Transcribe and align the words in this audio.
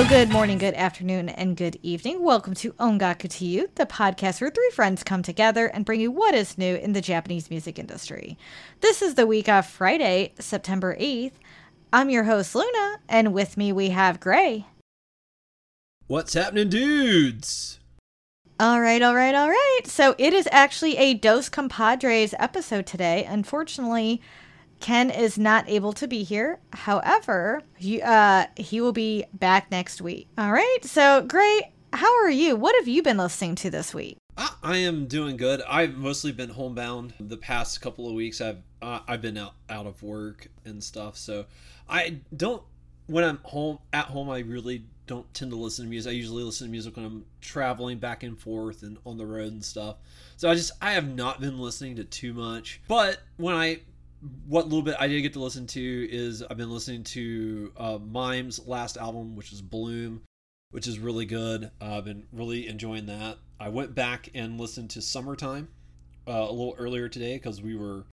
Hello, 0.00 0.08
good 0.08 0.30
morning, 0.30 0.56
good 0.56 0.72
afternoon, 0.72 1.28
and 1.28 1.58
good 1.58 1.78
evening. 1.82 2.22
Welcome 2.22 2.54
to 2.54 2.72
Ongaku 2.72 3.28
to 3.36 3.44
You, 3.44 3.68
the 3.74 3.84
podcast 3.84 4.40
where 4.40 4.48
three 4.48 4.70
friends 4.72 5.02
come 5.02 5.22
together 5.22 5.66
and 5.66 5.84
bring 5.84 6.00
you 6.00 6.10
what 6.10 6.34
is 6.34 6.56
new 6.56 6.74
in 6.76 6.94
the 6.94 7.02
Japanese 7.02 7.50
music 7.50 7.78
industry. 7.78 8.38
This 8.80 9.02
is 9.02 9.14
the 9.14 9.26
week 9.26 9.46
of 9.46 9.66
Friday, 9.66 10.32
September 10.38 10.96
8th. 10.98 11.34
I'm 11.92 12.08
your 12.08 12.24
host, 12.24 12.54
Luna, 12.54 13.00
and 13.10 13.34
with 13.34 13.58
me 13.58 13.74
we 13.74 13.90
have 13.90 14.20
Gray. 14.20 14.64
What's 16.06 16.32
happening, 16.32 16.70
dudes? 16.70 17.78
All 18.58 18.80
right, 18.80 19.02
all 19.02 19.14
right, 19.14 19.34
all 19.34 19.50
right. 19.50 19.80
So 19.84 20.14
it 20.16 20.32
is 20.32 20.48
actually 20.50 20.96
a 20.96 21.12
Dos 21.12 21.50
Compadres 21.50 22.34
episode 22.38 22.86
today. 22.86 23.26
Unfortunately, 23.28 24.22
Ken 24.80 25.10
is 25.10 25.38
not 25.38 25.68
able 25.68 25.92
to 25.94 26.08
be 26.08 26.22
here. 26.22 26.58
However, 26.72 27.62
he, 27.76 28.02
uh, 28.02 28.46
he 28.56 28.80
will 28.80 28.92
be 28.92 29.24
back 29.32 29.70
next 29.70 30.00
week. 30.00 30.28
All 30.36 30.52
right. 30.52 30.78
So, 30.82 31.22
Gray. 31.22 31.72
How 31.92 32.22
are 32.22 32.30
you? 32.30 32.54
What 32.54 32.76
have 32.76 32.86
you 32.86 33.02
been 33.02 33.16
listening 33.16 33.56
to 33.56 33.70
this 33.70 33.92
week? 33.92 34.16
I, 34.62 34.76
am 34.78 35.06
doing 35.06 35.36
good. 35.36 35.60
I've 35.68 35.96
mostly 35.96 36.32
been 36.32 36.50
homebound 36.50 37.14
the 37.18 37.36
past 37.36 37.80
couple 37.80 38.08
of 38.08 38.14
weeks. 38.14 38.40
I've 38.40 38.62
uh, 38.80 39.00
I've 39.06 39.20
been 39.20 39.36
out 39.36 39.54
out 39.68 39.86
of 39.86 40.02
work 40.02 40.48
and 40.64 40.82
stuff, 40.82 41.16
so 41.16 41.46
I 41.88 42.20
don't. 42.34 42.62
When 43.06 43.24
I'm 43.24 43.38
home 43.42 43.78
at 43.92 44.06
home, 44.06 44.30
I 44.30 44.38
really 44.38 44.84
don't 45.06 45.32
tend 45.34 45.50
to 45.50 45.56
listen 45.56 45.84
to 45.86 45.90
music. 45.90 46.10
I 46.10 46.14
usually 46.14 46.44
listen 46.44 46.68
to 46.68 46.70
music 46.70 46.96
when 46.96 47.04
I'm 47.04 47.24
traveling 47.40 47.98
back 47.98 48.22
and 48.22 48.38
forth 48.38 48.82
and 48.82 48.96
on 49.04 49.18
the 49.18 49.26
road 49.26 49.52
and 49.52 49.64
stuff. 49.64 49.96
So 50.36 50.48
I 50.48 50.54
just 50.54 50.72
I 50.80 50.92
have 50.92 51.08
not 51.08 51.40
been 51.40 51.58
listening 51.58 51.96
to 51.96 52.04
too 52.04 52.32
much. 52.32 52.80
But 52.86 53.20
when 53.36 53.54
I 53.54 53.80
what 54.46 54.66
little 54.66 54.82
bit 54.82 54.96
I 54.98 55.08
did 55.08 55.22
get 55.22 55.32
to 55.34 55.42
listen 55.42 55.66
to 55.68 56.08
is 56.10 56.42
I've 56.42 56.56
been 56.56 56.70
listening 56.70 57.04
to 57.04 57.72
uh, 57.76 57.98
Mime's 57.98 58.66
last 58.66 58.96
album, 58.96 59.34
which 59.34 59.52
is 59.52 59.62
Bloom, 59.62 60.22
which 60.70 60.86
is 60.86 60.98
really 60.98 61.24
good. 61.24 61.70
Uh, 61.80 61.98
I've 61.98 62.04
been 62.04 62.26
really 62.32 62.68
enjoying 62.68 63.06
that. 63.06 63.38
I 63.58 63.68
went 63.68 63.94
back 63.94 64.28
and 64.34 64.60
listened 64.60 64.90
to 64.90 65.02
Summertime 65.02 65.68
uh, 66.28 66.32
a 66.32 66.52
little 66.52 66.74
earlier 66.78 67.08
today 67.08 67.36
because 67.36 67.62
we 67.62 67.76
were 67.76 68.04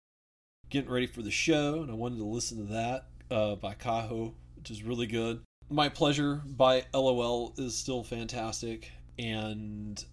getting 0.71 0.91
ready 0.91 1.07
for 1.07 1.23
the 1.23 1.31
show, 1.31 1.83
and 1.83 1.91
I 1.91 1.95
wanted 1.95 2.19
to 2.19 2.25
listen 2.25 2.59
to 2.59 2.73
that 2.73 3.07
uh, 3.31 3.57
by 3.57 3.75
Kaho, 3.75 4.35
which 4.57 4.71
is 4.71 4.83
really 4.83 5.07
good. 5.07 5.43
My 5.69 5.89
Pleasure 5.89 6.43
by 6.47 6.85
LOL 6.95 7.53
is 7.59 7.77
still 7.77 8.05
fantastic, 8.05 8.93
and 9.19 10.05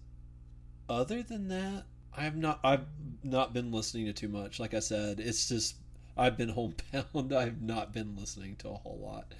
other 0.88 1.22
than 1.22 1.48
that, 1.48 1.84
I 2.16 2.22
have 2.22 2.36
not 2.36 2.60
I've 2.64 2.86
not 3.22 3.52
been 3.52 3.72
listening 3.72 4.06
to 4.06 4.12
too 4.12 4.28
much. 4.28 4.58
Like 4.58 4.74
I 4.74 4.80
said, 4.80 5.20
it's 5.20 5.48
just 5.48 5.76
I've 6.16 6.36
been 6.36 6.48
homebound. 6.50 7.32
I've 7.32 7.62
not 7.62 7.92
been 7.92 8.16
listening 8.16 8.56
to 8.56 8.70
a 8.70 8.74
whole 8.74 8.98
lot. 9.02 9.32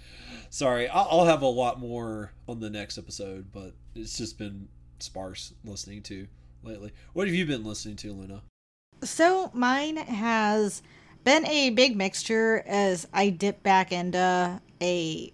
Sorry, 0.51 0.89
I'll, 0.89 1.25
have 1.25 1.43
a 1.43 1.47
lot 1.47 1.81
more 1.81 2.33
on 2.49 2.61
the 2.61 2.71
next 2.71 2.99
episode, 2.99 3.53
but 3.53 3.75
it's 3.95 4.17
just 4.17 4.39
been 4.39 4.69
sparse 4.99 5.53
listening 5.65 6.03
to 6.03 6.27
lately. 6.63 6.93
What 7.13 7.27
have 7.27 7.35
you 7.35 7.47
been 7.47 7.65
listening 7.65 7.97
to, 7.97 8.13
Luna? 8.13 8.43
So 9.03 9.51
mine 9.53 9.97
has 9.97 10.83
been 11.25 11.47
a 11.47 11.71
big 11.71 11.97
mixture 11.97 12.63
as 12.67 13.07
I 13.13 13.31
dip 13.31 13.63
back 13.63 13.93
into 13.93 14.61
a 14.81 15.33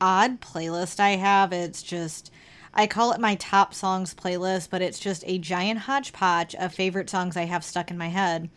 odd 0.00 0.40
playlist 0.40 1.00
I 1.00 1.10
have. 1.10 1.52
It's 1.52 1.82
just 1.82 2.32
I 2.74 2.86
call 2.86 3.12
it 3.12 3.20
my 3.20 3.34
top 3.34 3.74
songs 3.74 4.14
playlist, 4.14 4.70
but 4.70 4.82
it's 4.82 4.98
just 4.98 5.24
a 5.26 5.38
giant 5.38 5.80
hodgepodge 5.80 6.54
of 6.54 6.72
favorite 6.72 7.10
songs 7.10 7.36
I 7.36 7.44
have 7.44 7.64
stuck 7.64 7.90
in 7.90 7.98
my 7.98 8.08
head. 8.08 8.48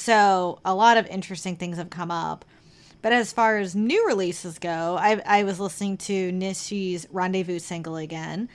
So 0.00 0.60
a 0.64 0.74
lot 0.74 0.96
of 0.96 1.06
interesting 1.08 1.56
things 1.56 1.76
have 1.76 1.90
come 1.90 2.10
up. 2.10 2.46
But 3.02 3.12
as 3.12 3.34
far 3.34 3.58
as 3.58 3.76
new 3.76 4.06
releases 4.06 4.58
go, 4.58 4.96
I, 4.98 5.20
I 5.26 5.42
was 5.42 5.60
listening 5.60 5.98
to 5.98 6.32
Nishi's 6.32 7.06
Rendezvous 7.10 7.58
single 7.58 7.96
again. 7.96 8.48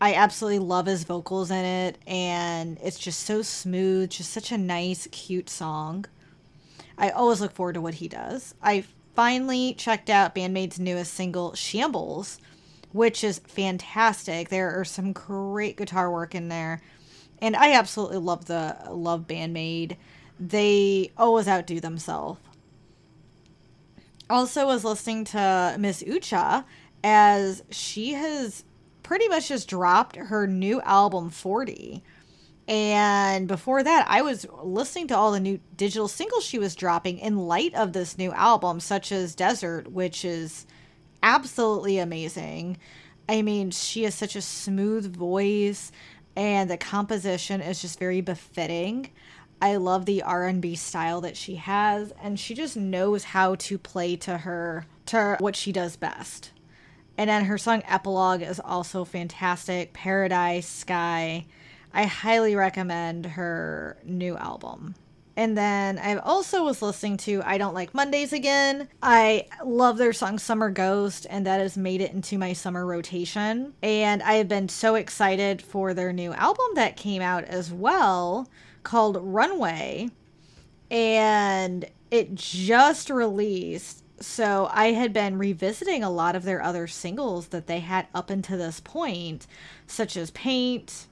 I 0.00 0.14
absolutely 0.14 0.58
love 0.58 0.86
his 0.86 1.04
vocals 1.04 1.52
in 1.52 1.64
it, 1.64 1.96
and 2.08 2.76
it's 2.82 2.98
just 2.98 3.20
so 3.20 3.40
smooth, 3.40 4.10
just 4.10 4.32
such 4.32 4.50
a 4.50 4.58
nice, 4.58 5.06
cute 5.12 5.48
song. 5.48 6.06
I 6.98 7.10
always 7.10 7.40
look 7.40 7.52
forward 7.52 7.74
to 7.74 7.80
what 7.80 7.94
he 7.94 8.08
does. 8.08 8.56
I 8.60 8.84
finally 9.14 9.74
checked 9.74 10.10
out 10.10 10.34
Band-Maid's 10.34 10.80
newest 10.80 11.14
single, 11.14 11.54
Shambles, 11.54 12.40
which 12.90 13.22
is 13.22 13.38
fantastic. 13.38 14.48
There 14.48 14.80
are 14.80 14.84
some 14.84 15.12
great 15.12 15.76
guitar 15.76 16.10
work 16.10 16.34
in 16.34 16.48
there, 16.48 16.82
and 17.40 17.54
I 17.54 17.74
absolutely 17.74 18.18
love 18.18 18.46
the 18.46 18.76
love 18.90 19.28
Band-Maid 19.28 19.96
they 20.40 21.12
always 21.18 21.46
outdo 21.46 21.78
themselves. 21.80 22.40
Also, 24.30 24.66
was 24.66 24.84
listening 24.84 25.24
to 25.24 25.76
Ms.OOJA 25.78 26.64
as 27.04 27.62
she 27.70 28.12
has 28.12 28.64
pretty 29.02 29.28
much 29.28 29.48
just 29.48 29.68
dropped 29.68 30.16
her 30.16 30.46
new 30.46 30.80
album 30.82 31.30
40. 31.30 32.02
And 32.68 33.48
before 33.48 33.82
that, 33.82 34.06
I 34.08 34.22
was 34.22 34.46
listening 34.62 35.08
to 35.08 35.16
all 35.16 35.32
the 35.32 35.40
new 35.40 35.58
digital 35.76 36.06
singles 36.06 36.44
she 36.44 36.60
was 36.60 36.76
dropping 36.76 37.18
in 37.18 37.36
light 37.48 37.74
of 37.74 37.92
this 37.92 38.16
new 38.16 38.30
album, 38.30 38.78
such 38.78 39.10
as 39.10 39.34
Desert, 39.34 39.90
which 39.90 40.24
is 40.24 40.66
absolutely 41.24 41.98
amazing. 41.98 42.78
I 43.28 43.42
mean, 43.42 43.72
she 43.72 44.04
has 44.04 44.14
such 44.14 44.36
a 44.36 44.42
smooth 44.42 45.12
voice, 45.12 45.90
and 46.36 46.70
the 46.70 46.76
composition 46.76 47.60
is 47.60 47.82
just 47.82 47.98
very 47.98 48.20
befitting. 48.20 49.10
I 49.60 49.76
love 49.76 50.06
the 50.06 50.22
R&B 50.22 50.74
style 50.74 51.20
that 51.20 51.36
she 51.36 51.56
has 51.56 52.12
and 52.22 52.40
she 52.40 52.54
just 52.54 52.76
knows 52.76 53.24
how 53.24 53.54
to 53.56 53.78
play 53.78 54.16
to 54.16 54.38
her 54.38 54.86
to 55.06 55.36
what 55.38 55.56
she 55.56 55.72
does 55.72 55.96
best. 55.96 56.52
And 57.18 57.28
then 57.28 57.44
her 57.44 57.58
song 57.58 57.82
Epilogue 57.86 58.42
is 58.42 58.60
also 58.60 59.04
fantastic. 59.04 59.92
Paradise 59.92 60.66
Sky. 60.66 61.46
I 61.92 62.04
highly 62.04 62.56
recommend 62.56 63.26
her 63.26 63.98
new 64.04 64.36
album. 64.36 64.94
And 65.36 65.56
then 65.56 65.98
I 65.98 66.16
also 66.16 66.64
was 66.64 66.82
listening 66.82 67.16
to 67.18 67.42
I 67.44 67.56
Don't 67.56 67.74
Like 67.74 67.94
Mondays 67.94 68.32
again. 68.32 68.88
I 69.02 69.46
love 69.64 69.96
their 69.96 70.12
song 70.12 70.38
Summer 70.38 70.70
Ghost, 70.70 71.26
and 71.30 71.46
that 71.46 71.60
has 71.60 71.76
made 71.76 72.00
it 72.00 72.12
into 72.12 72.36
my 72.36 72.52
summer 72.52 72.84
rotation. 72.84 73.74
And 73.82 74.22
I 74.22 74.34
have 74.34 74.48
been 74.48 74.68
so 74.68 74.96
excited 74.96 75.62
for 75.62 75.94
their 75.94 76.12
new 76.12 76.32
album 76.32 76.66
that 76.74 76.96
came 76.96 77.22
out 77.22 77.44
as 77.44 77.72
well 77.72 78.48
called 78.82 79.18
Runway, 79.20 80.10
and 80.90 81.86
it 82.10 82.34
just 82.34 83.10
released. 83.10 84.04
So 84.20 84.68
I 84.72 84.92
had 84.92 85.12
been 85.12 85.38
revisiting 85.38 86.04
a 86.04 86.10
lot 86.10 86.36
of 86.36 86.42
their 86.42 86.62
other 86.62 86.86
singles 86.86 87.48
that 87.48 87.66
they 87.66 87.80
had 87.80 88.06
up 88.14 88.28
until 88.28 88.58
this 88.58 88.80
point, 88.80 89.46
such 89.86 90.16
as 90.16 90.30
Paint 90.32 91.06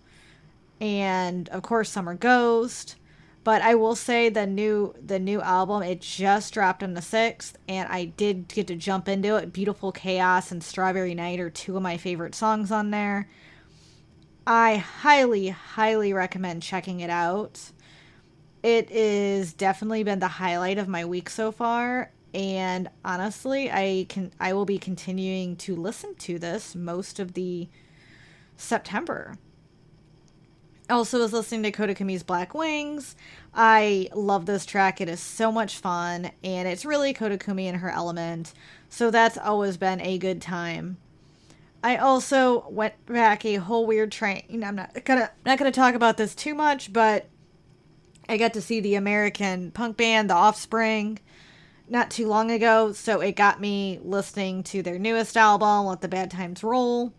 and 0.80 1.48
of 1.48 1.62
course 1.62 1.90
Summer 1.90 2.14
Ghost. 2.14 2.96
But 3.44 3.62
I 3.62 3.76
will 3.76 3.94
say 3.94 4.28
the 4.28 4.46
new 4.46 4.94
the 5.02 5.18
new 5.18 5.40
album 5.40 5.82
it 5.82 6.02
just 6.02 6.52
dropped 6.52 6.82
on 6.82 6.92
the 6.92 7.00
sixth, 7.00 7.56
and 7.66 7.88
I 7.88 8.04
did 8.04 8.48
get 8.48 8.66
to 8.66 8.76
jump 8.76 9.08
into 9.08 9.36
it. 9.36 9.52
Beautiful 9.54 9.90
Chaos 9.90 10.52
and 10.52 10.62
Strawberry 10.62 11.14
Night 11.14 11.40
are 11.40 11.48
two 11.48 11.76
of 11.76 11.82
my 11.82 11.96
favorite 11.96 12.34
songs 12.34 12.70
on 12.70 12.90
there. 12.90 13.28
I 14.50 14.76
highly, 14.76 15.48
highly 15.48 16.14
recommend 16.14 16.62
checking 16.62 17.00
it 17.00 17.10
out. 17.10 17.70
It 18.62 18.90
is 18.90 19.52
definitely 19.52 20.04
been 20.04 20.20
the 20.20 20.26
highlight 20.26 20.78
of 20.78 20.88
my 20.88 21.04
week 21.04 21.28
so 21.28 21.52
far, 21.52 22.10
and 22.32 22.88
honestly, 23.04 23.70
I 23.70 24.06
can 24.08 24.32
I 24.40 24.54
will 24.54 24.64
be 24.64 24.78
continuing 24.78 25.56
to 25.56 25.76
listen 25.76 26.14
to 26.20 26.38
this 26.38 26.74
most 26.74 27.20
of 27.20 27.34
the 27.34 27.68
September. 28.56 29.36
Also 30.88 31.18
was 31.18 31.34
listening 31.34 31.64
to 31.64 31.70
Koda 31.70 31.94
Kumi's 31.94 32.22
Black 32.22 32.54
Wings. 32.54 33.16
I 33.52 34.08
love 34.14 34.46
this 34.46 34.64
track. 34.64 35.02
It 35.02 35.10
is 35.10 35.20
so 35.20 35.52
much 35.52 35.76
fun 35.76 36.30
and 36.42 36.66
it's 36.66 36.86
really 36.86 37.12
Kodakumi 37.12 37.66
in 37.66 37.74
her 37.74 37.90
element. 37.90 38.54
So 38.88 39.10
that's 39.10 39.36
always 39.36 39.76
been 39.76 40.00
a 40.00 40.16
good 40.16 40.40
time. 40.40 40.96
I 41.82 41.96
also 41.96 42.68
went 42.68 42.94
back 43.06 43.44
a 43.44 43.56
whole 43.56 43.86
weird 43.86 44.10
train. 44.10 44.62
I'm 44.64 44.76
not 44.76 45.04
gonna 45.04 45.30
not 45.46 45.58
gonna 45.58 45.70
talk 45.70 45.94
about 45.94 46.16
this 46.16 46.34
too 46.34 46.54
much, 46.54 46.92
but 46.92 47.28
I 48.28 48.36
got 48.36 48.52
to 48.54 48.60
see 48.60 48.80
the 48.80 48.96
American 48.96 49.70
punk 49.70 49.96
band 49.96 50.28
The 50.28 50.34
Offspring 50.34 51.18
not 51.88 52.10
too 52.10 52.26
long 52.26 52.50
ago, 52.50 52.92
so 52.92 53.20
it 53.20 53.32
got 53.32 53.60
me 53.60 53.98
listening 54.02 54.62
to 54.62 54.82
their 54.82 54.98
newest 54.98 55.36
album, 55.36 55.86
Let 55.86 56.02
the 56.02 56.08
Bad 56.08 56.30
Times 56.30 56.62
Roll. 56.62 57.14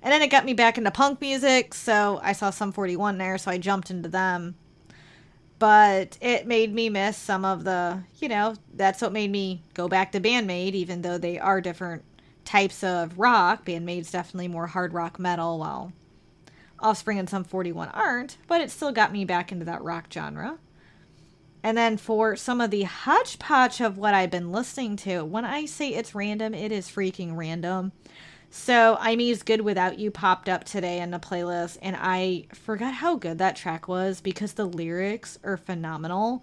And 0.00 0.12
then 0.12 0.22
it 0.22 0.30
got 0.30 0.44
me 0.44 0.52
back 0.52 0.78
into 0.78 0.90
punk 0.90 1.20
music, 1.20 1.74
so 1.74 2.20
I 2.22 2.32
saw 2.32 2.50
Sum 2.50 2.70
41 2.70 3.18
there, 3.18 3.38
so 3.38 3.50
I 3.50 3.58
jumped 3.58 3.90
into 3.90 4.08
them. 4.08 4.54
But 5.58 6.18
it 6.20 6.46
made 6.46 6.72
me 6.74 6.88
miss 6.88 7.16
some 7.16 7.44
of 7.44 7.64
the, 7.64 8.02
you 8.18 8.28
know, 8.28 8.54
that's 8.74 9.00
what 9.00 9.12
made 9.12 9.30
me 9.30 9.62
go 9.74 9.88
back 9.88 10.12
to 10.12 10.20
Band-Maid, 10.20 10.74
even 10.74 11.02
though 11.02 11.18
they 11.18 11.38
are 11.38 11.60
different 11.60 12.04
types 12.44 12.82
of 12.82 13.18
rock. 13.18 13.64
Band-Maid's 13.64 14.10
definitely 14.10 14.48
more 14.48 14.66
hard 14.66 14.92
rock 14.92 15.18
metal, 15.18 15.58
while 15.58 15.92
Offspring 16.80 17.18
and 17.18 17.30
Sum 17.30 17.44
41 17.44 17.88
aren't, 17.88 18.36
but 18.46 18.60
it 18.60 18.70
still 18.70 18.92
got 18.92 19.12
me 19.12 19.24
back 19.24 19.52
into 19.52 19.64
that 19.64 19.82
rock 19.82 20.06
genre. 20.12 20.58
And 21.62 21.78
then 21.78 21.96
for 21.96 22.34
some 22.34 22.60
of 22.60 22.72
the 22.72 22.82
hodgepodge 22.82 23.80
of 23.80 23.96
what 23.96 24.14
I've 24.14 24.32
been 24.32 24.50
listening 24.50 24.96
to, 24.96 25.24
when 25.24 25.44
I 25.44 25.64
say 25.66 25.90
it's 25.90 26.14
random, 26.14 26.54
it 26.54 26.72
is 26.72 26.88
freaking 26.88 27.36
random. 27.36 27.92
So 28.50 28.98
I 29.00 29.16
Me's 29.16 29.42
Good 29.42 29.60
Without 29.60 29.98
You 29.98 30.10
popped 30.10 30.48
up 30.48 30.64
today 30.64 30.98
in 30.98 31.10
the 31.10 31.18
playlist, 31.18 31.78
and 31.80 31.96
I 31.98 32.46
forgot 32.52 32.94
how 32.94 33.14
good 33.14 33.38
that 33.38 33.56
track 33.56 33.86
was 33.86 34.20
because 34.20 34.54
the 34.54 34.66
lyrics 34.66 35.38
are 35.44 35.56
phenomenal 35.56 36.42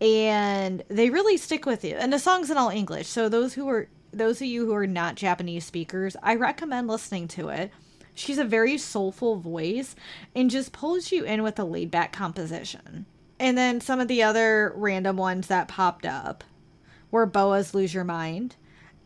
and 0.00 0.82
they 0.88 1.10
really 1.10 1.36
stick 1.36 1.66
with 1.66 1.84
you. 1.84 1.96
And 1.96 2.12
the 2.12 2.18
song's 2.18 2.50
in 2.50 2.56
all 2.56 2.70
English. 2.70 3.08
So 3.08 3.28
those 3.28 3.54
who 3.54 3.68
are 3.68 3.88
those 4.18 4.40
of 4.40 4.46
you 4.46 4.66
who 4.66 4.74
are 4.74 4.86
not 4.86 5.14
Japanese 5.14 5.64
speakers, 5.64 6.16
I 6.22 6.34
recommend 6.34 6.88
listening 6.88 7.28
to 7.28 7.48
it. 7.48 7.70
She's 8.14 8.38
a 8.38 8.44
very 8.44 8.78
soulful 8.78 9.36
voice 9.36 9.96
and 10.34 10.50
just 10.50 10.72
pulls 10.72 11.10
you 11.10 11.24
in 11.24 11.42
with 11.42 11.58
a 11.58 11.64
laid 11.64 11.90
back 11.90 12.12
composition. 12.12 13.06
And 13.38 13.58
then 13.58 13.80
some 13.80 14.00
of 14.00 14.08
the 14.08 14.22
other 14.22 14.72
random 14.76 15.16
ones 15.16 15.48
that 15.48 15.68
popped 15.68 16.06
up 16.06 16.44
were 17.10 17.26
BoA's 17.26 17.74
Lose 17.74 17.92
Your 17.92 18.04
Mind. 18.04 18.56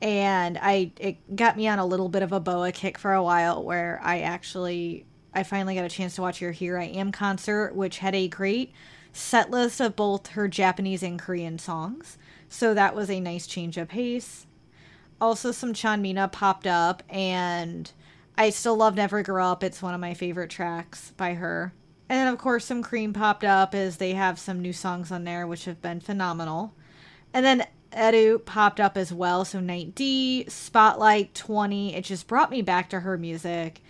And 0.00 0.58
I 0.60 0.92
it 0.98 1.34
got 1.34 1.56
me 1.56 1.66
on 1.66 1.78
a 1.78 1.86
little 1.86 2.08
bit 2.08 2.22
of 2.22 2.32
a 2.32 2.40
Boa 2.40 2.70
kick 2.70 2.98
for 2.98 3.14
a 3.14 3.22
while 3.22 3.62
where 3.64 4.00
I 4.02 4.20
actually 4.20 5.06
I 5.34 5.42
finally 5.42 5.74
got 5.74 5.84
a 5.84 5.88
chance 5.88 6.14
to 6.16 6.22
watch 6.22 6.38
her 6.40 6.52
Here 6.52 6.78
I 6.78 6.84
Am 6.84 7.12
concert, 7.12 7.74
which 7.74 7.98
had 7.98 8.14
a 8.14 8.28
great 8.28 8.72
set 9.12 9.50
list 9.50 9.80
of 9.80 9.96
both 9.96 10.28
her 10.28 10.48
Japanese 10.48 11.02
and 11.02 11.18
Korean 11.18 11.58
songs. 11.58 12.18
So 12.48 12.74
that 12.74 12.94
was 12.94 13.10
a 13.10 13.20
nice 13.20 13.46
change 13.46 13.76
of 13.76 13.88
pace. 13.88 14.46
Also 15.20 15.52
some 15.52 15.72
Chanmina 15.74 16.30
popped 16.30 16.66
up 16.66 17.02
and 17.08 17.90
I 18.36 18.50
still 18.50 18.76
love 18.76 18.94
Never 18.94 19.22
Grow 19.22 19.46
Up. 19.46 19.64
It's 19.64 19.82
one 19.82 19.94
of 19.94 20.00
my 20.00 20.14
favorite 20.14 20.50
tracks 20.50 21.12
by 21.16 21.34
her. 21.34 21.72
And 22.08 22.18
then, 22.18 22.32
of 22.32 22.38
course, 22.38 22.64
some 22.64 22.82
Cream 22.82 23.12
popped 23.12 23.44
up 23.44 23.74
as 23.74 23.96
they 23.96 24.12
have 24.12 24.38
some 24.38 24.62
new 24.62 24.72
songs 24.72 25.10
on 25.10 25.24
there, 25.24 25.46
which 25.46 25.64
have 25.66 25.82
been 25.82 26.00
phenomenal. 26.00 26.72
And 27.34 27.44
then 27.44 27.66
Edu 27.92 28.44
popped 28.44 28.80
up 28.80 28.96
as 28.96 29.12
well. 29.12 29.44
So 29.44 29.60
Night 29.60 29.94
D, 29.94 30.44
Spotlight 30.48 31.34
20. 31.34 31.94
It 31.94 32.04
just 32.04 32.26
brought 32.26 32.50
me 32.50 32.62
back 32.62 32.88
to 32.90 33.00
her 33.00 33.18
music 33.18 33.82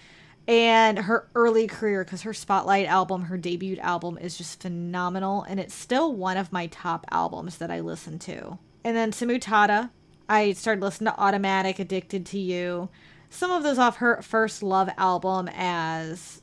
and 0.48 0.98
her 1.00 1.28
early 1.34 1.66
career 1.66 2.02
because 2.04 2.22
her 2.22 2.32
Spotlight 2.32 2.86
album, 2.86 3.24
her 3.24 3.36
debut 3.36 3.76
album, 3.76 4.18
is 4.18 4.38
just 4.38 4.62
phenomenal. 4.62 5.42
And 5.42 5.60
it's 5.60 5.74
still 5.74 6.12
one 6.12 6.38
of 6.38 6.52
my 6.52 6.68
top 6.68 7.06
albums 7.10 7.58
that 7.58 7.70
I 7.70 7.80
listen 7.80 8.18
to. 8.20 8.58
And 8.82 8.96
then 8.96 9.12
some 9.12 9.28
Utada, 9.28 9.90
I 10.28 10.52
started 10.52 10.82
listening 10.82 11.12
to 11.12 11.20
Automatic, 11.20 11.78
Addicted 11.78 12.26
to 12.26 12.38
You 12.38 12.88
some 13.30 13.50
of 13.50 13.62
those 13.62 13.78
off 13.78 13.96
her 13.96 14.22
first 14.22 14.62
love 14.62 14.88
album 14.96 15.48
as 15.54 16.42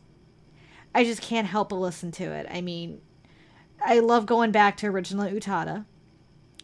I 0.94 1.04
just 1.04 1.22
can't 1.22 1.48
help 1.48 1.70
but 1.70 1.78
listen 1.78 2.12
to 2.14 2.24
it. 2.24 2.48
I 2.50 2.62
mean, 2.62 3.02
I 3.84 4.00
love 4.00 4.26
going 4.26 4.52
back 4.52 4.78
to 4.78 4.88
original 4.88 5.26
Utada. 5.26 5.86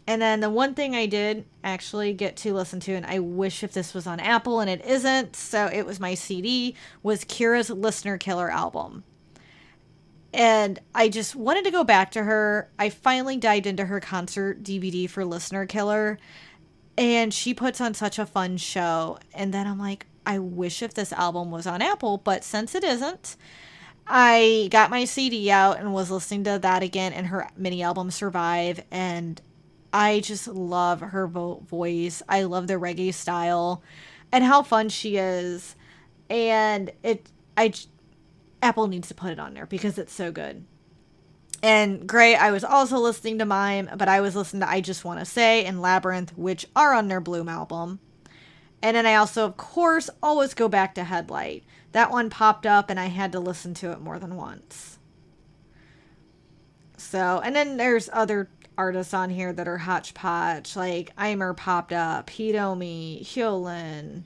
And 0.08 0.22
then 0.22 0.40
the 0.40 0.50
one 0.50 0.74
thing 0.74 0.96
I 0.96 1.06
did 1.06 1.46
actually 1.64 2.14
get 2.14 2.36
to 2.38 2.54
listen 2.54 2.80
to, 2.82 2.94
and 2.94 3.06
I 3.06 3.20
wish 3.20 3.64
if 3.64 3.74
this 3.74 3.94
was 3.94 4.08
on 4.08 4.20
Apple 4.20 4.60
and 4.60 4.70
it 4.70 4.84
isn't, 4.86 5.36
so 5.36 5.68
it 5.68 5.86
was 5.86 6.00
my 6.00 6.16
CD, 6.16 6.76
was 7.04 7.24
Kira's 7.24 7.70
Listener 7.70 8.18
Killer 8.18 8.50
album. 8.50 9.04
And 10.34 10.80
I 10.96 11.10
just 11.10 11.36
wanted 11.36 11.66
to 11.66 11.72
go 11.72 11.84
back 11.84 12.12
to 12.12 12.24
her. 12.24 12.72
I 12.80 12.90
finally 12.90 13.38
dived 13.38 13.68
into 13.68 13.86
her 13.86 14.00
concert 14.00 14.64
DVD 14.64 15.10
for 15.10 15.26
Listener 15.26 15.66
Killer, 15.66 16.18
and 17.02 17.34
she 17.34 17.56
puts 17.56 17.82
on 17.82 17.96
such 17.96 18.20
a 18.20 18.28
fun 18.28 18.58
show. 18.58 19.18
And 19.34 19.52
then 19.52 19.66
I'm 19.66 19.80
like, 19.80 20.06
I 20.24 20.38
wish 20.38 20.84
if 20.84 20.94
this 20.94 21.12
album 21.12 21.50
was 21.50 21.66
on 21.66 21.82
Apple, 21.82 22.20
but 22.20 22.44
since 22.44 22.76
it 22.76 22.84
isn't, 22.84 23.36
I 24.06 24.68
got 24.70 24.92
my 24.92 25.06
CD 25.06 25.50
out 25.50 25.80
and 25.80 25.94
was 25.94 26.12
listening 26.12 26.44
to 26.44 26.60
that 26.60 26.84
again 26.84 27.12
and 27.12 27.28
her 27.28 27.50
mini 27.58 27.82
album 27.82 28.12
Survive 28.12 28.84
and 28.92 29.42
I 29.92 30.20
just 30.20 30.48
love 30.48 31.02
her 31.02 31.28
vo- 31.28 31.64
voice. 31.68 32.22
I 32.30 32.44
love 32.44 32.68
the 32.68 32.76
reggae 32.76 33.14
style 33.14 33.82
and 34.32 34.44
how 34.44 34.62
fun 34.62 34.90
she 34.90 35.18
is. 35.18 35.76
And 36.30 36.92
it 37.02 37.32
I 37.58 37.74
Apple 38.62 38.88
needs 38.88 39.08
to 39.08 39.16
put 39.16 39.32
it 39.32 39.40
on 39.40 39.56
there 39.56 39.66
because 39.66 39.98
it's 39.98 40.14
so 40.14 40.32
good. 40.32 40.66
And 41.64 42.08
Gray, 42.08 42.36
I 42.36 42.52
was 42.52 42.64
also 42.64 42.98
listening 42.98 43.38
to 43.40 43.46
Mime, 43.46 43.90
but 43.96 44.08
I 44.08 44.22
was 44.22 44.36
listening 44.36 44.62
to 44.62 44.70
I 44.70 44.82
Just 44.82 45.06
Want 45.06 45.20
to 45.20 45.26
Say 45.26 45.64
and 45.64 45.82
Labyrinth, 45.82 46.36
which 46.38 46.66
are 46.76 46.94
on 46.94 47.08
their 47.08 47.22
Bloom 47.22 47.48
album. 47.48 48.00
And 48.82 48.98
then 48.98 49.06
I 49.06 49.16
also, 49.16 49.46
of 49.46 49.58
course, 49.58 50.10
always 50.24 50.56
go 50.56 50.68
back 50.68 50.96
to 50.96 51.04
Headlight. 51.04 51.64
That 51.92 52.10
one 52.10 52.30
popped 52.30 52.66
up 52.66 52.90
and 52.90 53.00
I 53.00 53.08
had 53.08 53.32
to 53.34 53.40
listen 53.40 53.74
to 53.76 53.92
it 53.92 54.02
more 54.02 54.18
than 54.18 54.36
once. 54.36 54.98
So, 56.98 57.42
and 57.44 57.56
then 57.56 57.78
there's 57.78 58.10
other 58.12 58.50
artists 58.78 59.14
on 59.14 59.30
here 59.30 59.54
that 59.54 59.68
are 59.68 59.78
hodgepodge, 59.78 60.76
like 60.76 61.12
Aimer 61.20 61.54
popped 61.54 61.92
up, 61.94 62.30
Hitomi, 62.30 63.22
Hyolyn, 63.22 64.24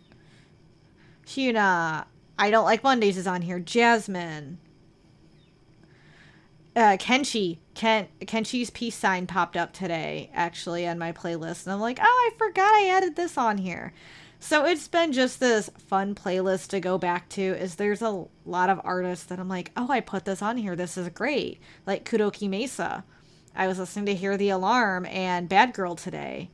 Hyuna. 1.26 2.06
I 2.38 2.52
Don't 2.52 2.66
Like 2.66 2.84
Mondays 2.84 3.18
is 3.18 3.28
on 3.28 3.42
here, 3.42 3.60
Jasmine. 3.60 4.60
Uh, 6.76 6.98
Kenshi, 6.98 7.60
Ken, 7.74 8.08
Kenshi's 8.22 8.70
peace 8.70 8.96
sign 8.96 9.28
popped 9.28 9.56
up 9.56 9.72
today, 9.72 10.30
actually, 10.34 10.86
on 10.86 11.00
my 11.00 11.14
playlist. 11.14 11.66
And 11.66 11.74
I'm 11.74 11.80
like, 11.80 12.00
oh, 12.02 12.32
I 12.34 12.38
forgot 12.38 12.76
I 12.76 12.90
added 12.90 13.16
this 13.16 13.38
on 13.38 13.58
here. 13.58 13.94
So 14.40 14.66
it's 14.66 14.88
been 14.88 15.14
just 15.14 15.40
this 15.40 15.70
fun 15.78 16.16
playlist 16.16 16.68
to 16.70 16.82
go 16.82 16.98
back 16.98 17.30
to. 17.30 17.42
Is 17.42 17.76
there's 17.76 18.02
a 18.02 18.26
lot 18.46 18.70
of 18.70 18.82
artists 18.84 19.26
that 19.26 19.40
I'm 19.40 19.48
like, 19.48 19.72
oh, 19.78 19.90
I 19.90 20.02
put 20.02 20.26
this 20.26 20.42
on 20.42 20.58
here. 20.58 20.76
This 20.76 20.98
is 20.98 21.08
great. 21.10 21.62
Like 21.86 22.04
Kudoki 22.04 22.50
Mesa. 22.50 23.06
I 23.56 23.68
was 23.68 23.80
listening 23.80 24.06
to 24.08 24.16
Hear 24.16 24.36
the 24.36 24.50
Alarm 24.50 25.06
and 25.06 25.48
Bad 25.48 25.74
Girl 25.74 25.96
today. 25.96 26.50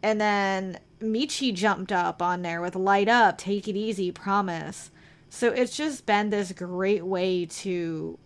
And 0.00 0.20
then 0.20 0.78
Michi 1.00 1.52
jumped 1.52 1.90
up 1.90 2.22
on 2.22 2.42
there 2.42 2.60
with 2.60 2.76
Light 2.76 3.08
Up, 3.08 3.36
Take 3.36 3.66
It 3.66 3.76
Easy, 3.76 4.12
Promise. 4.12 4.92
So 5.28 5.48
it's 5.48 5.76
just 5.76 6.06
been 6.06 6.30
this 6.30 6.52
great 6.52 7.04
way 7.04 7.46
to 7.46 8.18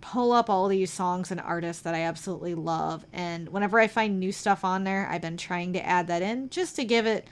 pull 0.00 0.32
up 0.32 0.48
all 0.48 0.68
these 0.68 0.90
songs 0.92 1.30
and 1.30 1.40
artists 1.40 1.82
that 1.82 1.94
I 1.94 2.02
absolutely 2.02 2.54
love. 2.54 3.04
And 3.12 3.48
whenever 3.48 3.78
I 3.78 3.86
find 3.86 4.18
new 4.18 4.32
stuff 4.32 4.64
on 4.64 4.84
there, 4.84 5.08
I've 5.10 5.20
been 5.20 5.36
trying 5.36 5.72
to 5.74 5.86
add 5.86 6.06
that 6.08 6.22
in 6.22 6.50
just 6.50 6.76
to 6.76 6.84
give 6.84 7.06
it 7.06 7.26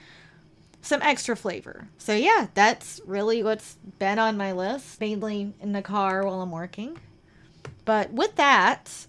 some 0.81 1.01
extra 1.01 1.35
flavor. 1.35 1.87
So 1.97 2.13
yeah, 2.13 2.47
that's 2.53 3.01
really 3.05 3.43
what's 3.43 3.75
been 3.97 4.19
on 4.19 4.37
my 4.37 4.51
list, 4.51 4.99
mainly 5.01 5.53
in 5.59 5.73
the 5.73 5.81
car 5.81 6.25
while 6.25 6.41
I'm 6.41 6.51
working. 6.51 6.97
But 7.85 8.11
with 8.13 8.35
that, 8.35 9.07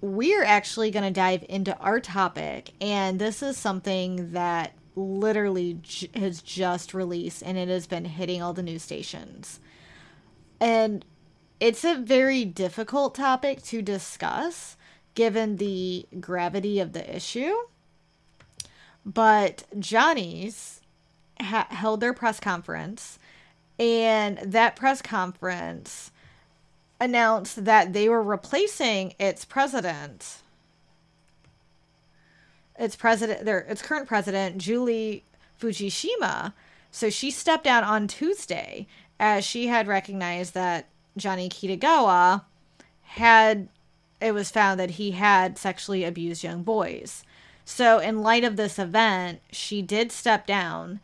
we're 0.00 0.42
actually 0.42 0.90
going 0.90 1.04
to 1.04 1.10
dive 1.12 1.44
into 1.48 1.76
our 1.78 2.00
topic, 2.00 2.72
and 2.80 3.18
this 3.18 3.42
is 3.42 3.56
something 3.56 4.32
that 4.32 4.72
literally 4.96 5.78
j- 5.82 6.10
has 6.14 6.42
just 6.42 6.92
released 6.92 7.42
and 7.42 7.56
it 7.56 7.68
has 7.68 7.86
been 7.86 8.04
hitting 8.04 8.42
all 8.42 8.52
the 8.52 8.62
news 8.62 8.82
stations. 8.82 9.60
And 10.60 11.04
it's 11.60 11.84
a 11.84 11.96
very 11.96 12.44
difficult 12.44 13.14
topic 13.14 13.62
to 13.64 13.82
discuss 13.82 14.76
given 15.14 15.56
the 15.56 16.06
gravity 16.20 16.80
of 16.80 16.92
the 16.92 17.16
issue. 17.16 17.54
But 19.04 19.64
Johnny's 19.78 20.80
ha- 21.40 21.66
held 21.70 22.00
their 22.00 22.14
press 22.14 22.40
conference, 22.40 23.18
and 23.78 24.38
that 24.38 24.76
press 24.76 25.02
conference 25.02 26.10
announced 27.00 27.64
that 27.64 27.92
they 27.92 28.08
were 28.08 28.22
replacing 28.22 29.14
its 29.18 29.44
president. 29.44 30.38
Its 32.78 32.96
president, 32.96 33.44
their 33.44 33.60
its 33.60 33.82
current 33.82 34.08
president, 34.08 34.58
Julie 34.58 35.24
Fujishima. 35.60 36.52
So 36.90 37.10
she 37.10 37.30
stepped 37.30 37.64
down 37.64 37.84
on 37.84 38.06
Tuesday 38.06 38.86
as 39.18 39.44
she 39.44 39.66
had 39.66 39.88
recognized 39.88 40.54
that 40.54 40.86
Johnny 41.16 41.48
Kitagawa 41.48 42.42
had 43.02 43.68
it 44.20 44.32
was 44.32 44.50
found 44.50 44.78
that 44.78 44.92
he 44.92 45.12
had 45.12 45.58
sexually 45.58 46.04
abused 46.04 46.44
young 46.44 46.62
boys. 46.62 47.24
So 47.64 47.98
in 47.98 48.22
light 48.22 48.44
of 48.44 48.56
this 48.56 48.78
event, 48.78 49.40
she 49.50 49.82
did 49.82 50.12
step 50.12 50.46
down 50.46 51.00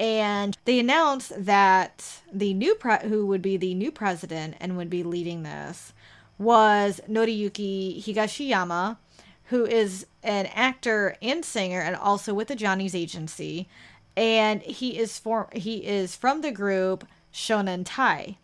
and 0.00 0.58
they 0.64 0.80
announced 0.80 1.32
that 1.44 2.22
the 2.32 2.52
new 2.52 2.74
pre- 2.74 3.08
who 3.08 3.26
would 3.26 3.42
be 3.42 3.56
the 3.56 3.74
new 3.74 3.92
president 3.92 4.56
and 4.60 4.76
would 4.76 4.90
be 4.90 5.02
leading 5.02 5.42
this 5.42 5.92
was 6.38 7.00
Noriyuki 7.08 8.02
Higashiyama, 8.02 8.96
who 9.44 9.64
is 9.64 10.06
an 10.22 10.46
actor 10.46 11.16
and 11.22 11.44
singer 11.44 11.80
and 11.80 11.94
also 11.94 12.34
with 12.34 12.48
the 12.48 12.56
Johnny's 12.56 12.94
agency, 12.94 13.68
and 14.16 14.62
he 14.62 14.98
is 14.98 15.18
for 15.18 15.48
he 15.52 15.86
is 15.86 16.16
from 16.16 16.40
the 16.40 16.50
group 16.50 17.06
Shonen 17.32 17.82
Tai. 17.84 18.36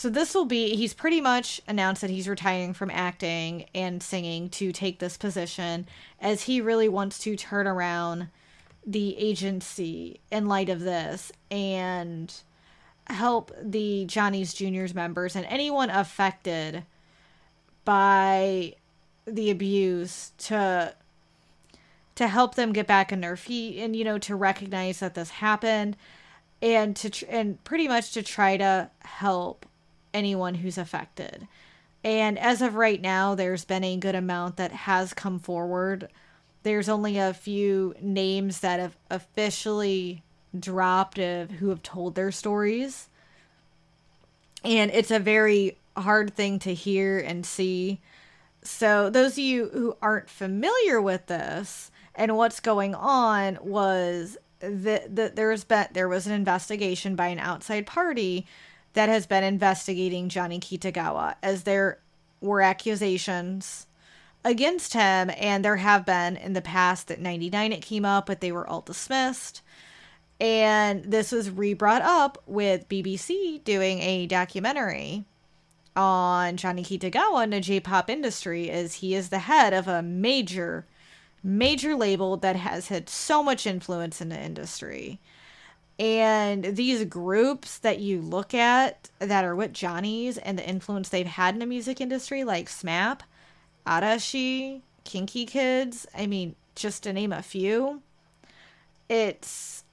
So 0.00 0.08
this 0.08 0.34
will 0.34 0.46
be 0.46 0.76
he's 0.76 0.94
pretty 0.94 1.20
much 1.20 1.60
announced 1.68 2.00
that 2.00 2.08
he's 2.08 2.26
retiring 2.26 2.72
from 2.72 2.90
acting 2.90 3.66
and 3.74 4.02
singing 4.02 4.48
to 4.48 4.72
take 4.72 4.98
this 4.98 5.18
position 5.18 5.86
as 6.18 6.44
he 6.44 6.62
really 6.62 6.88
wants 6.88 7.18
to 7.18 7.36
turn 7.36 7.66
around 7.66 8.28
the 8.86 9.14
agency 9.18 10.18
in 10.32 10.48
light 10.48 10.70
of 10.70 10.80
this 10.80 11.30
and 11.50 12.32
help 13.08 13.52
the 13.62 14.06
Johnny's 14.06 14.54
Juniors 14.54 14.94
members 14.94 15.36
and 15.36 15.44
anyone 15.44 15.90
affected 15.90 16.84
by 17.84 18.76
the 19.26 19.50
abuse 19.50 20.32
to 20.38 20.94
to 22.14 22.26
help 22.26 22.54
them 22.54 22.72
get 22.72 22.86
back 22.86 23.12
on 23.12 23.20
their 23.20 23.36
feet 23.36 23.78
and 23.78 23.94
you 23.94 24.04
know 24.04 24.16
to 24.16 24.34
recognize 24.34 25.00
that 25.00 25.12
this 25.12 25.28
happened 25.28 25.94
and 26.62 26.96
to 26.96 27.28
and 27.28 27.62
pretty 27.64 27.86
much 27.86 28.12
to 28.12 28.22
try 28.22 28.56
to 28.56 28.88
help 29.00 29.66
anyone 30.12 30.56
who's 30.56 30.78
affected. 30.78 31.46
And 32.02 32.38
as 32.38 32.62
of 32.62 32.74
right 32.74 33.00
now, 33.00 33.34
there's 33.34 33.64
been 33.64 33.84
a 33.84 33.96
good 33.96 34.14
amount 34.14 34.56
that 34.56 34.72
has 34.72 35.12
come 35.12 35.38
forward. 35.38 36.08
There's 36.62 36.88
only 36.88 37.18
a 37.18 37.34
few 37.34 37.94
names 38.00 38.60
that 38.60 38.80
have 38.80 38.96
officially 39.10 40.22
dropped 40.58 41.18
of 41.18 41.50
who 41.52 41.68
have 41.68 41.82
told 41.82 42.14
their 42.14 42.32
stories. 42.32 43.08
And 44.64 44.90
it's 44.90 45.10
a 45.10 45.18
very 45.18 45.76
hard 45.96 46.34
thing 46.34 46.58
to 46.60 46.74
hear 46.74 47.18
and 47.18 47.44
see. 47.44 48.00
So, 48.62 49.08
those 49.08 49.32
of 49.32 49.38
you 49.38 49.68
who 49.68 49.96
aren't 50.02 50.28
familiar 50.28 51.00
with 51.00 51.26
this 51.26 51.90
and 52.14 52.36
what's 52.36 52.60
going 52.60 52.94
on 52.94 53.58
was 53.62 54.36
that, 54.60 55.16
that 55.16 55.36
there's 55.36 55.64
been 55.64 55.86
there 55.92 56.08
was 56.08 56.26
an 56.26 56.34
investigation 56.34 57.16
by 57.16 57.28
an 57.28 57.38
outside 57.38 57.86
party 57.86 58.46
that 58.94 59.08
has 59.08 59.26
been 59.26 59.44
investigating 59.44 60.28
Johnny 60.28 60.58
Kitagawa 60.58 61.36
as 61.42 61.62
there 61.62 61.98
were 62.40 62.62
accusations 62.62 63.86
against 64.44 64.94
him 64.94 65.30
and 65.36 65.64
there 65.64 65.76
have 65.76 66.06
been 66.06 66.36
in 66.36 66.54
the 66.54 66.62
past 66.62 67.10
at 67.10 67.20
99 67.20 67.72
it 67.72 67.82
came 67.82 68.06
up 68.06 68.26
but 68.26 68.40
they 68.40 68.50
were 68.50 68.66
all 68.66 68.80
dismissed 68.80 69.60
and 70.40 71.04
this 71.04 71.30
was 71.30 71.50
re-brought 71.50 72.00
up 72.00 72.42
with 72.46 72.88
BBC 72.88 73.62
doing 73.64 74.00
a 74.00 74.26
documentary 74.26 75.26
on 75.94 76.56
Johnny 76.56 76.82
Kitagawa 76.82 77.44
in 77.44 77.50
the 77.50 77.60
J-pop 77.60 78.08
industry 78.08 78.70
as 78.70 78.94
he 78.94 79.14
is 79.14 79.28
the 79.28 79.40
head 79.40 79.74
of 79.74 79.86
a 79.86 80.02
major 80.02 80.86
major 81.42 81.94
label 81.94 82.36
that 82.36 82.56
has 82.56 82.88
had 82.88 83.08
so 83.08 83.42
much 83.42 83.66
influence 83.66 84.20
in 84.20 84.28
the 84.28 84.38
industry. 84.38 85.18
And 86.00 86.64
these 86.64 87.04
groups 87.04 87.76
that 87.80 87.98
you 87.98 88.22
look 88.22 88.54
at 88.54 89.10
that 89.18 89.44
are 89.44 89.54
with 89.54 89.74
Johnny's 89.74 90.38
and 90.38 90.58
the 90.58 90.66
influence 90.66 91.10
they've 91.10 91.26
had 91.26 91.54
in 91.54 91.60
the 91.60 91.66
music 91.66 92.00
industry, 92.00 92.42
like 92.42 92.70
SMAP, 92.70 93.20
Arashi, 93.86 94.80
KinKi 95.04 95.46
Kids, 95.46 96.06
I 96.16 96.26
mean, 96.26 96.56
just 96.74 97.02
to 97.02 97.12
name 97.12 97.34
a 97.34 97.42
few, 97.42 98.00
it's 99.10 99.84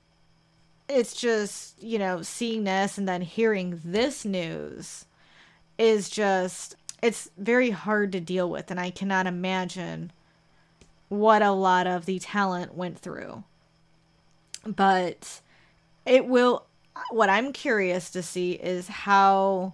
it's 0.87 1.13
just, 1.13 1.83
you 1.83 1.99
know, 1.99 2.21
seeing 2.21 2.63
this 2.63 2.97
and 2.97 3.05
then 3.05 3.21
hearing 3.21 3.81
this 3.83 4.23
news 4.23 5.05
is 5.77 6.09
just 6.09 6.77
it's 7.01 7.29
very 7.37 7.71
hard 7.71 8.13
to 8.13 8.21
deal 8.21 8.49
with 8.49 8.71
and 8.71 8.79
I 8.79 8.91
cannot 8.91 9.27
imagine 9.27 10.13
what 11.09 11.41
a 11.41 11.51
lot 11.51 11.85
of 11.85 12.05
the 12.05 12.19
talent 12.19 12.75
went 12.75 12.97
through. 12.97 13.43
But 14.65 15.41
it 16.07 16.25
will 16.25 16.65
what 17.11 17.29
I'm 17.29 17.53
curious 17.53 18.09
to 18.11 18.23
see 18.23 18.53
is 18.53 18.87
how 18.87 19.73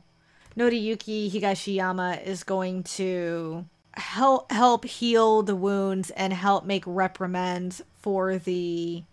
Noriyuki 0.58 1.32
Higashiyama 1.32 2.26
is 2.26 2.44
going 2.44 2.84
to 2.84 3.66
help 3.94 4.52
help 4.52 4.86
heal 4.86 5.44
the 5.44 5.56
wounds 5.56 6.10
and 6.12 6.34
help 6.34 6.66
make 6.66 6.84
reprimands 6.86 7.82
for 8.02 8.38
the 8.38 9.04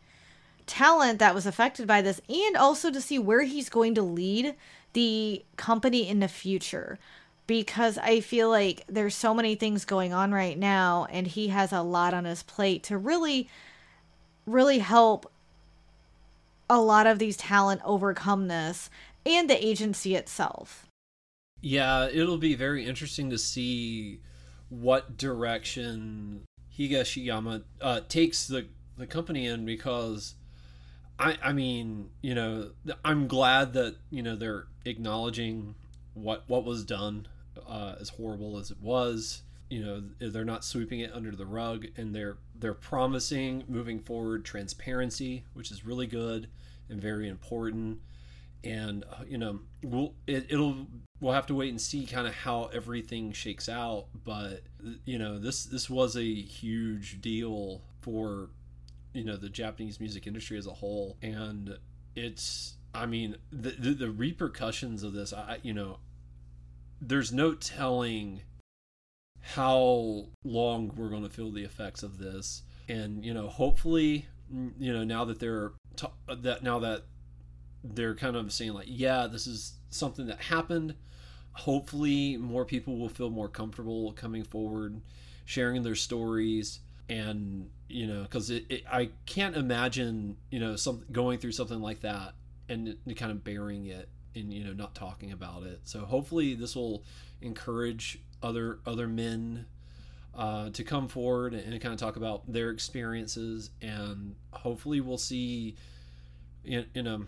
talent 0.66 1.18
that 1.18 1.34
was 1.34 1.46
affected 1.46 1.86
by 1.86 2.00
this 2.00 2.20
and 2.28 2.56
also 2.56 2.90
to 2.90 3.00
see 3.00 3.18
where 3.18 3.42
he's 3.42 3.68
going 3.68 3.94
to 3.94 4.02
lead 4.02 4.54
the 4.92 5.44
company 5.56 6.08
in 6.08 6.20
the 6.20 6.28
future. 6.28 6.98
Because 7.46 7.98
I 7.98 8.20
feel 8.20 8.48
like 8.48 8.84
there's 8.88 9.14
so 9.14 9.34
many 9.34 9.56
things 9.56 9.84
going 9.84 10.12
on 10.12 10.32
right 10.32 10.56
now 10.56 11.06
and 11.10 11.26
he 11.26 11.48
has 11.48 11.72
a 11.72 11.82
lot 11.82 12.14
on 12.14 12.24
his 12.24 12.42
plate 12.42 12.82
to 12.84 12.96
really 12.96 13.48
really 14.46 14.78
help 14.78 15.30
a 16.70 16.80
lot 16.80 17.06
of 17.06 17.18
these 17.18 17.36
talent 17.36 17.80
overcome 17.84 18.46
this 18.48 18.88
and 19.26 19.50
the 19.50 19.66
agency 19.66 20.14
itself. 20.14 20.86
Yeah, 21.60 22.08
it'll 22.10 22.38
be 22.38 22.54
very 22.54 22.86
interesting 22.86 23.28
to 23.30 23.38
see 23.38 24.20
what 24.70 25.18
direction 25.18 26.44
Higashiyama 26.78 27.64
uh, 27.82 28.00
takes 28.08 28.46
the 28.46 28.68
the 28.96 29.06
company 29.06 29.46
in 29.46 29.66
because 29.66 30.36
I 31.18 31.36
I 31.42 31.52
mean, 31.52 32.10
you 32.22 32.34
know, 32.34 32.70
I'm 33.04 33.26
glad 33.26 33.72
that, 33.74 33.96
you 34.10 34.22
know, 34.22 34.36
they're 34.36 34.68
acknowledging 34.84 35.74
what 36.14 36.44
what 36.46 36.64
was 36.64 36.84
done 36.84 37.26
uh, 37.68 37.96
as 38.00 38.10
horrible 38.10 38.58
as 38.58 38.70
it 38.70 38.80
was. 38.80 39.42
You 39.70 39.84
know, 39.84 40.30
they're 40.30 40.44
not 40.44 40.64
sweeping 40.64 41.00
it 41.00 41.12
under 41.14 41.30
the 41.30 41.46
rug, 41.46 41.86
and 41.96 42.14
they're 42.14 42.36
they're 42.58 42.74
promising 42.74 43.64
moving 43.68 44.00
forward 44.00 44.44
transparency, 44.44 45.44
which 45.54 45.70
is 45.70 45.86
really 45.86 46.06
good 46.06 46.48
and 46.88 47.00
very 47.00 47.28
important. 47.28 48.00
And 48.64 49.04
uh, 49.04 49.24
you 49.26 49.38
know, 49.38 49.60
we'll 49.82 50.14
it, 50.26 50.46
it'll 50.50 50.86
we'll 51.20 51.32
have 51.32 51.46
to 51.46 51.54
wait 51.54 51.70
and 51.70 51.80
see 51.80 52.04
kind 52.04 52.26
of 52.26 52.34
how 52.34 52.64
everything 52.74 53.32
shakes 53.32 53.68
out. 53.68 54.06
But 54.24 54.62
you 55.04 55.18
know, 55.18 55.38
this 55.38 55.64
this 55.64 55.88
was 55.88 56.16
a 56.16 56.34
huge 56.34 57.20
deal 57.20 57.82
for 58.00 58.50
you 59.12 59.24
know 59.24 59.36
the 59.36 59.48
Japanese 59.48 60.00
music 60.00 60.26
industry 60.26 60.58
as 60.58 60.66
a 60.66 60.72
whole, 60.72 61.16
and 61.22 61.78
it's 62.14 62.74
I 62.94 63.06
mean 63.06 63.36
the 63.52 63.70
the, 63.70 63.94
the 63.94 64.10
repercussions 64.10 65.02
of 65.02 65.12
this. 65.12 65.32
I 65.32 65.58
you 65.62 65.74
know 65.74 65.98
there's 67.00 67.32
no 67.32 67.54
telling 67.54 68.42
how 69.40 70.26
long 70.44 70.92
we're 70.96 71.08
going 71.08 71.22
to 71.22 71.30
feel 71.30 71.50
the 71.50 71.64
effects 71.64 72.02
of 72.02 72.18
this 72.18 72.62
and 72.88 73.24
you 73.24 73.32
know 73.32 73.48
hopefully 73.48 74.26
mm, 74.52 74.70
you 74.78 74.92
know 74.92 75.04
now 75.04 75.24
that 75.24 75.38
they're 75.40 75.72
t- 75.96 76.06
that 76.40 76.62
now 76.62 76.78
that 76.78 77.02
they're 77.82 78.14
kind 78.14 78.36
of 78.36 78.52
saying 78.52 78.72
like 78.72 78.86
yeah 78.88 79.26
this 79.26 79.46
is 79.46 79.74
something 79.88 80.26
that 80.26 80.40
happened 80.40 80.94
hopefully 81.52 82.36
more 82.36 82.64
people 82.64 82.98
will 82.98 83.08
feel 83.08 83.30
more 83.30 83.48
comfortable 83.48 84.12
coming 84.12 84.44
forward 84.44 85.00
sharing 85.46 85.82
their 85.82 85.94
stories 85.94 86.80
and 87.08 87.68
you 87.88 88.06
know 88.06 88.22
because 88.22 88.50
it, 88.50 88.64
it, 88.68 88.84
i 88.90 89.10
can't 89.26 89.56
imagine 89.56 90.36
you 90.50 90.60
know 90.60 90.76
some 90.76 91.02
going 91.10 91.38
through 91.38 91.52
something 91.52 91.80
like 91.80 92.00
that 92.00 92.34
and, 92.68 92.96
and 93.04 93.16
kind 93.16 93.32
of 93.32 93.42
burying 93.42 93.86
it 93.86 94.08
and 94.34 94.52
you 94.52 94.64
know 94.64 94.72
not 94.72 94.94
talking 94.94 95.32
about 95.32 95.64
it. 95.64 95.80
So 95.84 96.00
hopefully 96.00 96.54
this 96.54 96.76
will 96.76 97.04
encourage 97.40 98.20
other 98.42 98.80
other 98.86 99.08
men 99.08 99.66
uh, 100.34 100.70
to 100.70 100.84
come 100.84 101.08
forward 101.08 101.54
and, 101.54 101.72
and 101.72 101.82
kind 101.82 101.92
of 101.92 102.00
talk 102.00 102.16
about 102.16 102.50
their 102.50 102.70
experiences, 102.70 103.70
and 103.82 104.34
hopefully 104.52 105.00
we'll 105.00 105.18
see 105.18 105.76
in, 106.64 106.86
in 106.94 107.06
a 107.06 107.20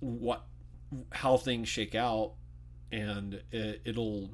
what 0.00 0.44
how 1.12 1.36
things 1.36 1.68
shake 1.68 1.94
out, 1.94 2.32
and 2.92 3.40
it, 3.52 3.82
it'll 3.84 4.30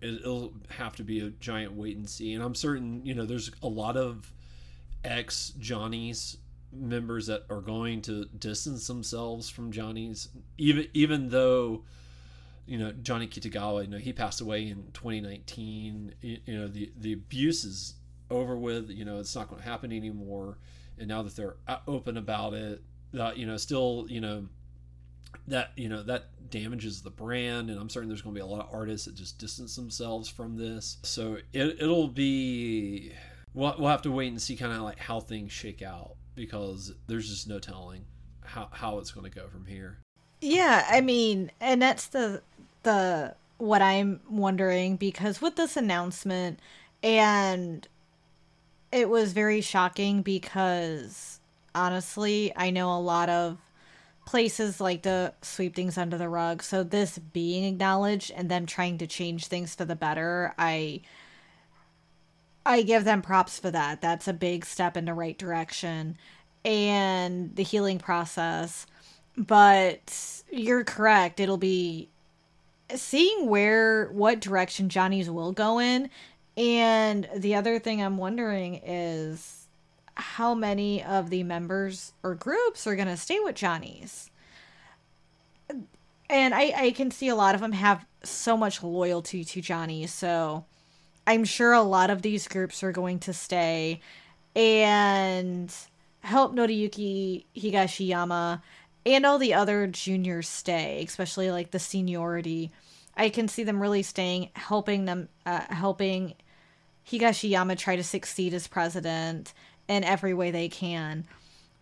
it'll 0.00 0.52
have 0.70 0.94
to 0.96 1.02
be 1.02 1.20
a 1.20 1.30
giant 1.30 1.72
wait 1.72 1.96
and 1.96 2.08
see. 2.08 2.34
And 2.34 2.42
I'm 2.42 2.54
certain 2.54 3.04
you 3.04 3.14
know 3.14 3.26
there's 3.26 3.50
a 3.62 3.68
lot 3.68 3.96
of 3.96 4.32
ex 5.04 5.50
Johnny's 5.58 6.38
members 6.72 7.26
that 7.26 7.44
are 7.48 7.60
going 7.60 8.02
to 8.02 8.26
distance 8.26 8.86
themselves 8.86 9.48
from 9.48 9.72
Johnny's, 9.72 10.28
even 10.58 10.88
even 10.94 11.28
though 11.28 11.84
you 12.66 12.78
know 12.78 12.92
Johnny 12.92 13.26
Kitagawa, 13.26 13.84
you 13.84 13.90
know 13.90 13.98
he 13.98 14.12
passed 14.12 14.40
away 14.40 14.68
in 14.68 14.88
2019. 14.92 16.14
You, 16.20 16.38
know 16.46 16.68
the 16.68 16.92
the 16.98 17.12
abuse 17.12 17.64
is 17.64 17.94
over 18.30 18.56
with. 18.56 18.90
You 18.90 19.04
know 19.04 19.18
it's 19.18 19.34
not 19.34 19.48
going 19.48 19.62
to 19.62 19.68
happen 19.68 19.92
anymore. 19.92 20.58
And 20.98 21.08
now 21.08 21.22
that 21.22 21.36
they're 21.36 21.56
open 21.86 22.16
about 22.16 22.54
it, 22.54 22.82
uh, 23.18 23.32
you 23.34 23.46
know 23.46 23.56
still 23.56 24.06
you 24.08 24.20
know 24.20 24.48
that 25.48 25.72
you 25.76 25.88
know 25.88 26.02
that 26.02 26.30
damages 26.48 27.02
the 27.02 27.10
brand 27.10 27.68
and 27.68 27.78
i'm 27.78 27.90
certain 27.90 28.08
there's 28.08 28.22
going 28.22 28.34
to 28.34 28.38
be 28.38 28.42
a 28.42 28.46
lot 28.46 28.60
of 28.60 28.72
artists 28.72 29.06
that 29.06 29.14
just 29.14 29.38
distance 29.38 29.74
themselves 29.74 30.28
from 30.28 30.56
this 30.56 30.96
so 31.02 31.36
it, 31.52 31.76
it'll 31.80 32.08
be 32.08 33.12
we'll, 33.52 33.74
we'll 33.78 33.90
have 33.90 34.02
to 34.02 34.12
wait 34.12 34.28
and 34.28 34.40
see 34.40 34.54
kind 34.54 34.72
of 34.72 34.82
like 34.82 34.98
how 34.98 35.18
things 35.18 35.50
shake 35.50 35.82
out 35.82 36.14
because 36.36 36.94
there's 37.08 37.28
just 37.28 37.48
no 37.48 37.58
telling 37.58 38.04
how 38.44 38.68
how 38.70 38.98
it's 38.98 39.10
going 39.10 39.28
to 39.28 39.34
go 39.34 39.48
from 39.48 39.66
here. 39.66 39.98
Yeah, 40.40 40.86
I 40.88 41.00
mean, 41.00 41.50
and 41.60 41.82
that's 41.82 42.06
the 42.08 42.42
the 42.86 43.34
what 43.58 43.82
I'm 43.82 44.20
wondering 44.30 44.96
because 44.96 45.42
with 45.42 45.56
this 45.56 45.76
announcement 45.76 46.60
and 47.02 47.86
it 48.92 49.08
was 49.08 49.32
very 49.32 49.60
shocking 49.60 50.22
because 50.22 51.40
honestly, 51.74 52.52
I 52.56 52.70
know 52.70 52.96
a 52.96 53.00
lot 53.00 53.28
of 53.28 53.58
places 54.24 54.80
like 54.80 55.02
to 55.02 55.32
sweep 55.42 55.74
things 55.74 55.98
under 55.98 56.16
the 56.16 56.28
rug. 56.28 56.62
So 56.62 56.82
this 56.82 57.18
being 57.18 57.64
acknowledged 57.64 58.32
and 58.34 58.50
them 58.50 58.66
trying 58.66 58.98
to 58.98 59.06
change 59.06 59.46
things 59.46 59.74
for 59.74 59.84
the 59.84 59.96
better, 59.96 60.54
I 60.58 61.02
I 62.64 62.82
give 62.82 63.04
them 63.04 63.22
props 63.22 63.58
for 63.58 63.70
that. 63.70 64.00
That's 64.00 64.26
a 64.26 64.32
big 64.32 64.64
step 64.64 64.96
in 64.96 65.04
the 65.04 65.14
right 65.14 65.38
direction 65.38 66.18
and 66.64 67.54
the 67.54 67.62
healing 67.62 67.98
process. 67.98 68.86
But 69.36 70.42
you're 70.50 70.84
correct. 70.84 71.38
It'll 71.40 71.58
be 71.58 72.08
seeing 72.94 73.48
where 73.48 74.06
what 74.08 74.40
direction 74.40 74.88
Johnny's 74.88 75.30
will 75.30 75.52
go 75.52 75.78
in. 75.78 76.10
And 76.56 77.28
the 77.36 77.54
other 77.54 77.78
thing 77.78 78.02
I'm 78.02 78.16
wondering 78.16 78.80
is 78.84 79.66
how 80.14 80.54
many 80.54 81.02
of 81.02 81.28
the 81.30 81.42
members 81.42 82.12
or 82.22 82.34
groups 82.34 82.86
are 82.86 82.96
going 82.96 83.08
to 83.08 83.16
stay 83.16 83.38
with 83.40 83.54
Johnny's. 83.54 84.30
And 86.28 86.54
I, 86.54 86.72
I 86.76 86.90
can 86.92 87.10
see 87.10 87.28
a 87.28 87.34
lot 87.34 87.54
of 87.54 87.60
them 87.60 87.72
have 87.72 88.04
so 88.24 88.56
much 88.56 88.82
loyalty 88.82 89.44
to 89.44 89.60
Johnny. 89.60 90.06
So 90.06 90.64
I'm 91.26 91.44
sure 91.44 91.72
a 91.72 91.82
lot 91.82 92.10
of 92.10 92.22
these 92.22 92.48
groups 92.48 92.82
are 92.82 92.92
going 92.92 93.18
to 93.20 93.32
stay 93.32 94.00
and 94.54 95.72
help 96.20 96.54
Noriyuki 96.54 97.44
Higashiyama 97.56 98.62
and 99.06 99.24
all 99.24 99.38
the 99.38 99.54
other 99.54 99.86
juniors 99.86 100.48
stay, 100.48 101.02
especially 101.06 101.50
like 101.50 101.70
the 101.70 101.78
seniority. 101.78 102.72
I 103.16 103.28
can 103.30 103.48
see 103.48 103.62
them 103.62 103.80
really 103.80 104.02
staying, 104.02 104.50
helping 104.54 105.04
them, 105.04 105.28
uh, 105.46 105.60
helping 105.70 106.34
Higashiyama 107.08 107.78
try 107.78 107.96
to 107.96 108.02
succeed 108.02 108.52
as 108.52 108.66
president 108.66 109.54
in 109.88 110.02
every 110.02 110.34
way 110.34 110.50
they 110.50 110.68
can. 110.68 111.24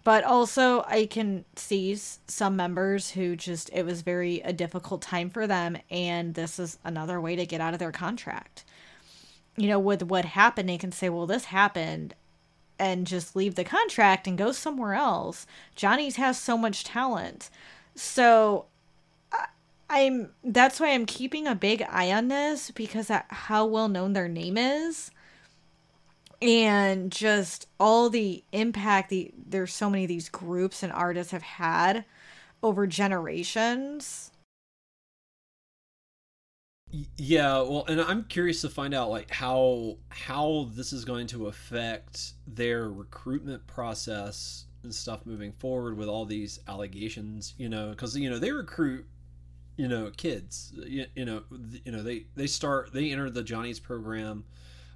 But 0.05 0.23
also, 0.23 0.83
I 0.83 1.07
can 1.07 1.47
see 1.57 1.97
some 1.97 2.57
members 2.57 3.11
who 3.13 3.37
just, 3.37 3.71
it 3.73 3.87
was 3.87 4.03
very 4.03 4.41
a 4.41 4.53
difficult 4.53 5.01
time 5.01 5.31
for 5.31 5.47
them, 5.47 5.79
and 5.91 6.35
this 6.35 6.59
is 6.59 6.79
another 6.85 7.19
way 7.23 7.37
to 7.37 7.47
get 7.47 7.63
out 7.63 7.73
of 7.73 7.79
their 7.79 7.91
contract. 7.91 8.65
You 9.57 9.69
know, 9.69 9.79
with 9.79 10.03
what 10.03 10.27
happened, 10.27 10.69
they 10.69 10.77
can 10.77 10.93
say, 10.93 11.09
well, 11.09 11.27
this 11.27 11.47
happened, 11.47 12.15
and 12.79 13.07
just 13.07 13.37
leave 13.37 13.55
the 13.55 13.65
contract 13.65 14.27
and 14.27 14.39
go 14.39 14.53
somewhere 14.53 14.95
else. 14.95 15.47
Johnny's 15.75 16.17
has 16.17 16.39
so 16.39 16.57
much 16.59 16.85
talent. 16.85 17.51
So 17.95 18.67
I'm 19.89 20.31
that's 20.43 20.81
why 20.81 20.91
I'm 20.91 21.07
keeping 21.07 21.47
a 21.47 21.55
big 21.55 21.83
eye 21.89 22.11
on 22.11 22.29
this 22.29 22.71
because 22.71 23.11
how 23.29 23.67
well 23.67 23.89
known 23.89 24.13
their 24.13 24.29
name 24.29 24.57
is 24.57 25.11
and 26.43 27.13
just 27.13 27.69
all 27.79 28.11
the 28.11 28.43
impact 28.53 29.11
the 29.11 29.33
there's 29.47 29.73
so 29.73 29.89
many 29.89 30.05
of 30.05 30.09
these 30.09 30.29
groups 30.29 30.83
and 30.83 30.93
artists 30.93 31.33
have 31.33 31.43
had 31.43 32.05
over 32.63 32.87
generations 32.87 34.31
yeah 37.17 37.61
well 37.61 37.85
and 37.89 38.01
i'm 38.01 38.25
curious 38.25 38.61
to 38.61 38.69
find 38.69 38.95
out 38.95 39.11
like 39.11 39.31
how 39.31 39.97
how 40.11 40.69
this 40.75 40.93
is 40.93 41.05
going 41.05 41.27
to 41.27 41.47
affect 41.47 42.35
their 42.47 42.91
recruitment 42.91 43.67
process 43.67 44.67
and 44.83 44.95
stuff 44.95 45.25
moving 45.25 45.53
forward 45.53 45.97
with 45.97 46.09
all 46.09 46.25
these 46.25 46.61
allegations 46.69 47.55
you 47.59 47.69
know 47.69 47.91
because 47.91 48.17
you 48.17 48.31
know 48.31 48.39
they 48.39 48.53
recruit 48.53 49.05
you 49.77 49.89
know 49.89 50.11
kids 50.17 50.73
you, 50.87 51.07
you 51.17 51.25
know 51.25 51.43
you 51.85 51.91
know 51.91 52.03
they 52.03 52.27
they 52.37 52.47
start 52.47 52.93
they 52.93 53.11
enter 53.11 53.29
the 53.29 53.43
johnny's 53.43 53.81
program 53.81 54.45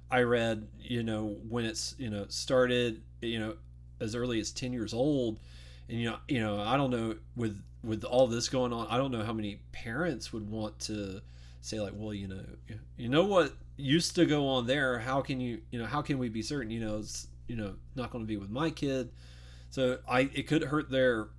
i 0.09 0.21
read 0.21 0.67
you 0.79 1.03
know 1.03 1.35
when 1.49 1.65
it's 1.65 1.95
you 1.97 2.09
know 2.09 2.25
started 2.29 3.01
you 3.21 3.39
know 3.39 3.55
as 3.99 4.15
early 4.15 4.39
as 4.39 4.51
10 4.51 4.71
years 4.71 4.93
old 4.93 5.39
and 5.89 5.99
you 5.99 6.09
know 6.09 6.17
you 6.27 6.39
know 6.39 6.61
i 6.61 6.77
don't 6.77 6.91
know 6.91 7.15
with 7.35 7.61
with 7.83 8.03
all 8.05 8.27
this 8.27 8.47
going 8.47 8.71
on 8.71 8.87
i 8.89 8.97
don't 8.97 9.11
know 9.11 9.23
how 9.23 9.33
many 9.33 9.59
parents 9.73 10.31
would 10.31 10.49
want 10.49 10.79
to 10.79 11.21
say 11.61 11.79
like 11.79 11.93
well 11.95 12.13
you 12.13 12.27
know 12.27 12.41
you 12.97 13.09
know 13.09 13.25
what 13.25 13.53
used 13.77 14.15
to 14.15 14.25
go 14.25 14.47
on 14.47 14.67
there 14.67 14.99
how 14.99 15.21
can 15.21 15.39
you 15.39 15.61
you 15.71 15.79
know 15.79 15.85
how 15.85 16.01
can 16.01 16.17
we 16.17 16.29
be 16.29 16.41
certain? 16.41 16.71
You 16.71 16.81
know 16.81 16.97
it's 16.97 17.27
you 17.47 17.55
know 17.55 17.75
not 17.95 18.11
going 18.11 18.23
to 18.23 18.27
be 18.27 18.37
with 18.37 18.49
my 18.49 18.69
kid. 18.69 19.09
So 19.69 19.99
i 20.07 20.21
it 20.33 20.47
could 20.47 20.63
hurt 20.63 20.89
their 20.89 21.29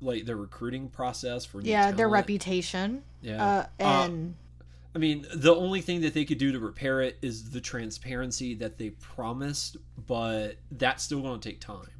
like 0.00 0.24
their 0.24 0.36
recruiting 0.36 0.88
process 0.88 1.44
for 1.44 1.60
yeah 1.60 1.80
talent. 1.80 1.96
their 1.96 2.08
reputation. 2.08 3.02
Yeah. 3.20 3.44
Uh, 3.44 3.66
and 3.78 4.34
uh, 4.34 4.64
i 4.94 4.98
mean 4.98 5.26
the 5.34 5.54
only 5.54 5.80
thing 5.80 6.00
that 6.00 6.14
they 6.14 6.24
could 6.24 6.38
do 6.38 6.52
to 6.52 6.58
repair 6.58 7.02
it 7.02 7.18
is 7.20 7.50
the 7.50 7.60
transparency 7.60 8.54
that 8.54 8.78
they 8.78 8.90
promised 8.90 9.76
but 10.06 10.56
that's 10.72 11.04
still 11.04 11.20
going 11.20 11.40
to 11.40 11.48
take 11.48 11.60
time. 11.60 11.90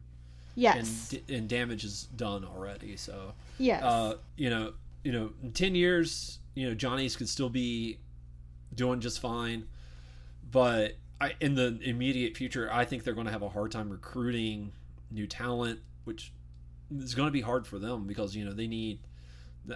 Yes. 0.54 1.12
and, 1.12 1.30
and 1.30 1.48
damage 1.48 1.84
is 1.84 2.04
done 2.16 2.44
already 2.44 2.96
so 2.96 3.32
yes. 3.58 3.82
uh 3.82 4.14
you 4.36 4.50
know 4.50 4.72
you 5.04 5.12
know 5.12 5.30
in 5.42 5.52
10 5.52 5.74
years 5.74 6.38
you 6.58 6.66
know 6.66 6.74
johnny's 6.74 7.14
could 7.14 7.28
still 7.28 7.48
be 7.48 7.98
doing 8.74 8.98
just 8.98 9.20
fine 9.20 9.68
but 10.50 10.96
I, 11.20 11.34
in 11.40 11.54
the 11.54 11.78
immediate 11.84 12.36
future 12.36 12.68
i 12.72 12.84
think 12.84 13.04
they're 13.04 13.14
going 13.14 13.26
to 13.26 13.32
have 13.32 13.42
a 13.42 13.48
hard 13.48 13.70
time 13.70 13.88
recruiting 13.88 14.72
new 15.08 15.28
talent 15.28 15.78
which 16.02 16.32
is 16.96 17.14
going 17.14 17.28
to 17.28 17.32
be 17.32 17.42
hard 17.42 17.64
for 17.64 17.78
them 17.78 18.08
because 18.08 18.34
you 18.34 18.44
know 18.44 18.52
they 18.52 18.66
need 18.66 18.98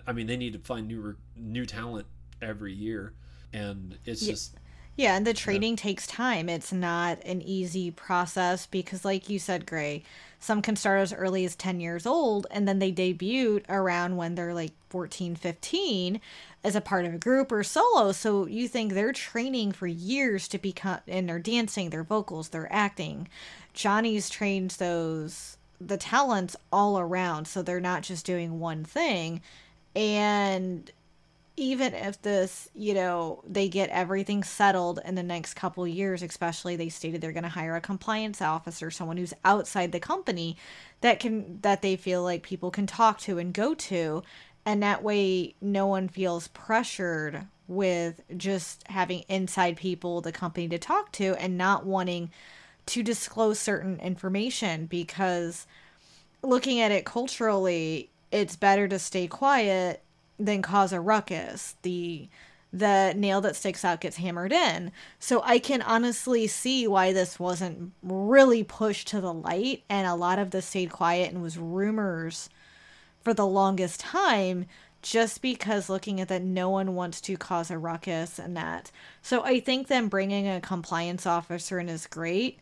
i 0.09 0.13
mean 0.13 0.27
they 0.27 0.37
need 0.37 0.55
to 0.55 0.59
find 0.59 0.89
new 0.89 1.15
new 1.37 1.65
talent 1.65 2.07
every 2.41 2.73
year 2.73 3.13
and 3.53 3.97
it's 4.05 4.23
yeah. 4.23 4.33
just 4.33 4.57
yeah 4.97 5.17
and 5.17 5.25
the 5.25 5.35
training 5.35 5.75
yeah. 5.75 5.83
takes 5.83 6.05
time 6.09 6.49
it's 6.49 6.73
not 6.73 7.23
an 7.25 7.41
easy 7.43 7.93
process 7.93 8.67
because 8.67 9.05
like 9.05 9.29
you 9.29 9.39
said 9.39 9.67
gray 9.67 10.03
some 10.43 10.61
can 10.61 10.75
start 10.75 11.01
as 11.01 11.13
early 11.13 11.45
as 11.45 11.55
10 11.55 11.79
years 11.79 12.05
old 12.05 12.49
and 12.51 12.67
then 12.67 12.81
they 12.81 12.91
debut 12.91 13.61
around 13.69 14.17
when 14.17 14.35
they're 14.35 14.53
like 14.53 14.73
14 14.91 15.37
15 15.37 16.21
as 16.65 16.75
a 16.75 16.81
part 16.81 17.05
of 17.05 17.15
a 17.15 17.19
group 17.19 17.53
or 17.53 17.63
solo. 17.63 18.11
So 18.11 18.47
you 18.47 18.67
think 18.67 18.93
they're 18.93 19.13
training 19.13 19.71
for 19.71 19.87
years 19.87 20.49
to 20.49 20.59
become 20.59 20.99
and 21.07 21.29
they're 21.29 21.39
dancing 21.39 21.91
their 21.91 22.03
vocals 22.03 22.49
they're 22.49 22.73
acting. 22.73 23.29
Johnny's 23.73 24.29
trained 24.29 24.73
those 24.73 25.59
the 25.81 25.97
talents 25.97 26.57
all 26.73 26.99
around 26.99 27.47
so 27.47 27.63
they're 27.63 27.79
not 27.79 28.03
just 28.03 28.27
doing 28.27 28.59
one 28.59 28.83
thing. 28.83 29.43
And 29.95 30.91
even 31.57 31.95
if 31.95 32.21
this 32.23 32.69
you 32.75 32.95
know 32.95 33.43
they 33.47 33.69
get 33.69 33.91
everything 33.91 34.43
settled 34.43 34.99
in 35.05 35.15
the 35.15 35.23
next 35.23 35.55
couple 35.55 35.87
years 35.87 36.23
especially 36.23 36.77
they 36.77 36.89
stated 36.89 37.21
they're 37.21 37.33
going 37.33 37.43
to 37.43 37.49
hire 37.49 37.77
a 37.77 37.81
compliance 37.81 38.41
officer 38.41 38.91
someone 38.91 39.19
who's 39.19 39.35
outside 39.45 39.93
the 39.93 40.01
company 40.01 40.57
that 41.03 41.21
can 41.21 41.61
that 41.61 41.83
they 41.83 41.97
feel 41.97 42.23
like 42.23 42.43
people 42.43 42.71
can 42.71 42.87
talk 42.87 43.19
to 43.21 43.39
and 43.39 43.53
go 43.53 43.75
to. 43.75 44.23
And 44.65 44.83
that 44.83 45.03
way 45.03 45.55
no 45.61 45.87
one 45.87 46.09
feels 46.09 46.49
pressured 46.49 47.47
with 47.69 48.23
just 48.37 48.87
having 48.89 49.25
inside 49.29 49.77
people 49.77 50.21
the 50.21 50.33
company 50.33 50.69
to 50.69 50.79
talk 50.79 51.13
to 51.13 51.35
and 51.35 51.59
not 51.59 51.85
wanting 51.85 52.31
to 52.87 53.03
disclose 53.03 53.59
certain 53.59 53.99
information 54.01 54.87
because 54.87 55.67
looking 56.43 56.81
at 56.81 56.93
it 56.93 57.05
culturally, 57.05 58.11
it's 58.31 58.57
better 58.57 58.89
to 58.89 58.99
stay 58.99 59.27
quiet 59.27 60.03
than 60.39 60.63
cause 60.63 60.93
a 60.93 61.01
ruckus. 61.01 61.77
The 61.83 62.29
the 62.73 63.13
nail 63.15 63.43
that 63.43 63.55
sticks 63.55 63.85
out 63.85 64.01
gets 64.01 64.17
hammered 64.17 64.53
in. 64.53 64.93
So 65.19 65.43
I 65.45 65.59
can 65.59 65.83
honestly 65.83 66.47
see 66.47 66.87
why 66.87 67.13
this 67.13 67.39
wasn't 67.39 67.93
really 68.03 68.65
pushed 68.65 69.09
to 69.09 69.21
the 69.21 69.33
light 69.33 69.83
and 69.91 70.07
a 70.07 70.15
lot 70.15 70.39
of 70.39 70.53
this 70.53 70.67
stayed 70.67 70.91
quiet 70.91 71.33
and 71.33 71.43
was 71.43 71.59
rumors 71.59 72.49
for 73.21 73.35
the 73.35 73.47
longest 73.47 74.01
time 74.01 74.65
just 75.03 75.43
because 75.43 75.91
looking 75.91 76.21
at 76.21 76.29
that 76.29 76.43
no 76.43 76.71
one 76.71 76.95
wants 76.95 77.21
to 77.21 77.37
cause 77.37 77.71
a 77.71 77.77
ruckus 77.77 78.39
and 78.39 78.57
that. 78.57 78.91
So 79.21 79.43
I 79.43 79.61
think 79.61 79.89
them 79.89 80.09
bringing 80.09 80.49
a 80.49 80.61
compliance 80.61 81.27
officer 81.27 81.79
in 81.79 81.89
is 81.89 82.07
great 82.07 82.59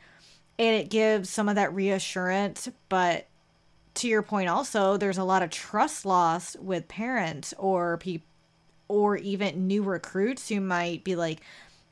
and 0.58 0.76
it 0.76 0.90
gives 0.90 1.30
some 1.30 1.48
of 1.48 1.54
that 1.54 1.74
reassurance, 1.74 2.68
but 2.88 3.28
to 3.94 4.08
your 4.08 4.22
point 4.22 4.48
also, 4.48 4.96
there's 4.96 5.18
a 5.18 5.24
lot 5.24 5.42
of 5.42 5.50
trust 5.50 6.04
lost 6.06 6.58
with 6.60 6.88
parents 6.88 7.54
or 7.58 7.98
people 7.98 8.26
or 8.88 9.16
even 9.16 9.68
new 9.68 9.84
recruits 9.84 10.48
who 10.48 10.60
might 10.60 11.04
be 11.04 11.14
like, 11.14 11.40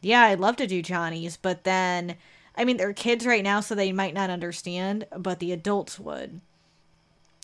"Yeah, 0.01 0.23
I'd 0.23 0.41
love 0.41 0.57
to 0.57 0.67
do 0.67 0.83
Johnny's," 0.83 1.37
but 1.37 1.65
then 1.65 2.17
I 2.57 2.65
mean, 2.65 2.77
they're 2.77 2.93
kids 2.93 3.25
right 3.25 3.45
now 3.45 3.61
so 3.61 3.75
they 3.75 3.93
might 3.93 4.15
not 4.15 4.31
understand, 4.31 5.07
but 5.17 5.39
the 5.39 5.53
adults 5.53 6.01
would. 6.01 6.41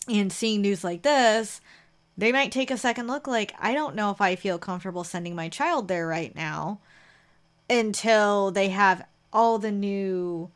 And 0.09 0.33
seeing 0.33 0.61
news 0.61 0.83
like 0.83 1.03
this, 1.03 1.61
they 2.19 2.33
might 2.33 2.51
take 2.51 2.71
a 2.71 2.77
second 2.77 3.07
look 3.07 3.29
like, 3.29 3.55
I 3.61 3.75
don't 3.75 3.95
know 3.95 4.11
if 4.11 4.21
I 4.21 4.35
feel 4.35 4.59
comfortable 4.59 5.05
sending 5.05 5.37
my 5.37 5.49
child 5.49 5.87
there 5.87 6.07
right 6.07 6.35
now 6.35 6.81
until 7.71 8.51
they 8.51 8.69
have 8.71 9.07
all 9.33 9.59
the 9.59 9.71
new 9.71 10.51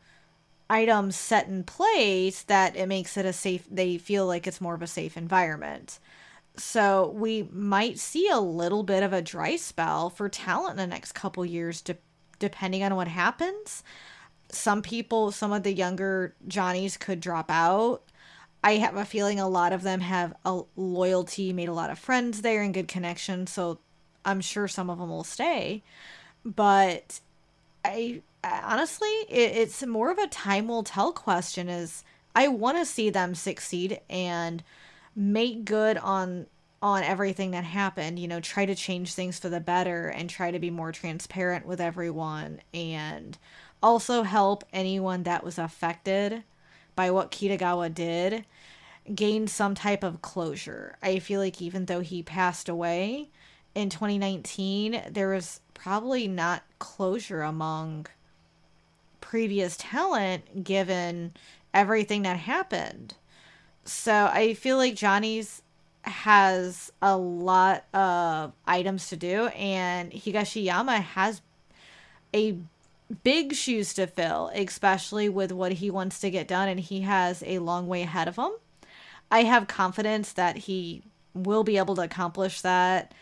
items 0.69 1.15
set 1.15 1.47
in 1.47 1.63
place 1.63 2.43
that 2.43 2.75
it 2.75 2.87
makes 2.87 3.17
it 3.17 3.25
a 3.25 3.33
safe 3.33 3.65
they 3.69 3.97
feel 3.97 4.25
like 4.25 4.45
it's 4.45 4.61
more 4.61 4.75
of 4.75 4.81
a 4.81 4.87
safe 4.87 5.17
environment. 5.17 5.99
So 6.57 7.09
we 7.15 7.49
might 7.51 7.99
see 7.99 8.27
a 8.29 8.39
little 8.39 8.83
bit 8.83 9.01
of 9.01 9.13
a 9.13 9.21
dry 9.21 9.55
spell 9.55 10.09
for 10.09 10.29
talent 10.29 10.71
in 10.71 10.77
the 10.77 10.87
next 10.87 11.13
couple 11.13 11.45
years 11.45 11.81
de- 11.81 11.97
depending 12.37 12.83
on 12.83 12.95
what 12.95 13.07
happens. 13.07 13.83
Some 14.51 14.81
people 14.81 15.31
some 15.31 15.51
of 15.51 15.63
the 15.63 15.73
younger 15.73 16.35
johnnies 16.47 16.97
could 16.97 17.19
drop 17.19 17.49
out. 17.49 18.03
I 18.63 18.73
have 18.73 18.95
a 18.95 19.05
feeling 19.05 19.39
a 19.39 19.47
lot 19.47 19.73
of 19.73 19.83
them 19.83 20.01
have 20.01 20.33
a 20.45 20.61
loyalty 20.75 21.53
made 21.53 21.69
a 21.69 21.73
lot 21.73 21.89
of 21.89 21.97
friends 21.97 22.41
there 22.41 22.61
and 22.61 22.73
good 22.73 22.89
connections 22.89 23.51
so 23.51 23.79
i'm 24.25 24.41
sure 24.41 24.67
some 24.67 24.89
of 24.89 24.99
them 24.99 25.09
will 25.09 25.23
stay. 25.23 25.81
But 26.45 27.19
i 27.83 28.21
honestly, 28.43 29.09
it, 29.29 29.57
it's 29.57 29.85
more 29.85 30.11
of 30.11 30.17
a 30.17 30.27
time 30.27 30.67
will 30.67 30.83
tell 30.83 31.11
question. 31.11 31.69
Is 31.69 32.03
I 32.35 32.47
want 32.47 32.77
to 32.77 32.85
see 32.85 33.09
them 33.09 33.35
succeed 33.35 33.99
and 34.09 34.63
make 35.15 35.65
good 35.65 35.97
on 35.97 36.47
on 36.81 37.03
everything 37.03 37.51
that 37.51 37.65
happened 37.65 38.17
you 38.17 38.25
know 38.25 38.39
try 38.39 38.65
to 38.65 38.73
change 38.73 39.13
things 39.13 39.37
for 39.37 39.49
the 39.49 39.59
better 39.59 40.07
and 40.07 40.29
try 40.29 40.49
to 40.49 40.59
be 40.59 40.69
more 40.69 40.93
transparent 40.93 41.65
with 41.65 41.81
everyone 41.81 42.61
and 42.73 43.37
also 43.83 44.23
help 44.23 44.63
anyone 44.71 45.23
that 45.23 45.43
was 45.43 45.57
affected 45.57 46.41
by 46.95 47.11
what 47.11 47.31
Kitagawa 47.31 47.93
did 47.93 48.45
gain 49.13 49.47
some 49.47 49.73
type 49.73 50.03
of 50.03 50.21
closure. 50.21 50.95
I 51.01 51.19
feel 51.19 51.39
like 51.39 51.61
even 51.61 51.85
though 51.85 52.01
he 52.01 52.21
passed 52.21 52.69
away 52.69 53.29
in 53.79 53.89
2019, 53.89 55.03
there 55.09 55.29
was 55.29 55.61
probably 55.73 56.27
not 56.27 56.63
closure 56.77 57.41
among 57.41 58.07
previous 59.21 59.77
talent 59.77 60.63
given 60.63 61.33
everything 61.73 62.23
that 62.23 62.37
happened. 62.37 63.15
So 63.85 64.29
I 64.31 64.53
feel 64.53 64.77
like 64.77 64.95
Johnny's 64.95 65.61
has 66.03 66.91
a 67.01 67.17
lot 67.17 67.85
of 67.93 68.53
items 68.65 69.09
to 69.09 69.15
do 69.15 69.47
and 69.47 70.11
Higashiyama 70.11 71.01
has 71.01 71.41
a 72.33 72.57
big 73.23 73.53
shoes 73.53 73.93
to 73.95 74.07
fill, 74.07 74.51
especially 74.53 75.29
with 75.29 75.51
what 75.51 75.73
he 75.73 75.89
wants 75.89 76.19
to 76.19 76.29
get 76.29 76.47
done 76.47 76.69
and 76.69 76.79
he 76.79 77.01
has 77.01 77.43
a 77.45 77.59
long 77.59 77.87
way 77.87 78.03
ahead 78.03 78.27
of 78.27 78.37
him. 78.37 78.51
I 79.31 79.43
have 79.43 79.67
confidence 79.67 80.33
that 80.33 80.57
he 80.57 81.03
will 81.33 81.63
be 81.63 81.77
able 81.77 81.95
to 81.95 82.01
accomplish 82.01 82.61
that. 82.61 83.13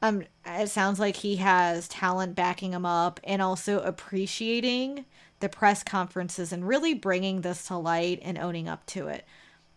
Um, 0.00 0.22
it 0.46 0.68
sounds 0.70 1.00
like 1.00 1.16
he 1.16 1.36
has 1.36 1.88
talent 1.88 2.34
backing 2.34 2.72
him 2.72 2.86
up 2.86 3.18
and 3.24 3.42
also 3.42 3.80
appreciating 3.80 5.04
the 5.40 5.48
press 5.48 5.82
conferences 5.82 6.52
and 6.52 6.66
really 6.66 6.94
bringing 6.94 7.40
this 7.40 7.66
to 7.66 7.76
light 7.76 8.20
and 8.22 8.38
owning 8.38 8.68
up 8.68 8.86
to 8.86 9.08
it. 9.08 9.24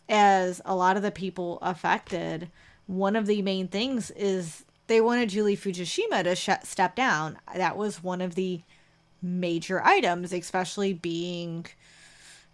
As 0.07 0.61
a 0.65 0.75
lot 0.75 0.97
of 0.97 1.03
the 1.03 1.11
people 1.11 1.59
affected, 1.61 2.49
one 2.85 3.15
of 3.15 3.25
the 3.25 3.41
main 3.41 3.67
things 3.67 4.11
is 4.11 4.65
they 4.87 5.01
wanted 5.01 5.29
Julie 5.29 5.57
Fujishima 5.57 6.23
to 6.23 6.35
sh- 6.35 6.49
step 6.63 6.95
down. 6.95 7.37
That 7.55 7.77
was 7.77 8.03
one 8.03 8.21
of 8.21 8.35
the 8.35 8.61
major 9.21 9.81
items, 9.83 10.33
especially 10.33 10.93
being 10.93 11.65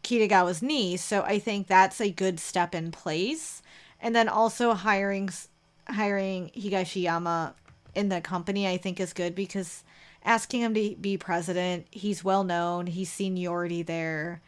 Kitagawa's 0.03 0.61
niece. 0.61 1.03
So 1.03 1.23
I 1.23 1.39
think 1.39 1.67
that's 1.67 1.99
a 1.99 2.11
good 2.11 2.39
step 2.39 2.75
in 2.75 2.91
place. 2.91 3.61
And 3.99 4.15
then 4.15 4.29
also 4.29 4.73
hiring 4.73 5.29
hiring 5.89 6.51
Higashiyama 6.55 7.53
in 7.95 8.09
the 8.09 8.21
company 8.21 8.67
I 8.67 8.77
think 8.77 8.99
is 8.99 9.13
good 9.13 9.33
because 9.33 9.83
asking 10.23 10.61
him 10.61 10.73
to 10.73 10.95
be 10.99 11.17
president, 11.17 11.87
he's 11.89 12.23
well 12.23 12.43
known, 12.43 12.87
he's 12.87 13.11
seniority 13.11 13.81
there. 13.81 14.41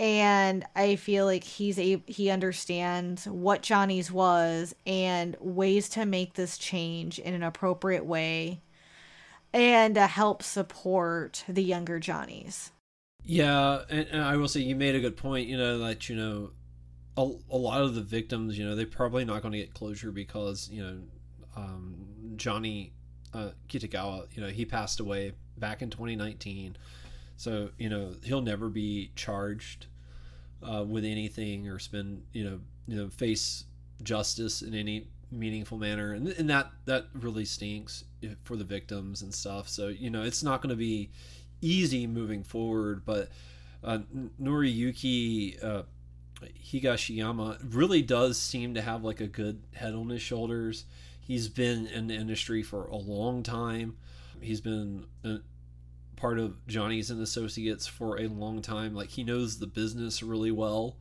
And 0.00 0.64
I 0.74 0.96
feel 0.96 1.26
like 1.26 1.44
he's 1.44 1.78
a 1.78 2.02
he 2.06 2.30
understands 2.30 3.26
what 3.28 3.62
Johnny's 3.62 4.10
was 4.10 4.74
and 4.84 5.36
ways 5.38 5.88
to 5.90 6.06
make 6.06 6.34
this 6.34 6.58
change 6.58 7.18
in 7.18 7.34
an 7.34 7.42
appropriate 7.42 8.04
way 8.04 8.62
and 9.52 9.94
to 9.94 10.06
help 10.06 10.42
support 10.42 11.44
the 11.46 11.62
younger 11.62 12.00
Johnnies. 12.00 12.72
Yeah, 13.24 13.82
and, 13.88 14.08
and, 14.08 14.22
I 14.22 14.36
will 14.36 14.48
say 14.48 14.60
you 14.60 14.74
made 14.74 14.96
a 14.96 15.00
good 15.00 15.16
point. 15.16 15.46
You 15.46 15.56
know 15.56 15.78
that 15.78 16.08
you 16.08 16.16
know 16.16 16.50
a, 17.16 17.30
a 17.50 17.56
lot 17.56 17.82
of 17.82 17.94
the 17.94 18.00
victims, 18.00 18.58
you 18.58 18.64
know, 18.64 18.74
they're 18.74 18.86
probably 18.86 19.24
not 19.24 19.42
going 19.42 19.52
to 19.52 19.58
get 19.58 19.74
closure 19.74 20.10
because 20.10 20.68
you 20.70 20.82
know 20.82 20.98
um, 21.56 22.06
Johnny 22.36 22.92
uh, 23.34 23.50
Kitagawa, 23.68 24.26
you 24.34 24.42
know, 24.42 24.48
he 24.48 24.64
passed 24.64 25.00
away 25.00 25.32
back 25.58 25.82
in 25.82 25.90
2019, 25.90 26.76
so 27.36 27.70
you 27.78 27.88
know 27.88 28.12
he'll 28.24 28.42
never 28.42 28.68
be 28.68 29.10
charged 29.14 29.86
uh, 30.62 30.84
with 30.84 31.04
anything 31.04 31.68
or 31.68 31.78
spend 31.78 32.22
you 32.32 32.44
know 32.44 32.60
you 32.86 32.96
know 32.96 33.08
face 33.08 33.64
justice 34.02 34.62
in 34.62 34.74
any 34.74 35.06
meaningful 35.30 35.78
manner, 35.78 36.12
and 36.12 36.28
and 36.28 36.48
that 36.48 36.70
that 36.86 37.06
really 37.14 37.44
stinks 37.44 38.04
for 38.44 38.56
the 38.56 38.64
victims 38.64 39.22
and 39.22 39.34
stuff. 39.34 39.68
So 39.68 39.88
you 39.88 40.10
know 40.10 40.22
it's 40.22 40.42
not 40.42 40.62
going 40.62 40.70
to 40.70 40.76
be 40.76 41.10
easy 41.60 42.06
moving 42.06 42.42
forward. 42.42 43.04
But 43.04 43.28
uh, 43.84 43.98
Noriyuki 44.40 45.62
uh, 45.64 45.82
Higashiyama 46.64 47.74
really 47.74 48.02
does 48.02 48.38
seem 48.38 48.74
to 48.74 48.82
have 48.82 49.04
like 49.04 49.20
a 49.20 49.26
good 49.26 49.62
head 49.74 49.94
on 49.94 50.08
his 50.08 50.22
shoulders. 50.22 50.84
He's 51.20 51.48
been 51.48 51.86
in 51.86 52.08
the 52.08 52.14
industry 52.14 52.62
for 52.62 52.86
a 52.86 52.96
long 52.96 53.42
time. 53.42 53.96
He's 54.40 54.60
been 54.60 55.06
a, 55.24 55.38
part 56.16 56.38
of 56.38 56.66
Johnny's 56.66 57.10
and 57.10 57.20
Associates 57.20 57.86
for 57.86 58.18
a 58.18 58.28
long 58.28 58.62
time. 58.62 58.94
Like 58.94 59.10
he 59.10 59.24
knows 59.24 59.58
the 59.58 59.66
business 59.66 60.22
really 60.22 60.50
well, 60.50 60.96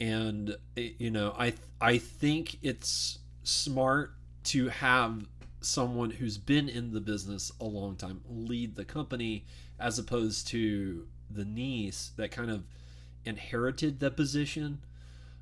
and 0.00 0.56
eh, 0.76 0.90
you 0.98 1.10
know, 1.10 1.34
I 1.38 1.54
I 1.80 1.98
think 1.98 2.58
it's 2.62 3.18
smart 3.42 4.14
to 4.44 4.68
have 4.68 5.26
someone 5.60 6.10
who's 6.10 6.38
been 6.38 6.68
in 6.68 6.92
the 6.92 7.00
business 7.00 7.52
a 7.60 7.64
long 7.64 7.94
time 7.94 8.22
lead 8.28 8.74
the 8.74 8.84
company 8.84 9.44
as 9.78 9.98
opposed 9.98 10.48
to 10.48 11.06
the 11.30 11.44
niece 11.44 12.12
that 12.16 12.30
kind 12.30 12.50
of 12.50 12.64
inherited 13.24 14.00
the 14.00 14.10
position 14.10 14.80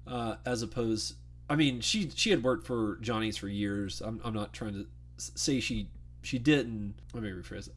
uh, 0.07 0.37
as 0.45 0.62
opposed 0.62 1.14
i 1.49 1.55
mean 1.55 1.81
she 1.81 2.11
she 2.14 2.31
had 2.31 2.43
worked 2.43 2.67
for 2.67 2.99
johnny's 3.01 3.37
for 3.37 3.49
years. 3.49 4.01
I'm, 4.01 4.21
I'm 4.25 4.35
not 4.35 4.53
trying 4.53 4.75
to 4.75 4.87
say 5.17 5.61
she 5.61 5.88
she 6.21 6.38
didn't. 6.38 6.95
Let 7.14 7.23
me 7.23 7.31
rephrase 7.31 7.69
it. 7.69 7.75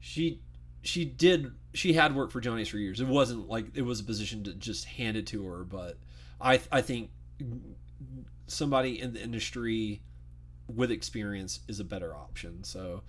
She 0.00 0.40
she 0.82 1.04
did 1.04 1.52
she 1.74 1.92
had 1.92 2.14
worked 2.14 2.32
for 2.32 2.40
johnny's 2.40 2.68
for 2.68 2.78
years. 2.78 3.00
It 3.00 3.08
wasn't 3.08 3.48
like 3.48 3.76
it 3.76 3.82
was 3.82 4.00
a 4.00 4.04
position 4.04 4.44
to 4.44 4.54
just 4.54 4.84
hand 4.84 5.16
it 5.16 5.26
to 5.28 5.46
her 5.46 5.64
but 5.64 5.96
i 6.40 6.60
i 6.70 6.80
think 6.80 7.10
somebody 8.46 9.00
in 9.00 9.14
the 9.14 9.22
industry 9.22 10.00
with 10.68 10.90
experience 10.90 11.60
is 11.68 11.80
a 11.80 11.84
better 11.84 12.14
option. 12.14 12.64
So 12.64 13.02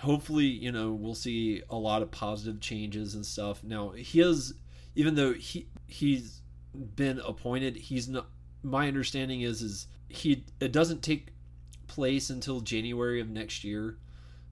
hopefully, 0.00 0.46
you 0.46 0.72
know, 0.72 0.92
we'll 0.92 1.14
see 1.14 1.62
a 1.70 1.76
lot 1.76 2.02
of 2.02 2.10
positive 2.10 2.60
changes 2.60 3.14
and 3.14 3.24
stuff. 3.24 3.62
Now, 3.64 3.90
he 3.90 4.20
has, 4.20 4.54
even 4.98 5.14
though 5.14 5.32
he 5.32 5.68
he's 5.86 6.42
been 6.96 7.20
appointed, 7.20 7.76
he's 7.76 8.08
not. 8.08 8.26
My 8.64 8.88
understanding 8.88 9.42
is 9.42 9.62
is 9.62 9.86
he 10.08 10.44
it 10.58 10.72
doesn't 10.72 11.02
take 11.02 11.28
place 11.86 12.30
until 12.30 12.60
January 12.60 13.20
of 13.20 13.30
next 13.30 13.62
year, 13.62 13.96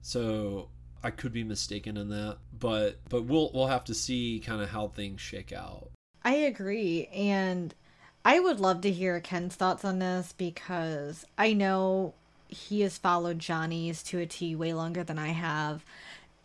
so 0.01 0.69
I 1.03 1.11
could 1.11 1.33
be 1.33 1.43
mistaken 1.43 1.97
in 1.97 2.07
that. 2.09 2.37
But 2.57 3.01
but 3.09 3.25
we'll 3.25 3.51
we'll 3.53 3.67
have 3.67 3.83
to 3.85 3.93
see 3.93 4.41
kind 4.43 4.61
of 4.61 4.69
how 4.69 4.87
things 4.87 5.19
shake 5.19 5.51
out. 5.51 5.89
I 6.23 6.35
agree, 6.35 7.07
and 7.07 7.75
I 8.23 8.39
would 8.39 8.61
love 8.61 8.79
to 8.81 8.91
hear 8.91 9.19
Ken's 9.19 9.55
thoughts 9.55 9.83
on 9.83 9.99
this 9.99 10.31
because 10.31 11.25
I 11.37 11.51
know 11.51 12.13
he 12.47 12.81
has 12.81 12.97
followed 12.97 13.39
Johnny's 13.39 14.01
to 14.03 14.19
a 14.19 14.25
T 14.25 14.55
way 14.55 14.73
longer 14.73 15.03
than 15.03 15.19
I 15.19 15.29
have. 15.29 15.83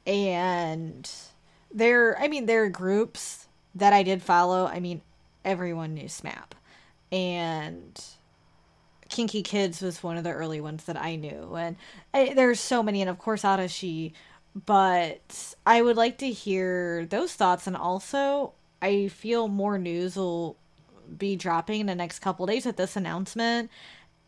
And 0.04 1.08
there, 1.72 2.18
I 2.18 2.26
mean, 2.26 2.46
there 2.46 2.64
are 2.64 2.68
groups 2.68 3.46
that 3.74 3.92
I 3.92 4.02
did 4.02 4.22
follow. 4.22 4.66
I 4.66 4.80
mean, 4.80 5.02
everyone 5.44 5.94
knew 5.94 6.08
SMAP. 6.08 6.52
And 7.10 8.02
KinKi 9.08 9.44
Kids 9.44 9.82
was 9.82 10.02
one 10.02 10.16
of 10.16 10.24
the 10.24 10.32
early 10.32 10.60
ones 10.60 10.84
that 10.84 10.96
I 10.96 11.16
knew. 11.16 11.54
And 11.54 11.76
I, 12.12 12.32
there's 12.34 12.60
so 12.60 12.82
many. 12.82 13.00
And 13.00 13.10
of 13.10 13.18
course, 13.18 13.42
Arashi. 13.42 14.12
But 14.54 15.54
I 15.66 15.82
would 15.82 15.96
like 15.96 16.18
to 16.18 16.30
hear 16.30 17.06
those 17.06 17.34
thoughts. 17.34 17.66
And 17.66 17.76
also, 17.76 18.52
I 18.80 19.08
feel 19.08 19.48
more 19.48 19.78
news 19.78 20.16
will 20.16 20.56
be 21.16 21.36
dropping 21.36 21.80
in 21.80 21.86
the 21.86 21.94
next 21.94 22.20
couple 22.20 22.46
days 22.46 22.64
with 22.64 22.76
this 22.76 22.96
announcement 22.96 23.70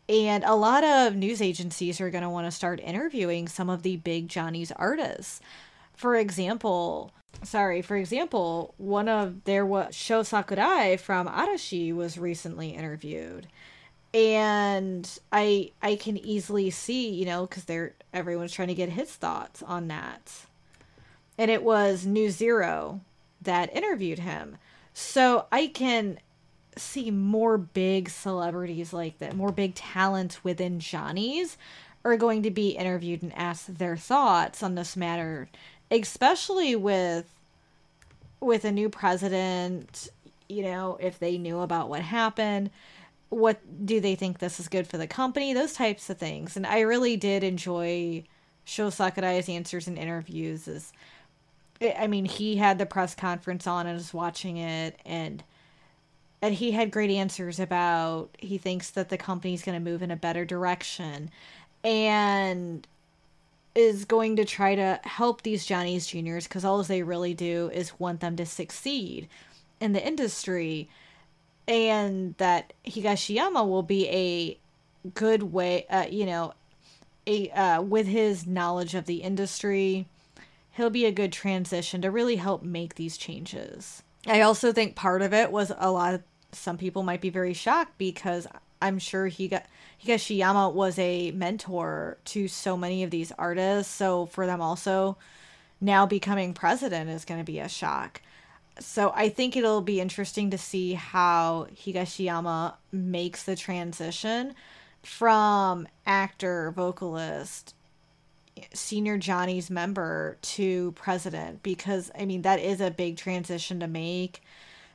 and 0.07 0.43
a 0.43 0.53
lot 0.53 0.83
of 0.83 1.15
news 1.15 1.41
agencies 1.41 1.99
are 1.99 2.11
going 2.11 2.23
to 2.23 2.29
want 2.29 2.45
to 2.45 2.51
start 2.51 2.79
interviewing 2.79 3.47
some 3.47 3.69
of 3.69 3.81
the 3.81 3.97
big 3.97 4.27
Johnny's 4.27 4.71
artists. 4.71 5.41
For 5.95 6.15
example, 6.15 7.11
sorry, 7.43 7.81
for 7.81 7.95
example, 7.95 8.73
one 8.77 9.07
of 9.09 9.43
there 9.43 9.65
was 9.65 9.95
Sho 9.95 10.23
Sakurai 10.23 10.97
from 10.97 11.27
Arashi 11.27 11.93
was 11.93 12.17
recently 12.17 12.69
interviewed. 12.69 13.47
And 14.13 15.09
I 15.31 15.71
I 15.81 15.95
can 15.95 16.17
easily 16.17 16.69
see, 16.69 17.09
you 17.09 17.25
know, 17.25 17.47
cuz 17.47 17.65
they're 17.65 17.93
everyone's 18.13 18.53
trying 18.53 18.69
to 18.69 18.73
get 18.73 18.89
his 18.89 19.11
thoughts 19.11 19.61
on 19.63 19.87
that. 19.89 20.31
And 21.37 21.51
it 21.51 21.63
was 21.63 22.05
New 22.05 22.29
Zero 22.29 23.01
that 23.41 23.75
interviewed 23.75 24.19
him. 24.19 24.57
So 24.93 25.47
I 25.51 25.67
can 25.67 26.19
see 26.77 27.11
more 27.11 27.57
big 27.57 28.09
celebrities 28.09 28.93
like 28.93 29.19
that, 29.19 29.35
more 29.35 29.51
big 29.51 29.75
talents 29.75 30.43
within 30.43 30.79
Johnny's 30.79 31.57
are 32.03 32.17
going 32.17 32.43
to 32.43 32.51
be 32.51 32.69
interviewed 32.69 33.23
and 33.23 33.33
asked 33.35 33.77
their 33.77 33.97
thoughts 33.97 34.61
on 34.61 34.75
this 34.75 34.95
matter, 34.95 35.49
especially 35.91 36.75
with 36.75 37.31
with 38.41 38.65
a 38.65 38.71
new 38.71 38.89
president, 38.89 40.09
you 40.47 40.61
know, 40.61 40.97
if 40.99 41.17
they 41.19 41.37
knew 41.37 41.59
about 41.59 41.89
what 41.89 42.01
happened, 42.01 42.69
what 43.29 43.59
do 43.85 43.99
they 43.99 44.15
think 44.15 44.37
this 44.39 44.59
is 44.59 44.67
good 44.67 44.87
for 44.87 44.97
the 44.97 45.07
company, 45.07 45.53
those 45.53 45.73
types 45.73 46.09
of 46.09 46.17
things. 46.17 46.55
And 46.55 46.65
I 46.67 46.81
really 46.81 47.17
did 47.17 47.43
enjoy 47.43 48.23
Sho 48.65 48.89
Sakurai's 48.89 49.49
answers 49.49 49.87
in 49.87 49.97
interviews 49.97 50.67
is 50.67 50.93
I 51.81 52.07
mean, 52.07 52.23
he 52.25 52.55
had 52.55 52.77
the 52.77 52.85
press 52.85 53.15
conference 53.15 53.67
on 53.67 53.85
and 53.85 53.95
was 53.95 54.13
watching 54.13 54.57
it 54.57 54.99
and 55.05 55.43
and 56.41 56.53
he 56.53 56.71
had 56.71 56.91
great 56.91 57.09
answers 57.09 57.59
about 57.59 58.29
he 58.37 58.57
thinks 58.57 58.91
that 58.91 59.09
the 59.09 59.17
company's 59.17 59.63
going 59.63 59.81
to 59.81 59.91
move 59.91 60.01
in 60.01 60.11
a 60.11 60.15
better 60.15 60.45
direction 60.45 61.31
and 61.83 62.87
is 63.75 64.05
going 64.05 64.37
to 64.37 64.45
try 64.45 64.73
to 64.73 64.99
help 65.03 65.41
these 65.41 65.65
Johnny's 65.65 66.07
juniors 66.07 66.47
because 66.47 66.63
all 66.63 66.81
they 66.81 67.03
really 67.03 67.33
do 67.33 67.69
is 67.73 67.99
want 67.99 68.21
them 68.21 68.37
to 68.37 68.45
succeed 68.45 69.27
in 69.79 69.93
the 69.93 70.05
industry. 70.05 70.89
and 71.67 72.35
that 72.37 72.73
Higashiyama 72.85 73.67
will 73.67 73.83
be 73.83 74.07
a 74.09 74.59
good 75.13 75.43
way, 75.43 75.85
uh, 75.89 76.05
you 76.09 76.25
know, 76.25 76.53
a 77.27 77.49
uh, 77.49 77.81
with 77.81 78.07
his 78.07 78.45
knowledge 78.45 78.93
of 78.95 79.05
the 79.05 79.17
industry, 79.17 80.07
he'll 80.71 80.89
be 80.89 81.05
a 81.05 81.11
good 81.11 81.31
transition 81.31 82.01
to 82.01 82.11
really 82.11 82.35
help 82.35 82.63
make 82.63 82.95
these 82.95 83.17
changes. 83.17 84.03
I 84.27 84.41
also 84.41 84.71
think 84.71 84.95
part 84.95 85.21
of 85.21 85.33
it 85.33 85.51
was 85.51 85.71
a 85.77 85.91
lot 85.91 86.13
of 86.13 86.23
some 86.51 86.77
people 86.77 87.03
might 87.03 87.21
be 87.21 87.29
very 87.29 87.53
shocked 87.53 87.97
because 87.97 88.47
I'm 88.81 88.99
sure 88.99 89.27
he 89.27 89.47
got 89.47 89.65
Higashiyama 90.03 90.73
was 90.73 90.99
a 90.99 91.31
mentor 91.31 92.17
to 92.25 92.47
so 92.47 92.77
many 92.77 93.03
of 93.03 93.11
these 93.11 93.31
artists. 93.37 93.93
So 93.93 94.25
for 94.27 94.45
them 94.45 94.61
also 94.61 95.17
now 95.81 96.05
becoming 96.05 96.53
president 96.53 97.09
is 97.09 97.25
going 97.25 97.39
to 97.39 97.45
be 97.45 97.59
a 97.59 97.69
shock. 97.69 98.21
So 98.79 99.13
I 99.15 99.29
think 99.29 99.55
it'll 99.55 99.81
be 99.81 100.01
interesting 100.01 100.49
to 100.51 100.57
see 100.57 100.93
how 100.93 101.67
Higashiyama 101.75 102.75
makes 102.91 103.43
the 103.43 103.55
transition 103.55 104.53
from 105.01 105.87
actor, 106.05 106.71
vocalist, 106.71 107.73
senior 108.73 109.17
Johnny's 109.17 109.69
member 109.69 110.37
to 110.41 110.91
president 110.93 111.63
because 111.63 112.11
I 112.17 112.25
mean 112.25 112.41
that 112.43 112.59
is 112.59 112.81
a 112.81 112.91
big 112.91 113.17
transition 113.17 113.79
to 113.79 113.87
make. 113.87 114.41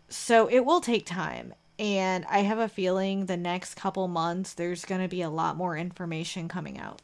So 0.08 0.48
it 0.48 0.64
will 0.64 0.80
take 0.80 1.06
time. 1.06 1.54
And 1.80 2.26
I 2.28 2.40
have 2.40 2.58
a 2.58 2.68
feeling 2.68 3.24
the 3.24 3.38
next 3.38 3.74
couple 3.74 4.06
months 4.06 4.52
there's 4.52 4.84
going 4.84 5.00
to 5.00 5.08
be 5.08 5.22
a 5.22 5.30
lot 5.30 5.56
more 5.56 5.78
information 5.78 6.46
coming 6.46 6.78
out. 6.78 7.00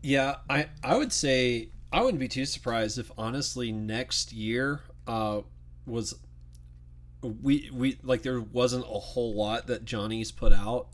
Yeah, 0.00 0.36
I 0.48 0.68
I 0.82 0.96
would 0.96 1.12
say 1.12 1.68
I 1.92 2.02
wouldn't 2.02 2.20
be 2.20 2.28
too 2.28 2.46
surprised 2.46 2.98
if 2.98 3.10
honestly 3.18 3.70
next 3.70 4.32
year 4.32 4.80
uh 5.06 5.42
was 5.86 6.14
we 7.22 7.70
we 7.70 7.98
like 8.02 8.22
there 8.22 8.40
wasn't 8.40 8.84
a 8.84 8.98
whole 8.98 9.34
lot 9.34 9.66
that 9.66 9.84
Johnny's 9.84 10.32
put 10.32 10.54
out. 10.54 10.88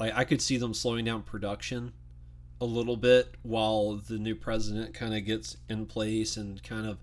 Like 0.00 0.12
I 0.16 0.24
could 0.24 0.42
see 0.42 0.56
them 0.56 0.74
slowing 0.74 1.04
down 1.04 1.22
production 1.22 1.92
a 2.60 2.64
little 2.64 2.96
bit 2.96 3.36
while 3.42 3.94
the 3.96 4.18
new 4.18 4.34
president 4.34 4.94
kind 4.94 5.14
of 5.14 5.24
gets 5.24 5.58
in 5.68 5.86
place 5.86 6.36
and 6.36 6.60
kind 6.64 6.88
of 6.88 6.98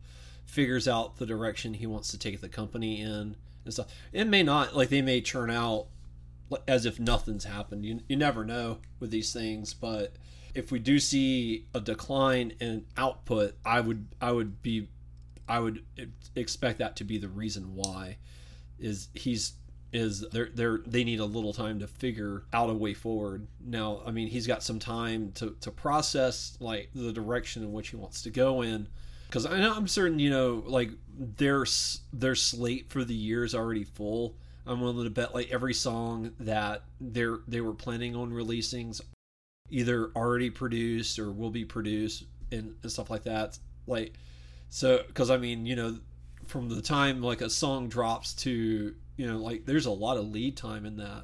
figures 0.46 0.86
out 0.86 1.18
the 1.18 1.26
direction 1.26 1.76
he 1.76 1.88
wants 1.88 2.12
to 2.12 2.20
take 2.20 2.42
the 2.42 2.50
company 2.50 3.00
in 3.00 3.38
and 3.66 3.74
stuff. 3.74 3.88
It 4.12 4.28
may 4.28 4.44
not 4.44 4.76
like 4.76 4.90
they 4.90 5.02
may 5.02 5.22
churn 5.22 5.50
out 5.50 5.88
as 6.68 6.86
if 6.86 7.00
nothing's 7.00 7.46
happened. 7.46 7.86
You 7.86 8.02
you 8.08 8.16
never 8.16 8.44
know 8.44 8.80
with 9.00 9.12
these 9.12 9.34
things, 9.34 9.74
but 9.74 10.16
if 10.54 10.72
we 10.72 10.80
do 10.80 11.00
see 11.00 11.66
a 11.74 11.80
decline 11.80 12.54
in 12.60 12.86
output, 12.98 13.56
I 13.66 13.82
would 13.82 14.08
I 14.20 14.32
would 14.32 14.62
be 14.62 14.90
I 15.48 15.60
would 15.60 15.84
expect 16.36 16.80
that 16.80 16.96
to 16.98 17.04
be 17.04 17.18
the 17.18 17.30
reason 17.30 17.76
why 17.76 18.18
is 18.80 19.10
he's 19.14 19.54
is 19.94 20.22
they're 20.30 20.50
they're 20.54 20.80
they 20.86 21.04
need 21.04 21.20
a 21.20 21.26
little 21.26 21.54
time 21.54 21.80
to 21.80 21.88
figure 21.88 22.44
out 22.54 22.70
a 22.70 22.74
way 22.74 22.94
forward. 22.94 23.48
Now, 23.64 24.02
I 24.06 24.12
mean, 24.12 24.28
he's 24.28 24.48
got 24.48 24.64
some 24.64 24.80
time 24.80 25.32
to 25.34 25.56
to 25.62 25.72
process 25.72 26.58
like 26.60 26.90
the 26.94 27.12
direction 27.12 27.64
in 27.64 27.72
which 27.72 27.90
he 27.90 27.96
wants 27.96 28.22
to 28.24 28.30
go 28.30 28.62
in 28.62 28.88
because 29.32 29.46
I 29.46 29.60
know 29.60 29.74
I'm 29.74 29.88
certain 29.88 30.20
you 30.20 30.30
know 30.30 30.62
like 30.68 30.92
their 31.18 31.66
their 32.12 32.36
slate 32.36 32.90
for 32.90 33.06
the 33.06 33.16
year 33.16 33.46
is 33.46 33.56
already 33.56 33.86
full. 33.86 34.36
I'm 34.68 34.82
willing 34.82 35.06
to 35.06 35.10
bet 35.10 35.34
like 35.34 35.50
every 35.52 35.74
song 35.74 36.34
that 36.42 36.84
they're 37.00 37.40
they 37.48 37.62
were 37.62 37.74
planning 37.74 38.16
on 38.16 38.34
releasing 38.34 38.94
either 39.70 40.12
already 40.18 40.50
produced 40.50 41.18
or 41.18 41.32
will 41.32 41.50
be 41.50 41.64
produced 41.64 42.26
and, 42.52 42.76
and 42.84 42.92
stuff 42.92 43.10
like 43.10 43.24
that. 43.24 43.58
Like 43.88 44.14
so 44.70 45.02
because 45.08 45.32
I 45.32 45.38
mean 45.38 45.66
you 45.66 45.78
know 45.78 45.98
from 46.48 46.68
the 46.68 46.82
time 46.82 47.22
like 47.22 47.40
a 47.40 47.50
song 47.50 47.88
drops 47.88 48.34
to 48.34 48.94
you 49.16 49.28
know 49.28 49.38
like 49.38 49.66
there's 49.66 49.86
a 49.86 49.92
lot 49.92 50.18
of 50.18 50.30
lead 50.30 50.58
time 50.58 50.86
in 50.86 50.98
that 50.98 51.24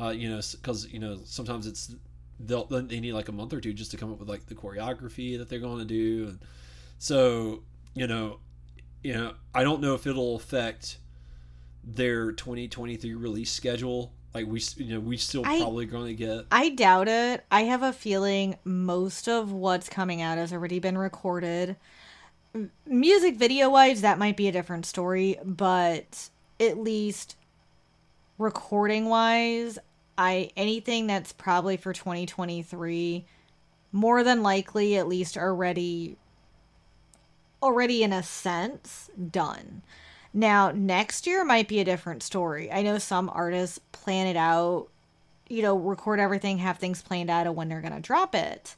uh, 0.00 0.10
you 0.10 0.30
know 0.30 0.40
because 0.52 0.86
you 0.86 1.00
know 1.00 1.18
sometimes 1.24 1.66
it's 1.66 1.96
they'll 2.38 2.66
they 2.66 3.00
need 3.00 3.12
like 3.12 3.28
a 3.28 3.32
month 3.32 3.52
or 3.52 3.60
two 3.60 3.72
just 3.72 3.90
to 3.90 3.96
come 3.96 4.12
up 4.12 4.20
with 4.20 4.28
like 4.28 4.46
the 4.46 4.54
choreography 4.54 5.36
that 5.36 5.48
they're 5.48 5.58
going 5.58 5.80
to 5.80 5.84
do 5.84 6.28
and 6.28 6.38
so 7.00 7.64
you 7.94 8.06
know 8.06 8.38
you 9.02 9.12
know 9.12 9.34
i 9.52 9.64
don't 9.64 9.80
know 9.80 9.94
if 9.94 10.06
it'll 10.06 10.36
affect 10.36 10.98
their 11.84 12.32
2023 12.32 13.14
release 13.14 13.50
schedule. 13.50 14.12
Like 14.32 14.46
we 14.46 14.62
you 14.76 14.94
know 14.94 15.00
we 15.00 15.16
still 15.16 15.44
I, 15.44 15.58
probably 15.58 15.86
going 15.86 16.06
to 16.06 16.14
get 16.14 16.46
i 16.52 16.68
doubt 16.68 17.08
it. 17.08 17.44
I 17.50 17.62
have 17.62 17.82
a 17.82 17.92
feeling 17.92 18.56
most 18.64 19.28
of 19.28 19.50
what's 19.50 19.88
coming 19.88 20.22
out 20.22 20.38
has 20.38 20.52
already 20.52 20.78
been 20.78 20.96
recorded. 20.96 21.76
Music 22.86 23.36
video 23.36 23.70
wise 23.70 24.02
that 24.02 24.18
might 24.18 24.36
be 24.36 24.46
a 24.46 24.52
different 24.52 24.86
story 24.86 25.36
but 25.44 26.28
at 26.60 26.78
least 26.78 27.36
recording 28.38 29.06
wise, 29.06 29.78
I 30.16 30.50
anything 30.56 31.08
that's 31.08 31.32
probably 31.32 31.76
for 31.76 31.92
2023 31.92 33.26
more 33.92 34.22
than 34.22 34.44
likely 34.44 34.96
at 34.96 35.08
least 35.08 35.36
already 35.36 36.16
already 37.62 38.02
in 38.02 38.12
a 38.12 38.22
sense 38.22 39.10
done. 39.30 39.82
Now, 40.32 40.70
next 40.70 41.26
year 41.26 41.44
might 41.44 41.68
be 41.68 41.80
a 41.80 41.84
different 41.84 42.22
story. 42.22 42.70
I 42.70 42.82
know 42.82 42.98
some 42.98 43.30
artists 43.32 43.80
plan 43.92 44.26
it 44.26 44.36
out, 44.36 44.88
you 45.48 45.62
know, 45.62 45.76
record 45.76 46.20
everything, 46.20 46.58
have 46.58 46.78
things 46.78 47.02
planned 47.02 47.30
out 47.30 47.46
of 47.46 47.56
when 47.56 47.68
they're 47.68 47.80
going 47.80 47.94
to 47.94 48.00
drop 48.00 48.34
it. 48.34 48.76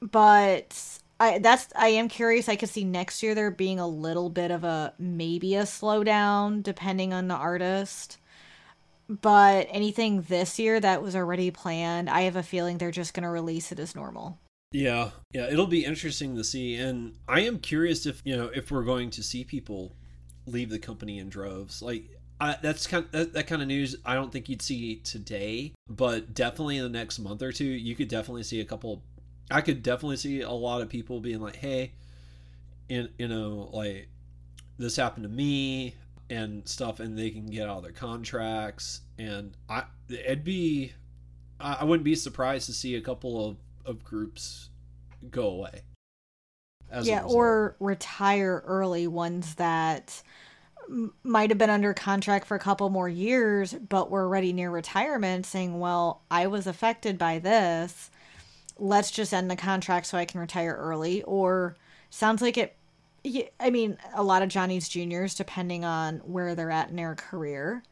But 0.00 0.98
I 1.20 1.38
that's 1.38 1.68
I 1.76 1.88
am 1.88 2.08
curious. 2.08 2.48
I 2.48 2.56
could 2.56 2.70
see 2.70 2.84
next 2.84 3.22
year 3.22 3.34
there 3.34 3.50
being 3.50 3.78
a 3.78 3.86
little 3.86 4.30
bit 4.30 4.50
of 4.50 4.64
a 4.64 4.94
maybe 4.98 5.54
a 5.54 5.62
slowdown 5.62 6.62
depending 6.62 7.12
on 7.12 7.28
the 7.28 7.34
artist. 7.34 8.16
But 9.08 9.66
anything 9.70 10.22
this 10.22 10.58
year 10.58 10.80
that 10.80 11.02
was 11.02 11.14
already 11.16 11.50
planned, 11.50 12.08
I 12.08 12.22
have 12.22 12.36
a 12.36 12.42
feeling 12.42 12.78
they're 12.78 12.92
just 12.92 13.12
going 13.12 13.24
to 13.24 13.28
release 13.28 13.72
it 13.72 13.80
as 13.80 13.94
normal. 13.94 14.38
Yeah. 14.72 15.10
Yeah, 15.32 15.48
it'll 15.50 15.66
be 15.66 15.84
interesting 15.84 16.36
to 16.36 16.44
see 16.44 16.76
and 16.76 17.16
I 17.28 17.40
am 17.40 17.58
curious 17.58 18.06
if, 18.06 18.22
you 18.24 18.36
know, 18.36 18.50
if 18.54 18.70
we're 18.70 18.84
going 18.84 19.10
to 19.10 19.22
see 19.22 19.44
people 19.44 19.96
leave 20.46 20.70
the 20.70 20.78
company 20.78 21.18
in 21.18 21.28
droves. 21.28 21.82
Like 21.82 22.04
I, 22.40 22.56
that's 22.62 22.86
kind 22.86 23.04
of, 23.04 23.12
that, 23.12 23.32
that 23.34 23.46
kind 23.46 23.62
of 23.62 23.68
news 23.68 23.96
I 24.04 24.14
don't 24.14 24.32
think 24.32 24.48
you'd 24.48 24.62
see 24.62 24.96
today, 24.96 25.72
but 25.88 26.34
definitely 26.34 26.76
in 26.78 26.84
the 26.84 26.98
next 26.98 27.18
month 27.18 27.42
or 27.42 27.52
two, 27.52 27.64
you 27.64 27.94
could 27.94 28.08
definitely 28.08 28.44
see 28.44 28.60
a 28.60 28.64
couple 28.64 29.02
I 29.50 29.60
could 29.62 29.82
definitely 29.82 30.16
see 30.16 30.42
a 30.42 30.50
lot 30.50 30.80
of 30.80 30.88
people 30.88 31.20
being 31.20 31.40
like, 31.40 31.56
"Hey, 31.56 31.92
and 32.88 33.10
you 33.18 33.28
know, 33.28 33.68
like 33.72 34.08
this 34.78 34.96
happened 34.96 35.24
to 35.24 35.28
me 35.28 35.94
and 36.30 36.66
stuff," 36.68 37.00
and 37.00 37.18
they 37.18 37.30
can 37.30 37.46
get 37.46 37.68
out 37.68 37.78
of 37.78 37.82
their 37.82 37.92
contracts. 37.92 39.00
And 39.18 39.56
I, 39.68 39.84
it'd 40.08 40.44
be, 40.44 40.92
I 41.58 41.84
wouldn't 41.84 42.04
be 42.04 42.14
surprised 42.14 42.66
to 42.66 42.72
see 42.72 42.94
a 42.94 43.00
couple 43.00 43.48
of 43.48 43.56
of 43.84 44.04
groups 44.04 44.70
go 45.30 45.48
away. 45.48 45.82
yeah, 47.02 47.22
or 47.22 47.76
retire 47.80 48.62
early 48.66 49.06
ones 49.06 49.54
that 49.56 50.22
might 51.22 51.50
have 51.50 51.58
been 51.58 51.70
under 51.70 51.94
contract 51.94 52.46
for 52.46 52.56
a 52.56 52.60
couple 52.60 52.90
more 52.90 53.08
years, 53.08 53.74
but 53.74 54.10
were 54.10 54.24
already 54.24 54.52
near 54.52 54.70
retirement, 54.70 55.46
saying, 55.46 55.78
"Well, 55.78 56.22
I 56.30 56.46
was 56.46 56.66
affected 56.66 57.16
by 57.16 57.38
this." 57.38 58.10
let's 58.80 59.10
just 59.10 59.32
end 59.32 59.50
the 59.50 59.56
contract 59.56 60.06
so 60.06 60.18
I 60.18 60.24
can 60.24 60.40
retire 60.40 60.74
early. 60.74 61.22
Or 61.22 61.76
sounds 62.08 62.42
like 62.42 62.58
it. 62.58 62.74
I 63.60 63.68
mean, 63.68 63.98
a 64.14 64.22
lot 64.22 64.42
of 64.42 64.48
Johnny's 64.48 64.88
juniors, 64.88 65.34
depending 65.34 65.84
on 65.84 66.18
where 66.18 66.54
they're 66.54 66.70
at 66.70 66.88
in 66.88 66.96
their 66.96 67.14
career, 67.14 67.82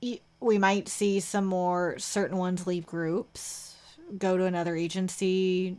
we 0.00 0.58
might 0.58 0.88
see 0.88 1.18
some 1.18 1.44
more 1.44 1.98
certain 1.98 2.38
ones 2.38 2.68
leave 2.68 2.86
groups, 2.86 3.69
go 4.18 4.36
to 4.36 4.44
another 4.44 4.76
agency 4.76 5.76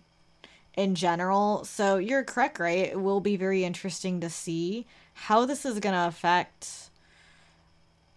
in 0.75 0.95
general. 0.95 1.65
So 1.65 1.97
you're 1.97 2.23
correct, 2.23 2.59
right? 2.59 2.79
It 2.79 3.01
will 3.01 3.19
be 3.19 3.35
very 3.35 3.63
interesting 3.63 4.19
to 4.21 4.29
see 4.29 4.85
how 5.13 5.45
this 5.45 5.65
is 5.65 5.79
going 5.79 5.93
to 5.93 6.07
affect 6.07 6.89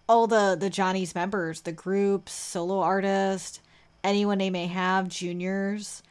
all 0.08 0.26
the 0.26 0.56
the 0.58 0.70
Johnny's 0.70 1.14
members, 1.14 1.62
the 1.62 1.72
groups, 1.72 2.32
solo 2.32 2.80
artists, 2.80 3.60
anyone 4.02 4.38
they 4.38 4.50
may 4.50 4.66
have, 4.66 5.08
juniors. 5.08 6.02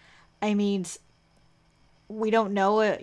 I 0.41 0.53
mean, 0.55 0.85
we 2.07 2.31
don't 2.31 2.53
know. 2.53 2.97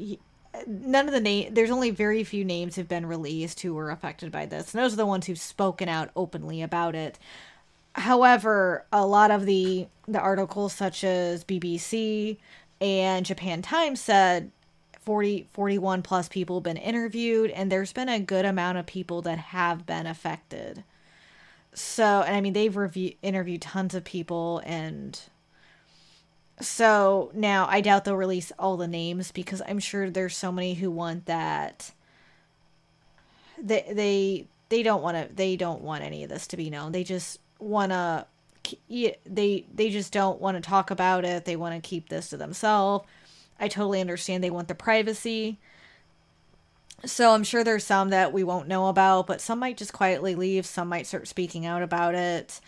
None 0.67 1.07
of 1.07 1.15
the 1.15 1.21
name. 1.21 1.55
There's 1.55 1.71
only 1.71 1.91
very 1.91 2.25
few 2.25 2.45
names 2.45 2.77
have 2.77 2.89
been 2.89 3.07
released 3.07 3.61
who 3.61 3.73
were 3.73 3.91
affected 3.91 4.33
by 4.33 4.47
this. 4.47 4.75
And 4.75 4.83
those 4.83 4.93
are 4.93 4.97
the 4.97 5.07
ones 5.07 5.27
who've 5.27 5.39
spoken 5.39 5.89
out 5.89 6.11
openly 6.17 6.61
about 6.61 6.95
it. 6.95 7.19
However, 7.95 8.87
a 8.93 9.07
lot 9.07 9.31
of 9.31 9.47
the 9.47 9.87
the 10.07 10.21
articles, 10.21 10.73
such 10.73 11.05
as 11.05 11.45
BBC 11.45 12.39
and 12.81 13.25
Japan 13.25 13.63
Times, 13.63 14.01
said 14.01 14.51
40, 15.01 15.47
41 15.53 16.03
plus 16.03 16.29
people 16.29 16.57
have 16.57 16.65
been 16.65 16.77
interviewed, 16.77 17.51
and 17.51 17.71
there's 17.71 17.93
been 17.93 18.09
a 18.09 18.19
good 18.21 18.45
amount 18.45 18.79
of 18.79 18.87
people 18.87 19.23
that 19.23 19.39
have 19.39 19.87
been 19.87 20.07
affected 20.07 20.85
so 21.73 22.25
and 22.27 22.35
i 22.35 22.41
mean 22.41 22.53
they've 22.53 22.77
review 22.77 23.13
interviewed 23.23 23.63
tons 23.63 23.95
of 23.95 24.03
people 24.03 24.61
and 24.65 25.21
so 26.61 27.31
now 27.33 27.65
i 27.71 27.81
doubt 27.81 28.05
they'll 28.05 28.17
release 28.17 28.51
all 28.59 28.77
the 28.77 28.89
names 28.89 29.31
because 29.31 29.63
i'm 29.69 29.79
sure 29.79 30.11
there's 30.11 30.37
so 30.37 30.51
many 30.51 30.75
who 30.75 30.91
want 30.91 31.27
that 31.27 31.93
they 33.63 33.85
they 33.93 34.47
they 34.69 34.83
don't 34.83 35.03
want 35.03 35.17
to 35.17 35.35
they 35.35 35.57
don't 35.57 35.83
want 35.83 36.03
any 36.03 36.23
of 36.25 36.31
this 36.31 36.47
to 36.47 36.57
be 36.57 36.71
known. 36.71 36.93
They 36.93 37.05
just 37.05 37.39
want 37.61 37.93
to 37.93 38.27
they 38.89 39.67
they 39.73 39.91
just 39.91 40.13
don't 40.13 40.41
want 40.41 40.57
to 40.57 40.69
talk 40.69 40.91
about 40.91 41.25
it. 41.25 41.45
They 41.45 41.57
want 41.57 41.75
to 41.83 41.89
keep 41.89 42.09
this 42.09 42.29
to 42.31 42.37
themselves. 42.37 43.07
I 43.59 43.69
totally 43.69 44.01
understand 44.01 44.43
they 44.43 44.51
want 44.51 44.69
the 44.69 44.75
privacy. 44.75 45.59
So 47.05 47.33
I'm 47.33 47.45
sure 47.45 47.65
there's 47.65 47.85
some 47.85 48.11
that 48.11 48.33
we 48.33 48.45
won't 48.45 48.69
know 48.69 48.89
about, 48.89 49.27
but 49.27 49.41
some 49.41 49.59
might 49.59 49.79
just 49.79 49.93
quietly 49.93 50.35
leave, 50.35 50.67
some 50.67 50.89
might 50.89 51.07
start 51.07 51.29
speaking 51.29 51.65
out 51.65 51.83
about 51.83 52.15
it. 52.15 52.61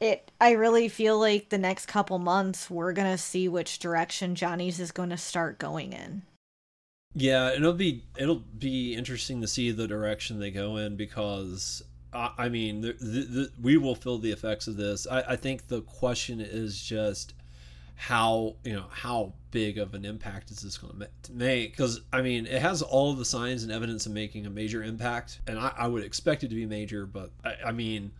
It 0.00 0.30
I 0.40 0.52
really 0.52 0.88
feel 0.88 1.18
like 1.18 1.48
the 1.48 1.58
next 1.58 1.86
couple 1.86 2.18
months 2.18 2.70
we're 2.70 2.92
going 2.92 3.10
to 3.10 3.18
see 3.18 3.48
which 3.48 3.78
direction 3.78 4.34
Johnny's 4.34 4.80
is 4.80 4.92
going 4.92 5.10
to 5.10 5.16
start 5.16 5.58
going 5.58 5.92
in. 5.92 6.22
Yeah, 7.14 7.52
it'll 7.52 7.72
be 7.72 8.04
it'll 8.16 8.42
be 8.58 8.94
interesting 8.94 9.40
to 9.40 9.46
see 9.46 9.70
the 9.70 9.86
direction 9.86 10.40
they 10.40 10.50
go 10.50 10.76
in 10.76 10.96
because 10.96 11.82
I, 12.14 12.48
mean 12.48 12.80
the, 12.80 12.92
the, 12.92 13.20
the, 13.22 13.50
we 13.60 13.76
will 13.76 13.94
feel 13.94 14.18
the 14.18 14.30
effects 14.30 14.66
of 14.68 14.76
this. 14.76 15.06
I, 15.10 15.20
I 15.20 15.36
think 15.36 15.68
the 15.68 15.82
question 15.82 16.40
is 16.40 16.80
just 16.80 17.34
how 17.96 18.56
you 18.64 18.72
know 18.72 18.86
how 18.90 19.32
big 19.52 19.78
of 19.78 19.94
an 19.94 20.04
impact 20.04 20.50
is 20.50 20.60
this 20.60 20.76
going 20.76 20.92
to 21.22 21.32
make? 21.32 21.72
Because 21.72 22.00
i 22.12 22.22
mean 22.22 22.46
it 22.46 22.60
has 22.60 22.82
all 22.82 23.14
the 23.14 23.24
signs 23.24 23.62
and 23.62 23.70
evidence 23.70 24.06
of 24.06 24.12
making 24.12 24.46
a 24.46 24.50
major 24.50 24.82
impact 24.82 25.40
and 25.46 25.58
i, 25.58 25.72
I 25.76 25.86
would 25.86 26.02
expect 26.02 26.42
it 26.42 26.48
to 26.48 26.56
be 26.56 26.66
major 26.66 27.06
but 27.06 27.30
I, 27.44 27.54
I, 27.66 27.72
mean 27.72 28.10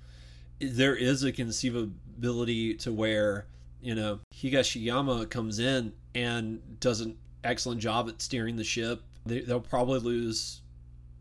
there 0.61 0.95
is 0.95 1.25
a 1.25 1.33
conceivability 1.33 2.79
to 2.81 2.93
where 2.93 3.47
you 3.83 3.97
know 3.97 4.21
higashiyama 4.33 5.29
comes 5.29 5.59
in 5.59 5.93
and 6.15 6.61
does 6.79 7.01
an 7.01 7.17
excellent 7.43 7.81
job 7.81 8.09
at 8.09 8.23
steering 8.23 8.57
the 8.57 8.65
ship. 8.65 9.03
They, 9.27 9.41
they'll 9.41 9.61
probably 9.61 9.99
lose 9.99 10.61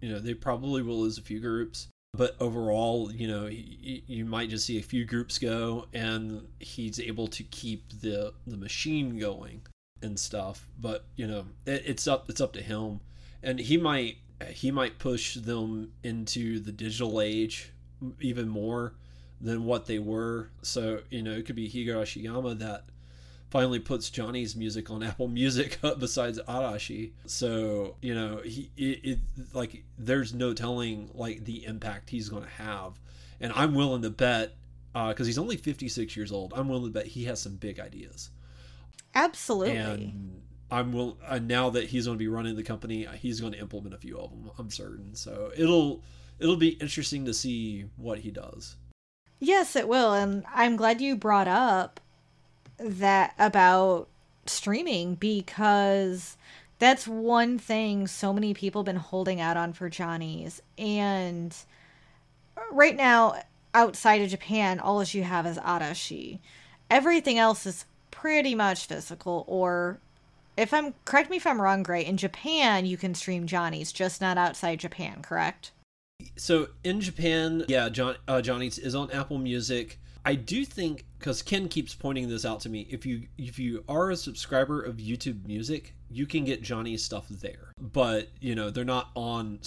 you 0.01 0.09
know 0.09 0.19
they 0.19 0.33
probably 0.33 0.81
will 0.81 0.99
lose 0.99 1.17
a 1.17 1.21
few 1.21 1.39
groups 1.39 1.87
but 2.15 2.35
overall, 2.39 3.11
you 3.11 3.27
know, 3.27 3.47
you, 3.47 4.01
you 4.05 4.25
might 4.25 4.49
just 4.49 4.65
see 4.65 4.77
a 4.77 4.83
few 4.83 5.03
groups 5.03 5.39
go, 5.39 5.87
and 5.93 6.47
he's 6.59 6.99
able 6.99 7.27
to 7.27 7.43
keep 7.43 8.01
the 8.01 8.33
the 8.45 8.57
machine 8.57 9.17
going 9.17 9.61
and 10.01 10.19
stuff. 10.19 10.67
But 10.79 11.05
you 11.15 11.27
know, 11.27 11.45
it, 11.65 11.83
it's 11.85 12.07
up 12.07 12.29
it's 12.29 12.41
up 12.41 12.53
to 12.53 12.61
him, 12.61 12.99
and 13.41 13.59
he 13.59 13.77
might 13.77 14.17
he 14.49 14.71
might 14.71 14.99
push 14.99 15.35
them 15.35 15.91
into 16.03 16.59
the 16.59 16.71
digital 16.71 17.19
age 17.19 17.71
even 18.19 18.47
more 18.47 18.93
than 19.41 19.65
what 19.65 19.87
they 19.87 19.99
were. 19.99 20.49
So 20.61 20.99
you 21.09 21.23
know, 21.23 21.31
it 21.31 21.45
could 21.45 21.55
be 21.55 21.69
Higashiyama 21.69 22.59
that 22.59 22.85
finally 23.53 23.77
puts 23.77 24.09
Johnny's 24.09 24.55
music 24.55 24.89
on 24.89 25.03
Apple 25.09 25.27
Music 25.27 25.77
besides 25.99 26.39
Arashi. 26.49 27.11
So 27.27 27.95
you 28.01 28.15
know, 28.15 28.41
he 28.43 28.71
it, 28.75 28.99
it 29.03 29.19
like 29.53 29.83
there's 29.97 30.33
no 30.33 30.53
telling 30.53 31.11
like 31.13 31.45
the 31.45 31.63
impact 31.65 32.09
he's 32.09 32.27
going 32.27 32.43
to 32.43 32.49
have, 32.49 32.99
and 33.39 33.53
I'm 33.55 33.75
willing 33.75 34.01
to 34.01 34.09
bet 34.09 34.55
because 34.91 35.21
uh, 35.21 35.25
he's 35.25 35.39
only 35.39 35.57
56 35.57 36.17
years 36.17 36.31
old. 36.31 36.53
I'm 36.55 36.67
willing 36.67 36.85
to 36.85 36.99
bet 36.99 37.05
he 37.05 37.25
has 37.25 37.39
some 37.39 37.55
big 37.55 37.79
ideas. 37.79 38.31
Absolutely. 39.15 39.77
And 39.77 40.41
I'm 40.71 40.91
will 40.91 41.17
uh, 41.25 41.39
now 41.39 41.69
that 41.69 41.85
he's 41.85 42.05
going 42.05 42.17
to 42.17 42.19
be 42.19 42.27
running 42.27 42.55
the 42.55 42.63
company, 42.63 43.07
he's 43.19 43.39
going 43.39 43.53
to 43.53 43.59
implement 43.59 43.93
a 43.93 43.99
few 43.99 44.17
of 44.17 44.31
them. 44.31 44.49
I'm 44.57 44.71
certain. 44.71 45.13
So 45.13 45.51
it'll 45.55 46.01
it'll 46.39 46.57
be 46.57 46.69
interesting 46.69 47.25
to 47.25 47.33
see 47.35 47.85
what 47.97 48.19
he 48.19 48.31
does. 48.31 48.77
Yes, 49.39 49.75
it 49.75 49.87
will, 49.87 50.13
and 50.13 50.43
I'm 50.51 50.75
glad 50.75 51.01
you 51.01 51.15
brought 51.15 51.49
up 51.49 51.99
that 52.77 53.33
about 53.37 54.07
streaming 54.45 55.15
because 55.15 56.37
that's 56.79 57.07
one 57.07 57.57
thing 57.57 58.07
so 58.07 58.33
many 58.33 58.53
people 58.53 58.83
been 58.83 58.97
holding 58.97 59.39
out 59.39 59.57
on 59.57 59.73
for 59.73 59.89
Johnny's. 59.89 60.61
And 60.77 61.55
right 62.71 62.95
now, 62.95 63.41
outside 63.73 64.21
of 64.21 64.29
Japan, 64.29 64.79
all 64.79 64.99
that 64.99 65.13
you 65.13 65.23
have 65.23 65.45
is 65.45 65.57
Arashi. 65.59 66.39
Everything 66.89 67.37
else 67.37 67.65
is 67.65 67.85
pretty 68.11 68.53
much 68.55 68.85
physical 68.85 69.43
or 69.47 69.99
if 70.55 70.73
I'm 70.73 70.93
correct 71.05 71.31
me 71.31 71.37
if 71.37 71.47
I'm 71.47 71.59
wrong, 71.59 71.83
Gray, 71.83 72.05
in 72.05 72.17
Japan 72.17 72.85
you 72.85 72.97
can 72.97 73.15
stream 73.15 73.47
Johnny's, 73.47 73.91
just 73.91 74.21
not 74.21 74.37
outside 74.37 74.79
Japan, 74.79 75.21
correct? 75.21 75.71
So 76.35 76.67
in 76.83 77.01
Japan, 77.01 77.65
yeah, 77.67 77.89
John 77.89 78.15
uh, 78.27 78.41
Johnny's 78.41 78.77
is 78.77 78.95
on 78.95 79.09
Apple 79.11 79.37
Music. 79.37 79.99
I 80.25 80.35
do 80.35 80.63
think 80.63 81.05
because 81.19 81.41
Ken 81.41 81.67
keeps 81.67 81.93
pointing 81.93 82.29
this 82.29 82.45
out 82.45 82.61
to 82.61 82.69
me. 82.69 82.87
If 82.89 83.05
you 83.05 83.23
if 83.37 83.59
you 83.59 83.83
are 83.89 84.11
a 84.11 84.15
subscriber 84.15 84.81
of 84.81 84.97
YouTube 84.97 85.45
Music, 85.45 85.93
you 86.09 86.25
can 86.25 86.45
get 86.45 86.61
Johnny's 86.61 87.03
stuff 87.03 87.27
there, 87.29 87.73
but 87.79 88.29
you 88.39 88.55
know 88.55 88.69
they're 88.69 88.85
not 88.85 89.09
on 89.15 89.59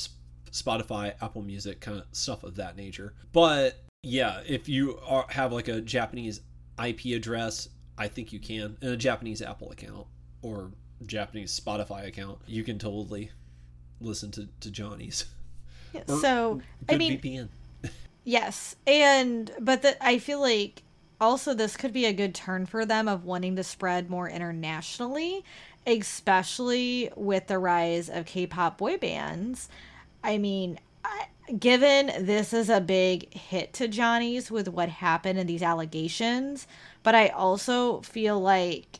Spotify, 0.50 1.14
Apple 1.20 1.42
Music, 1.42 1.80
kind 1.80 1.98
of 1.98 2.06
stuff 2.12 2.42
of 2.42 2.56
that 2.56 2.76
nature. 2.76 3.12
But 3.32 3.82
yeah, 4.02 4.40
if 4.46 4.68
you 4.68 4.98
are, 5.06 5.26
have 5.28 5.52
like 5.52 5.68
a 5.68 5.80
Japanese 5.80 6.40
IP 6.82 7.16
address, 7.16 7.68
I 7.98 8.08
think 8.08 8.32
you 8.32 8.38
can, 8.38 8.78
and 8.80 8.90
a 8.90 8.96
Japanese 8.96 9.42
Apple 9.42 9.70
account 9.72 10.06
or 10.40 10.70
Japanese 11.04 11.58
Spotify 11.58 12.06
account, 12.06 12.38
you 12.46 12.64
can 12.64 12.78
totally 12.78 13.30
listen 14.00 14.30
to 14.32 14.48
to 14.60 14.70
Johnny's. 14.70 15.26
Yeah, 15.92 16.02
so 16.20 16.60
I 16.88 16.96
mean, 16.96 17.18
VPN. 17.20 17.48
Yes, 18.26 18.74
and 18.88 19.52
but 19.60 19.82
the, 19.82 20.04
I 20.04 20.18
feel 20.18 20.40
like 20.40 20.82
also 21.20 21.54
this 21.54 21.76
could 21.76 21.92
be 21.92 22.06
a 22.06 22.12
good 22.12 22.34
turn 22.34 22.66
for 22.66 22.84
them 22.84 23.06
of 23.06 23.24
wanting 23.24 23.54
to 23.54 23.62
spread 23.62 24.10
more 24.10 24.28
internationally, 24.28 25.44
especially 25.86 27.08
with 27.14 27.46
the 27.46 27.60
rise 27.60 28.10
of 28.10 28.26
K-pop 28.26 28.78
boy 28.78 28.96
bands. 28.98 29.68
I 30.24 30.38
mean, 30.38 30.80
I, 31.04 31.26
given 31.56 32.26
this 32.26 32.52
is 32.52 32.68
a 32.68 32.80
big 32.80 33.32
hit 33.32 33.72
to 33.74 33.86
Johnny's 33.86 34.50
with 34.50 34.66
what 34.66 34.88
happened 34.88 35.38
and 35.38 35.48
these 35.48 35.62
allegations, 35.62 36.66
but 37.04 37.14
I 37.14 37.28
also 37.28 38.00
feel 38.00 38.40
like 38.40 38.98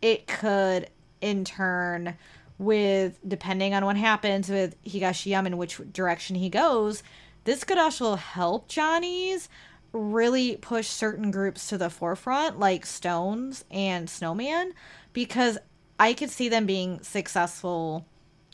it 0.00 0.28
could 0.28 0.88
in 1.20 1.44
turn 1.44 2.16
with 2.58 3.18
depending 3.26 3.74
on 3.74 3.84
what 3.84 3.96
happens 3.96 4.48
with 4.48 4.80
Higashiyama 4.84 5.46
and 5.46 5.58
which 5.58 5.80
direction 5.92 6.36
he 6.36 6.48
goes 6.48 7.02
this 7.44 7.64
could 7.64 7.78
also 7.78 8.14
help 8.14 8.68
Johnny's 8.68 9.48
really 9.92 10.56
push 10.56 10.86
certain 10.86 11.30
groups 11.30 11.68
to 11.68 11.78
the 11.78 11.90
forefront, 11.90 12.58
like 12.58 12.84
SixTONES 12.84 13.64
and 13.70 14.08
Snowman, 14.08 14.72
because 15.12 15.58
I 15.98 16.14
could 16.14 16.30
see 16.30 16.48
them 16.48 16.66
being 16.66 17.02
successful 17.02 18.06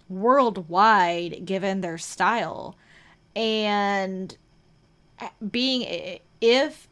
worldwide 0.09 1.45
given 1.45 1.81
their 1.81 1.99
style. 1.99 2.77
And 3.37 4.37
eh, 5.21 5.29
being 5.51 6.19
if 6.41 6.89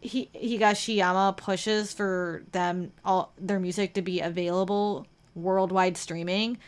he 0.00 0.30
Higashiyama 0.34 1.36
pushes 1.36 1.92
for 1.92 2.44
them 2.52 2.92
all 3.04 3.32
their 3.38 3.58
music 3.58 3.94
to 3.94 4.02
be 4.02 4.20
available 4.20 5.06
worldwide 5.34 5.96
streaming 5.96 6.58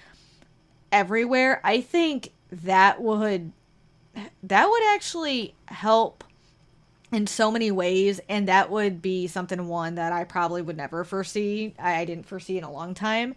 everywhere, 0.91 1.61
I 1.63 1.81
think 1.81 2.33
that 2.51 3.01
would 3.03 3.53
that 4.43 4.69
would 4.69 4.83
actually 4.95 5.55
help 5.67 6.25
in 7.13 7.27
so 7.27 7.51
many 7.51 7.71
ways 7.71 8.21
and 8.29 8.49
that 8.49 8.71
would 8.71 9.01
be 9.01 9.27
something 9.27 9.69
one 9.69 9.95
that 9.95 10.13
i 10.13 10.25
probably 10.25 10.61
would 10.63 10.77
never 10.77 11.05
foresee. 11.05 11.75
I 11.79 12.05
didn't 12.05 12.27
foresee 12.27 12.59
in 12.59 12.65
a 12.65 12.73
long 12.73 12.95
time. 12.95 13.35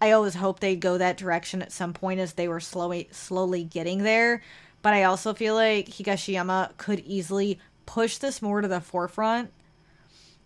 I 0.00 0.12
always 0.12 0.34
hoped 0.36 0.60
they'd 0.60 0.80
go 0.80 0.98
that 0.98 1.16
direction 1.16 1.60
at 1.60 1.72
some 1.72 1.92
point 1.92 2.20
as 2.20 2.34
they 2.34 2.46
were 2.46 2.60
slowly 2.60 3.08
slowly 3.10 3.64
getting 3.64 4.02
there. 4.02 4.42
But 4.82 4.94
i 4.94 5.02
also 5.04 5.34
feel 5.34 5.54
like 5.54 5.88
higashiyama 5.88 6.76
could 6.76 7.00
easily 7.00 7.58
push 7.86 8.18
this 8.18 8.40
more 8.40 8.60
to 8.60 8.68
the 8.68 8.80
forefront 8.80 9.50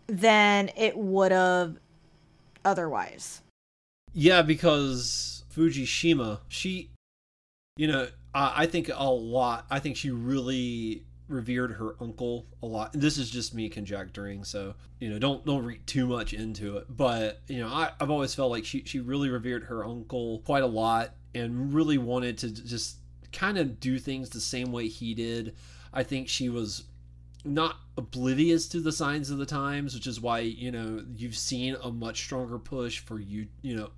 than 0.06 0.70
it 0.76 0.96
would 0.96 1.32
have 1.32 1.76
otherwise. 2.64 3.42
Yeah 4.14 4.42
because 4.42 5.44
fujishima 5.54 6.40
she 6.48 6.88
you 7.76 7.86
know 7.86 8.08
uh, 8.34 8.52
I 8.54 8.66
think 8.66 8.90
a 8.94 9.10
lot. 9.10 9.66
I 9.70 9.78
think 9.78 9.96
she 9.96 10.10
really 10.10 11.04
revered 11.28 11.72
her 11.72 11.96
uncle 12.00 12.46
a 12.62 12.66
lot. 12.66 12.92
This 12.92 13.18
is 13.18 13.30
just 13.30 13.54
me 13.54 13.68
conjecturing, 13.68 14.44
so 14.44 14.74
you 15.00 15.10
know, 15.10 15.18
don't 15.18 15.44
don't 15.44 15.64
read 15.64 15.86
too 15.86 16.06
much 16.06 16.32
into 16.32 16.76
it. 16.78 16.86
But 16.88 17.40
you 17.48 17.60
know, 17.60 17.68
I, 17.68 17.90
I've 18.00 18.10
always 18.10 18.34
felt 18.34 18.50
like 18.50 18.64
she 18.64 18.84
she 18.84 19.00
really 19.00 19.28
revered 19.28 19.64
her 19.64 19.84
uncle 19.84 20.40
quite 20.40 20.62
a 20.62 20.66
lot, 20.66 21.14
and 21.34 21.74
really 21.74 21.98
wanted 21.98 22.38
to 22.38 22.50
just 22.50 22.96
kind 23.32 23.58
of 23.58 23.80
do 23.80 23.98
things 23.98 24.30
the 24.30 24.40
same 24.40 24.72
way 24.72 24.88
he 24.88 25.14
did. 25.14 25.54
I 25.92 26.02
think 26.02 26.28
she 26.28 26.48
was 26.48 26.84
not 27.44 27.76
oblivious 27.98 28.68
to 28.68 28.80
the 28.80 28.92
signs 28.92 29.30
of 29.30 29.38
the 29.38 29.46
times, 29.46 29.94
which 29.94 30.06
is 30.06 30.20
why 30.20 30.40
you 30.40 30.70
know 30.70 31.04
you've 31.16 31.36
seen 31.36 31.76
a 31.82 31.90
much 31.90 32.22
stronger 32.22 32.58
push 32.58 33.00
for 33.00 33.18
you 33.18 33.48
you 33.62 33.76
know 33.76 33.90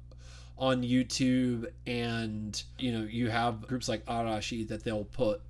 on 0.56 0.82
YouTube, 0.82 1.66
and 1.86 2.62
you 2.78 2.92
know 2.92 3.04
you 3.04 3.30
have 3.30 3.66
groups 3.66 3.88
like 3.88 4.04
Arashi 4.06 4.66
that 4.68 4.84
they'll 4.84 5.04
put 5.04 5.40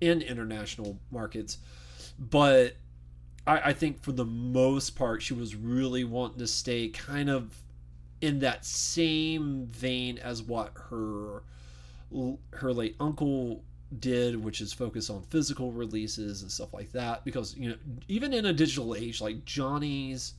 in 0.00 0.22
international 0.22 0.98
markets, 1.10 1.58
but 2.18 2.74
I, 3.46 3.60
I 3.70 3.72
think 3.72 4.02
for 4.02 4.12
the 4.12 4.24
most 4.24 4.90
part 4.90 5.22
she 5.22 5.34
was 5.34 5.54
really 5.54 6.04
wanting 6.04 6.38
to 6.38 6.46
stay 6.46 6.88
kind 6.88 7.30
of 7.30 7.56
in 8.20 8.40
that 8.40 8.64
same 8.64 9.66
vein 9.66 10.18
as 10.18 10.42
what 10.42 10.72
her 10.90 11.42
her 12.52 12.72
late 12.72 12.96
uncle 13.00 13.62
did, 14.00 14.42
which 14.42 14.60
is 14.60 14.72
focus 14.72 15.08
on 15.08 15.22
physical 15.22 15.72
releases 15.72 16.42
and 16.42 16.50
stuff 16.50 16.74
like 16.74 16.92
that. 16.92 17.24
Because 17.24 17.56
you 17.56 17.70
know, 17.70 17.76
even 18.08 18.32
in 18.34 18.46
a 18.46 18.52
digital 18.52 18.94
age, 18.94 19.20
like 19.20 19.44
Johnny's 19.44 20.34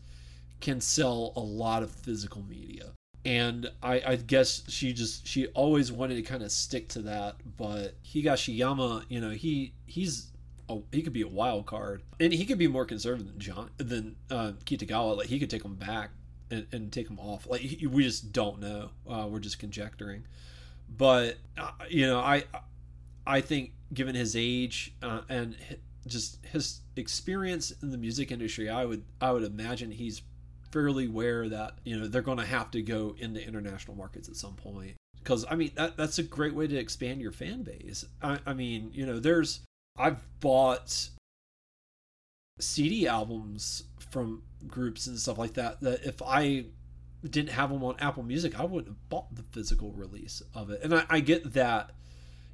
can 0.60 0.82
sell 0.82 1.32
a 1.36 1.40
lot 1.40 1.84
of 1.84 1.90
physical 1.90 2.44
media 2.50 2.92
and 3.26 3.70
I, 3.84 4.02
I 4.06 4.16
guess 4.16 4.64
she 4.70 4.94
just 4.94 5.28
she 5.28 5.48
always 5.48 5.92
wanted 5.92 6.16
to 6.16 6.22
kind 6.22 6.42
of 6.42 6.52
stick 6.52 6.88
to 6.90 7.02
that 7.04 7.36
but 7.58 8.02
higashiyama 8.04 9.04
you 9.10 9.20
know 9.20 9.32
he 9.32 9.74
he's 9.86 10.30
a, 10.70 10.78
he 10.92 11.02
could 11.02 11.14
be 11.14 11.24
a 11.24 11.28
wild 11.28 11.66
card. 11.66 12.04
And 12.20 12.32
he 12.32 12.46
could 12.46 12.58
be 12.58 12.68
more 12.68 12.86
conservative 12.86 13.28
than 13.28 13.40
john 13.40 13.70
than 13.78 14.16
uh, 14.30 14.54
kitagawa. 14.66 15.18
Like 15.18 15.28
he 15.28 15.40
could 15.40 15.50
take 15.50 15.66
him 15.66 15.76
back 15.76 16.12
and, 16.52 16.68
and 16.72 16.92
take 16.92 17.10
him 17.10 17.20
off. 17.20 17.48
Like 17.48 17.62
he, 17.62 17.88
we 17.88 18.04
just 18.04 18.32
don't 18.32 18.60
know. 18.60 18.92
Uh, 19.10 19.28
we're 19.30 19.40
just 19.40 19.60
conjecturing. 19.60 20.24
But 20.96 21.38
uh, 21.58 21.72
you 21.90 22.08
know 22.08 22.20
i 22.20 22.44
i 23.28 23.42
think 23.42 23.74
given 23.94 24.16
his 24.16 24.36
age 24.36 24.94
uh, 25.04 25.22
and 25.30 25.56
just 26.08 26.44
his 26.46 26.82
experience 26.96 27.72
in 27.84 27.92
the 27.92 27.98
music 27.98 28.32
industry 28.32 28.70
i 28.70 28.84
would 28.84 29.04
i 29.22 29.32
would 29.32 29.44
imagine 29.44 29.92
he's 29.92 30.22
fairly 30.72 31.08
aware 31.08 31.50
that 31.50 31.80
you 31.84 32.00
know 32.00 32.08
they're 32.08 32.22
going 32.22 32.38
to 32.38 32.46
have 32.46 32.72
to 32.72 32.82
go 32.82 33.16
into 33.18 33.46
international 33.46 33.96
markets 33.96 34.30
at 34.30 34.36
some 34.36 34.54
point. 34.54 34.96
Because 35.18 35.46
I 35.50 35.56
mean 35.56 35.72
that 35.76 35.98
that's 35.98 36.20
a 36.20 36.24
great 36.24 36.54
way 36.54 36.68
to 36.68 36.78
expand 36.78 37.22
your 37.22 37.32
fan 37.32 37.64
base. 37.64 38.06
I, 38.22 38.40
I 38.46 38.54
mean 38.54 38.92
you 38.94 39.06
know 39.06 39.20
there's 39.20 39.62
I've 39.98 40.22
bought 40.40 41.10
CD 42.60 43.08
albums 43.08 43.84
from 44.12 44.44
groups 44.68 45.08
and 45.08 45.18
stuff 45.18 45.38
like 45.38 45.54
that 45.54 45.82
that 45.82 46.04
if 46.06 46.22
I 46.22 46.66
didn't 47.24 47.50
have 47.50 47.70
them 47.70 47.84
on 47.84 47.96
Apple 48.00 48.24
Music 48.24 48.60
I 48.60 48.64
wouldn't 48.64 48.88
have 48.88 49.10
bought 49.10 49.36
the 49.36 49.44
physical 49.52 49.92
release 49.92 50.42
of 50.54 50.70
it. 50.70 50.82
And 50.84 50.96
I, 50.96 51.06
I 51.10 51.20
get 51.20 51.54
that 51.54 51.92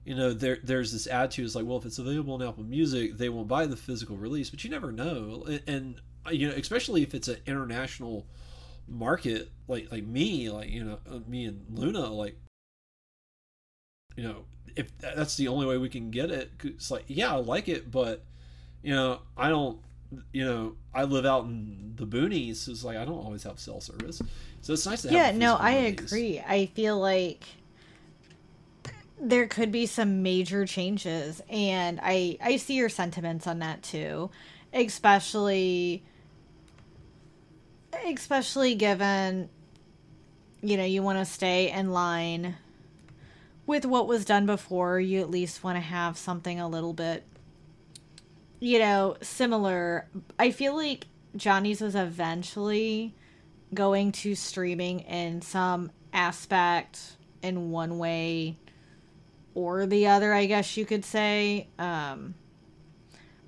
you 0.06 0.16
know 0.16 0.34
there 0.34 0.60
there's 0.64 0.92
this 0.92 1.08
attitude 1.08 1.46
it's 1.46 1.56
like 1.56 1.66
well 1.66 1.78
if 1.78 1.86
it's 1.86 2.00
available 2.00 2.34
on 2.34 2.42
Apple 2.42 2.64
Music 2.64 3.18
they 3.18 3.30
won't 3.30 3.48
buy 3.48 3.66
the 3.66 3.76
physical 3.76 4.18
release 4.18 4.50
but 4.50 4.64
you 4.64 4.70
never 4.70 4.92
know. 4.92 5.44
And, 5.48 5.62
and 5.68 6.02
you 6.32 6.48
know, 6.48 6.54
especially 6.56 7.04
if 7.04 7.14
it's 7.14 7.28
an 7.28 7.38
international 7.46 8.26
market 8.88 9.50
like 9.68 9.92
like 9.92 10.04
me, 10.04 10.50
like 10.50 10.70
you 10.70 10.84
know, 10.84 11.00
uh, 11.10 11.20
me 11.28 11.46
and 11.46 11.66
Luna, 11.72 12.08
like 12.08 12.38
you 14.16 14.24
know, 14.24 14.46
if 14.76 14.98
that's 15.00 15.36
the 15.36 15.48
only 15.48 15.66
way 15.66 15.78
we 15.78 15.90
can 15.90 16.12
get 16.12 16.32
it, 16.32 16.52
it's 16.64 16.92
like 16.92 17.06
yeah, 17.08 17.34
I 17.34 17.38
like 17.38 17.68
it, 17.68 17.92
but 17.92 18.24
you 18.82 18.94
know, 18.94 19.20
I 19.38 19.50
don't. 19.50 19.80
You 20.32 20.46
know, 20.46 20.76
I 20.94 21.04
live 21.04 21.26
out 21.26 21.46
in 21.46 21.94
the 21.96 22.06
boonies, 22.06 22.58
so 22.58 22.72
it's 22.72 22.84
like 22.84 22.96
I 22.96 23.04
don't 23.04 23.18
always 23.18 23.44
have 23.44 23.60
cell 23.60 23.82
service, 23.82 24.22
so 24.62 24.72
it's 24.72 24.86
nice 24.86 25.02
to 25.02 25.10
have 25.10 25.18
yeah, 25.18 25.32
no, 25.32 25.56
I 25.56 25.72
agree. 25.72 26.40
I 26.40 26.68
feel 26.68 26.98
like 26.98 27.44
there 29.20 29.48
could 29.48 29.72
be 29.72 29.86
some 29.86 30.22
major 30.22 30.66
changes 30.66 31.42
and 31.50 32.00
i 32.04 32.38
i 32.42 32.58
see 32.58 32.74
your 32.74 32.90
sentiments 32.90 33.48
on 33.48 33.60
that 33.60 33.82
too 33.82 34.30
especially 34.74 36.04
especially 38.08 38.76
given 38.76 39.50
you 40.62 40.78
know 40.78 40.84
you 40.86 41.02
want 41.04 41.20
to 41.20 41.26
stay 41.26 41.72
in 41.72 41.92
line 41.92 42.56
with 43.68 43.86
what 43.86 44.08
was 44.08 44.26
done 44.26 44.46
before 44.46 45.00
you 45.00 45.22
at 45.22 45.30
least 45.30 45.64
want 45.64 45.76
to 45.76 45.82
have 45.82 46.18
something 46.18 46.60
a 46.60 46.68
little 46.68 46.94
bit 46.94 47.24
you 48.60 48.80
know 48.80 49.16
similar. 49.22 50.08
I 50.40 50.52
feel 50.52 50.76
like 50.76 51.08
johnny's 51.36 51.82
was 51.82 51.96
eventually 51.96 53.14
going 53.74 54.12
to 54.12 54.36
streaming 54.36 55.02
in 55.02 55.42
some 55.42 55.92
aspect 56.14 57.18
in 57.42 57.72
one 57.72 57.98
way 57.98 58.58
or 59.54 59.86
the 59.86 60.08
other 60.08 60.34
i 60.34 60.46
guess 60.46 60.78
you 60.78 60.86
could 60.86 61.06
say. 61.06 61.68
Um 61.78 62.36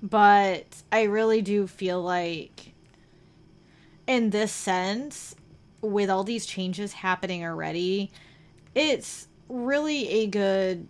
but 0.00 0.66
i 0.92 1.02
really 1.04 1.42
do 1.42 1.66
feel 1.66 2.00
like 2.00 2.74
in 4.08 4.30
this 4.30 4.50
sense, 4.50 5.36
with 5.80 6.10
all 6.10 6.24
these 6.24 6.46
changes 6.46 6.94
happening 6.94 7.44
already, 7.44 8.10
it's 8.74 9.28
really 9.48 10.08
a 10.08 10.26
good 10.26 10.88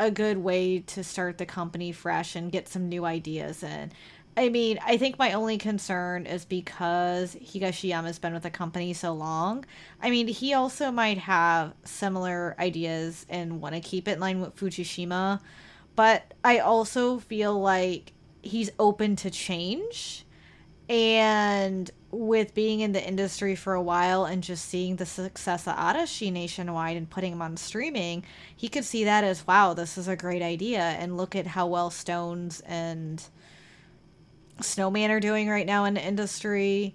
a 0.00 0.10
good 0.10 0.38
way 0.38 0.80
to 0.80 1.04
start 1.04 1.38
the 1.38 1.46
company 1.46 1.92
fresh 1.92 2.34
and 2.34 2.50
get 2.50 2.66
some 2.68 2.88
new 2.88 3.04
ideas 3.04 3.62
in. 3.62 3.92
I 4.36 4.48
mean, 4.48 4.80
I 4.84 4.96
think 4.96 5.20
my 5.20 5.34
only 5.34 5.56
concern 5.56 6.26
is 6.26 6.44
because 6.44 7.36
Higashiyama's 7.36 8.18
been 8.18 8.34
with 8.34 8.42
the 8.42 8.50
company 8.50 8.92
so 8.92 9.12
long. 9.12 9.64
I 10.02 10.10
mean, 10.10 10.26
he 10.26 10.52
also 10.52 10.90
might 10.90 11.18
have 11.18 11.74
similar 11.84 12.56
ideas 12.58 13.24
and 13.28 13.60
want 13.60 13.76
to 13.76 13.80
keep 13.80 14.08
it 14.08 14.14
in 14.14 14.20
line 14.20 14.40
with 14.40 14.56
Fujishima, 14.56 15.40
but 15.94 16.34
I 16.42 16.58
also 16.58 17.20
feel 17.20 17.56
like 17.56 18.12
he's 18.42 18.72
open 18.80 19.14
to 19.16 19.30
change. 19.30 20.23
And 20.88 21.90
with 22.10 22.54
being 22.54 22.80
in 22.80 22.92
the 22.92 23.06
industry 23.06 23.54
for 23.54 23.74
a 23.74 23.82
while 23.82 24.24
and 24.24 24.42
just 24.42 24.66
seeing 24.66 24.96
the 24.96 25.06
success 25.06 25.66
of 25.66 25.76
Arashi 25.76 26.32
nationwide 26.32 26.96
and 26.96 27.08
putting 27.08 27.32
him 27.32 27.42
on 27.42 27.56
streaming, 27.56 28.24
he 28.54 28.68
could 28.68 28.84
see 28.84 29.04
that 29.04 29.24
as 29.24 29.46
wow, 29.46 29.74
this 29.74 29.96
is 29.96 30.08
a 30.08 30.16
great 30.16 30.42
idea. 30.42 30.80
And 30.80 31.16
look 31.16 31.34
at 31.34 31.46
how 31.46 31.66
well 31.66 31.90
SixTONES 31.90 32.62
and 32.66 33.22
Snowman 34.60 35.10
are 35.10 35.20
doing 35.20 35.48
right 35.48 35.66
now 35.66 35.84
in 35.84 35.94
the 35.94 36.04
industry, 36.04 36.94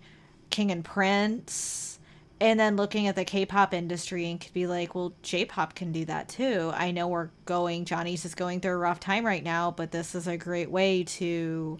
King 0.49 0.71
and 0.71 0.85
Prince. 0.85 1.99
And 2.41 2.57
then 2.57 2.77
looking 2.77 3.07
at 3.07 3.15
the 3.15 3.25
K 3.25 3.45
pop 3.45 3.73
industry 3.73 4.29
and 4.29 4.39
could 4.39 4.53
be 4.53 4.67
like, 4.67 4.95
well, 4.95 5.13
J 5.23 5.43
pop 5.43 5.75
can 5.75 5.91
do 5.91 6.05
that 6.05 6.29
too. 6.29 6.71
I 6.73 6.91
know 6.91 7.07
we're 7.07 7.31
going, 7.45 7.83
Johnny's 7.83 8.23
is 8.23 8.35
going 8.35 8.61
through 8.61 8.73
a 8.73 8.77
rough 8.77 8.99
time 8.99 9.25
right 9.25 9.43
now, 9.43 9.71
but 9.71 9.91
this 9.91 10.15
is 10.15 10.27
a 10.27 10.37
great 10.37 10.71
way 10.71 11.03
to 11.03 11.79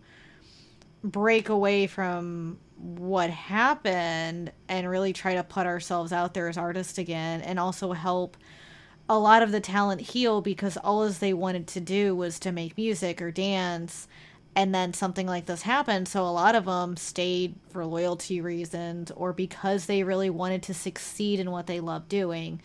break 1.03 1.49
away 1.49 1.87
from 1.87 2.59
what 2.77 3.29
happened 3.29 4.51
and 4.67 4.89
really 4.89 5.13
try 5.13 5.35
to 5.35 5.43
put 5.43 5.65
ourselves 5.65 6.11
out 6.13 6.33
there 6.33 6.47
as 6.47 6.57
artists 6.57 6.97
again 6.97 7.41
and 7.41 7.59
also 7.59 7.91
help 7.91 8.37
a 9.09 9.17
lot 9.17 9.41
of 9.41 9.51
the 9.51 9.59
talent 9.59 10.01
heal 10.01 10.39
because 10.39 10.77
all 10.77 11.01
as 11.01 11.19
they 11.19 11.33
wanted 11.33 11.67
to 11.67 11.79
do 11.79 12.15
was 12.15 12.39
to 12.39 12.51
make 12.51 12.77
music 12.77 13.21
or 13.21 13.31
dance 13.31 14.07
and 14.55 14.73
then 14.73 14.93
something 14.93 15.27
like 15.27 15.45
this 15.45 15.63
happened. 15.63 16.07
So 16.07 16.23
a 16.23 16.29
lot 16.29 16.55
of 16.55 16.65
them 16.65 16.95
stayed 16.95 17.55
for 17.69 17.85
loyalty 17.85 18.41
reasons 18.41 19.11
or 19.11 19.33
because 19.33 19.85
they 19.85 20.03
really 20.03 20.29
wanted 20.29 20.63
to 20.63 20.73
succeed 20.73 21.39
in 21.39 21.51
what 21.51 21.67
they 21.67 21.79
love 21.79 22.07
doing. 22.07 22.61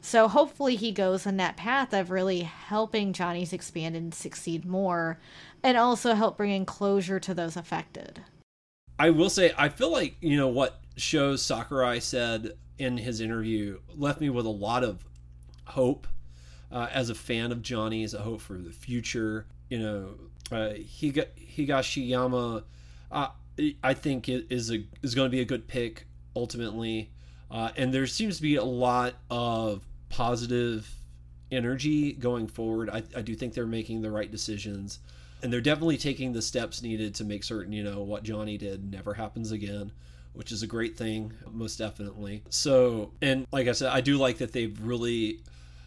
So 0.00 0.28
hopefully 0.28 0.76
he 0.76 0.92
goes 0.92 1.26
in 1.26 1.38
that 1.38 1.56
path 1.56 1.94
of 1.94 2.10
really 2.10 2.40
helping 2.40 3.12
johnny's 3.12 3.52
expand 3.52 3.96
and 3.96 4.14
succeed 4.14 4.64
more 4.64 5.18
and 5.64 5.76
also 5.76 6.14
help 6.14 6.36
bringing 6.36 6.64
closure 6.64 7.18
to 7.18 7.34
those 7.34 7.56
affected 7.56 8.22
I 8.98 9.10
will 9.10 9.30
say 9.30 9.52
I 9.56 9.68
feel 9.68 9.90
like 9.90 10.16
you 10.20 10.36
know 10.36 10.48
what 10.48 10.80
Sho 10.96 11.36
Sakurai 11.36 11.98
said 12.00 12.52
in 12.78 12.96
his 12.96 13.20
interview 13.20 13.80
left 13.96 14.20
me 14.20 14.30
with 14.30 14.46
a 14.46 14.50
lot 14.50 14.84
of 14.84 15.04
hope 15.64 16.06
uh, 16.70 16.88
as 16.92 17.10
a 17.10 17.14
fan 17.14 17.52
of 17.52 17.62
Johnny's, 17.62 18.14
a 18.14 18.18
hope 18.18 18.40
for 18.40 18.58
the 18.58 18.72
future. 18.72 19.46
You 19.68 19.78
know, 19.78 20.08
uh, 20.52 20.74
Higa, 20.74 21.26
Higashiyama, 21.56 22.64
uh, 23.10 23.28
I 23.82 23.94
think 23.94 24.28
is 24.28 24.70
a 24.70 24.84
is 25.02 25.14
going 25.14 25.26
to 25.26 25.30
be 25.30 25.40
a 25.40 25.44
good 25.44 25.66
pick 25.66 26.06
ultimately, 26.36 27.10
uh, 27.50 27.70
and 27.76 27.92
there 27.92 28.06
seems 28.06 28.36
to 28.36 28.42
be 28.42 28.56
a 28.56 28.64
lot 28.64 29.14
of 29.30 29.86
positive 30.08 30.88
energy 31.50 32.12
going 32.12 32.46
forward. 32.46 32.90
I, 32.90 33.02
I 33.16 33.22
do 33.22 33.34
think 33.34 33.54
they're 33.54 33.66
making 33.66 34.02
the 34.02 34.10
right 34.10 34.30
decisions 34.30 34.98
and 35.44 35.52
they're 35.52 35.60
definitely 35.60 35.98
taking 35.98 36.32
the 36.32 36.42
steps 36.42 36.82
needed 36.82 37.14
to 37.14 37.24
make 37.24 37.44
certain 37.44 37.72
you 37.72 37.84
know 37.84 38.02
what 38.02 38.24
Johnny 38.24 38.58
did 38.58 38.90
never 38.90 39.14
happens 39.14 39.52
again 39.52 39.92
which 40.34 40.52
is 40.52 40.62
a 40.62 40.66
great 40.66 40.96
thing 40.96 41.32
most 41.50 41.76
definitely. 41.76 42.42
So 42.50 43.12
and 43.22 43.46
like 43.52 43.68
I 43.68 43.72
said 43.72 43.90
I 43.90 44.00
do 44.00 44.18
like 44.18 44.38
that 44.38 44.52
they've 44.52 44.78
really 44.80 45.40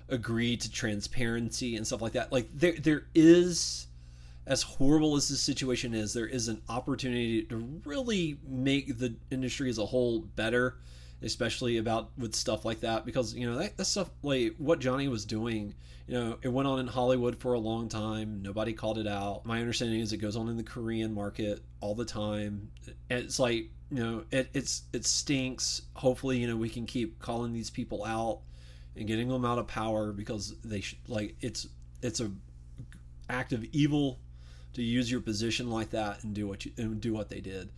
agreed 0.10 0.62
to 0.62 0.72
transparency 0.72 1.76
and 1.76 1.86
stuff 1.86 2.02
like 2.02 2.14
that. 2.14 2.32
Like 2.32 2.50
there 2.54 2.74
there 2.80 3.04
is 3.14 3.88
as 4.46 4.62
horrible 4.64 5.18
as 5.18 5.28
this 5.28 5.42
situation 5.42 5.94
is 5.94 6.14
there 6.14 6.26
is 6.26 6.48
an 6.48 6.62
opportunity 6.70 7.44
to 7.44 7.58
really 7.86 8.40
make 8.48 8.98
the 8.98 9.16
industry 9.30 9.70
as 9.70 9.78
a 9.78 9.86
whole 9.86 10.22
better 10.22 10.78
especially 11.22 11.78
about 11.78 12.12
with 12.18 12.36
stuff 12.36 12.66
like 12.66 12.82
that 12.82 13.06
because 13.06 13.34
you 13.34 13.50
know 13.50 13.58
that, 13.58 13.76
that 13.78 13.86
stuff 13.86 14.10
like 14.22 14.56
what 14.58 14.80
Johnny 14.80 15.08
was 15.08 15.26
doing 15.26 15.74
you 16.08 16.14
know 16.14 16.38
it 16.42 16.48
went 16.48 16.68
on 16.68 16.80
in 16.80 16.88
Hollywood 16.88 17.38
for 17.38 17.54
a 17.54 17.60
long 17.60 17.90
time. 17.90 18.42
Nobody 18.42 18.74
called 18.74 18.98
it 18.98 19.08
out. 19.08 19.46
My 19.46 19.60
understanding 19.60 20.00
is 20.00 20.14
it 20.14 20.18
goes 20.18 20.38
on 20.38 20.48
in 20.48 20.56
the 20.56 20.64
Korean 20.64 21.14
market 21.14 21.62
all 21.82 21.96
the 21.96 22.06
time. 22.06 22.72
It's 23.10 23.40
like 23.40 23.70
you 23.92 24.04
know 24.04 24.24
it, 24.32 24.50
it's 24.54 24.84
it 24.94 25.06
stinks. 25.06 25.82
Hopefully 25.96 26.38
you 26.38 26.48
know 26.48 26.56
we 26.56 26.70
can 26.70 26.86
keep 26.86 27.20
calling 27.20 27.52
these 27.52 27.70
people 27.70 28.06
out 28.06 28.40
and 28.96 29.06
getting 29.06 29.28
them 29.28 29.44
out 29.44 29.60
of 29.60 29.68
power 29.68 30.14
because 30.14 30.56
they 30.64 30.80
should 30.80 30.98
like 31.10 31.36
it's 31.42 31.68
it's 32.02 32.22
a 32.22 32.32
act 33.30 33.52
of 33.52 33.66
evil 33.66 34.20
to 34.74 34.82
use 34.82 35.12
your 35.12 35.20
position 35.20 35.70
like 35.70 35.90
that 35.90 36.24
and 36.24 36.34
do 36.34 36.48
what 36.48 36.66
you 36.66 36.72
and 36.78 37.02
do 37.02 37.14
what 37.14 37.28
they 37.28 37.42
did 37.42 37.70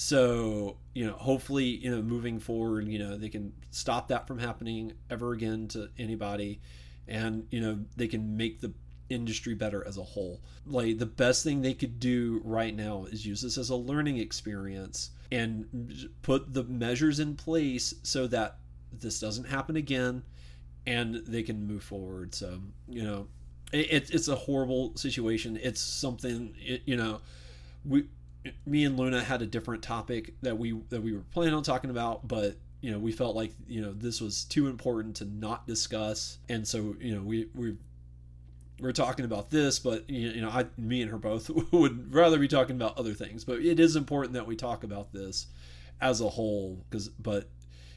so, 0.00 0.76
you 0.94 1.04
know, 1.04 1.14
hopefully, 1.14 1.64
you 1.64 1.90
know, 1.90 2.00
moving 2.00 2.38
forward, 2.38 2.86
you 2.86 3.00
know, 3.00 3.16
they 3.16 3.28
can 3.28 3.52
stop 3.72 4.06
that 4.06 4.28
from 4.28 4.38
happening 4.38 4.92
ever 5.10 5.32
again 5.32 5.66
to 5.70 5.88
anybody. 5.98 6.60
And, 7.08 7.48
you 7.50 7.60
know, 7.60 7.80
they 7.96 8.06
can 8.06 8.36
make 8.36 8.60
the 8.60 8.72
industry 9.10 9.54
better 9.54 9.84
as 9.84 9.98
a 9.98 10.04
whole. 10.04 10.40
Like 10.64 10.98
the 10.98 11.06
best 11.06 11.42
thing 11.42 11.62
they 11.62 11.74
could 11.74 11.98
do 11.98 12.40
right 12.44 12.76
now 12.76 13.06
is 13.06 13.26
use 13.26 13.42
this 13.42 13.58
as 13.58 13.70
a 13.70 13.74
learning 13.74 14.18
experience 14.18 15.10
and 15.32 16.08
put 16.22 16.54
the 16.54 16.62
measures 16.62 17.18
in 17.18 17.34
place 17.34 17.92
so 18.04 18.28
that 18.28 18.58
this 18.92 19.18
doesn't 19.18 19.48
happen 19.48 19.74
again 19.74 20.22
and 20.86 21.16
they 21.26 21.42
can 21.42 21.66
move 21.66 21.82
forward. 21.82 22.36
So, 22.36 22.60
you 22.88 23.02
know, 23.02 23.26
it, 23.72 24.14
it's 24.14 24.28
a 24.28 24.36
horrible 24.36 24.96
situation. 24.96 25.58
It's 25.60 25.80
something, 25.80 26.54
it, 26.60 26.82
you 26.84 26.96
know, 26.96 27.20
we, 27.84 28.06
me 28.66 28.84
and 28.84 28.98
Luna 28.98 29.22
had 29.22 29.42
a 29.42 29.46
different 29.46 29.82
topic 29.82 30.34
that 30.42 30.58
we, 30.58 30.72
that 30.90 31.02
we 31.02 31.12
were 31.12 31.24
planning 31.32 31.54
on 31.54 31.62
talking 31.62 31.90
about, 31.90 32.26
but 32.26 32.56
you 32.80 32.90
know, 32.92 32.98
we 32.98 33.10
felt 33.10 33.34
like, 33.34 33.52
you 33.66 33.80
know, 33.80 33.92
this 33.92 34.20
was 34.20 34.44
too 34.44 34.68
important 34.68 35.16
to 35.16 35.24
not 35.24 35.66
discuss. 35.66 36.38
And 36.48 36.66
so, 36.66 36.94
you 37.00 37.14
know, 37.14 37.22
we, 37.22 37.48
we 37.54 37.76
we're 38.80 38.92
talking 38.92 39.24
about 39.24 39.50
this, 39.50 39.78
but 39.78 40.08
you 40.08 40.40
know, 40.40 40.50
I, 40.50 40.66
me 40.76 41.02
and 41.02 41.10
her 41.10 41.18
both 41.18 41.50
would 41.72 42.14
rather 42.14 42.38
be 42.38 42.48
talking 42.48 42.76
about 42.76 42.98
other 42.98 43.14
things. 43.14 43.44
But 43.44 43.60
it 43.60 43.80
is 43.80 43.96
important 43.96 44.34
that 44.34 44.46
we 44.46 44.56
talk 44.56 44.84
about 44.84 45.12
this 45.12 45.46
as 46.00 46.20
a 46.20 46.28
whole, 46.28 46.84
because 46.88 47.08
but 47.08 47.48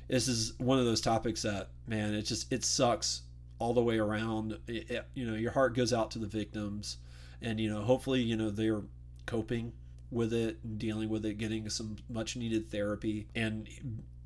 this 0.07 0.27
is 0.27 0.53
one 0.57 0.79
of 0.79 0.85
those 0.85 1.01
topics 1.01 1.43
that 1.43 1.69
man, 1.87 2.13
it 2.13 2.23
just 2.23 2.51
it 2.51 2.65
sucks 2.65 3.21
all 3.59 3.73
the 3.73 3.83
way 3.83 3.99
around. 3.99 4.57
It, 4.67 4.89
it, 4.89 5.05
you 5.13 5.25
know, 5.25 5.35
your 5.35 5.51
heart 5.51 5.75
goes 5.75 5.93
out 5.93 6.11
to 6.11 6.19
the 6.19 6.27
victims, 6.27 6.97
and 7.41 7.59
you 7.59 7.71
know, 7.71 7.81
hopefully, 7.81 8.21
you 8.21 8.35
know, 8.35 8.49
they're 8.49 8.81
coping 9.25 9.73
with 10.11 10.33
it, 10.33 10.77
dealing 10.77 11.09
with 11.09 11.25
it, 11.25 11.37
getting 11.37 11.69
some 11.69 11.95
much 12.09 12.35
needed 12.35 12.69
therapy, 12.69 13.27
and 13.33 13.67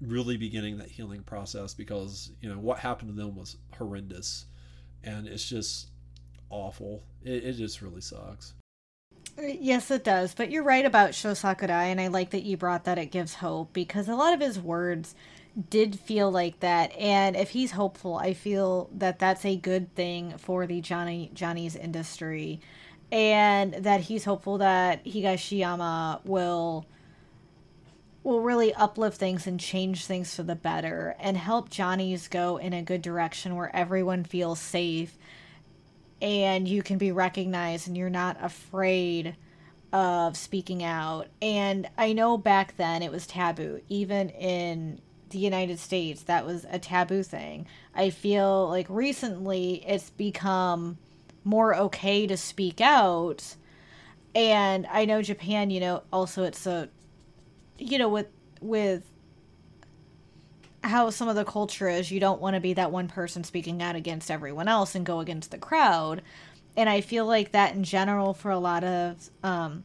really 0.02 0.36
beginning 0.36 0.78
that 0.78 0.90
healing 0.90 1.24
process 1.24 1.74
because 1.74 2.32
you 2.42 2.50
know 2.50 2.60
what 2.60 2.80
happened 2.80 3.10
to 3.10 3.16
them 3.16 3.36
was 3.36 3.58
horrendous, 3.78 4.46
and 5.04 5.28
it's 5.28 5.48
just 5.48 5.90
awful. 6.50 7.04
It, 7.24 7.44
it 7.44 7.54
just 7.54 7.82
really 7.82 8.02
sucks. 8.02 8.54
Yes, 9.38 9.92
it 9.92 10.04
does. 10.04 10.34
But 10.34 10.50
you're 10.50 10.64
right 10.64 10.86
about 10.86 11.14
Sho 11.14 11.34
Sakurai, 11.34 11.86
and 11.86 12.00
I 12.00 12.08
like 12.08 12.32
that 12.32 12.44
you 12.44 12.58
brought 12.58 12.86
that. 12.86 12.98
It 12.98 13.12
gives 13.12 13.36
hope 13.36 13.74
because 13.74 14.08
a 14.08 14.16
lot 14.16 14.34
of 14.34 14.40
his 14.40 14.60
words 14.60 15.14
did 15.70 16.00
feel 16.00 16.32
like 16.32 16.60
that. 16.62 16.96
And 16.98 17.36
if 17.36 17.52
he's 17.52 17.72
hopeful, 17.72 18.16
I 18.16 18.34
feel 18.34 18.90
that 18.94 19.20
that's 19.20 19.46
a 19.46 19.56
good 19.56 19.94
thing 19.96 20.38
for 20.38 20.66
the 20.66 20.82
Johnny 20.82 21.32
Johnny's 21.34 21.76
industry, 21.76 22.62
and 23.16 23.76
that 23.76 24.02
he's 24.02 24.26
hopeful 24.26 24.58
that 24.58 25.06
Higashiyama 25.06 26.26
will 26.26 26.86
will 28.26 28.42
really 28.42 28.74
uplift 28.74 29.18
things 29.18 29.48
and 29.48 29.58
change 29.58 30.06
things 30.06 30.36
for 30.36 30.44
the 30.44 30.56
better 30.56 31.16
and 31.20 31.38
help 31.38 31.70
Johnny's 31.70 32.28
go 32.28 32.58
in 32.58 32.74
a 32.74 32.82
good 32.82 33.02
direction 33.02 33.56
where 33.56 33.74
everyone 33.74 34.26
feels 34.26 34.60
safe 34.60 35.18
and 36.22 36.68
you 36.68 36.84
can 36.84 36.98
be 36.98 37.12
recognized 37.12 37.88
and 37.88 37.96
you're 37.96 38.10
not 38.10 38.36
afraid 38.44 39.38
of 39.94 40.36
speaking 40.36 40.84
out. 40.84 41.28
And 41.42 41.88
I 41.98 42.12
know 42.12 42.36
back 42.38 42.76
then 42.76 43.02
it 43.02 43.12
was 43.12 43.28
taboo, 43.28 43.80
even 43.88 44.30
in 44.32 45.00
the 45.30 45.38
United 45.38 45.80
States, 45.80 46.24
that 46.24 46.46
was 46.46 46.66
a 46.70 46.80
taboo 46.80 47.24
thing. 47.24 47.68
I 47.94 48.10
feel 48.10 48.68
like 48.68 48.88
recently 48.90 49.86
it's 49.88 50.10
become 50.10 50.98
more 51.46 51.76
okay 51.76 52.28
to 52.28 52.36
speak 52.36 52.82
out. 52.82 53.56
And 54.34 54.86
I 54.92 55.06
know 55.06 55.22
Japan, 55.22 55.70
you 55.70 55.80
know, 55.80 56.04
also 56.12 56.44
it's 56.44 56.68
a, 56.68 56.90
you 57.78 57.98
know, 57.98 58.10
with, 58.10 58.28
with 58.60 59.04
how 60.86 61.10
some 61.10 61.28
of 61.28 61.36
the 61.36 61.46
culture 61.46 61.90
is 61.90 62.12
you 62.12 62.20
don't 62.20 62.42
want 62.42 62.56
to 62.56 62.60
be 62.60 62.74
that 62.74 62.92
one 62.92 63.08
person 63.08 63.44
speaking 63.44 63.82
out 63.82 63.96
against 63.96 64.30
everyone 64.30 64.68
else 64.68 64.96
and 64.96 65.06
go 65.06 65.20
against 65.20 65.52
the 65.52 65.58
crowd 65.58 66.22
and 66.78 66.90
i 66.90 67.02
feel 67.02 67.26
like 67.26 67.52
that 67.52 67.74
in 67.74 67.84
general 67.84 68.34
for 68.34 68.52
a 68.52 68.60
lot 68.60 68.84
of 68.84 69.30
um, 69.44 69.84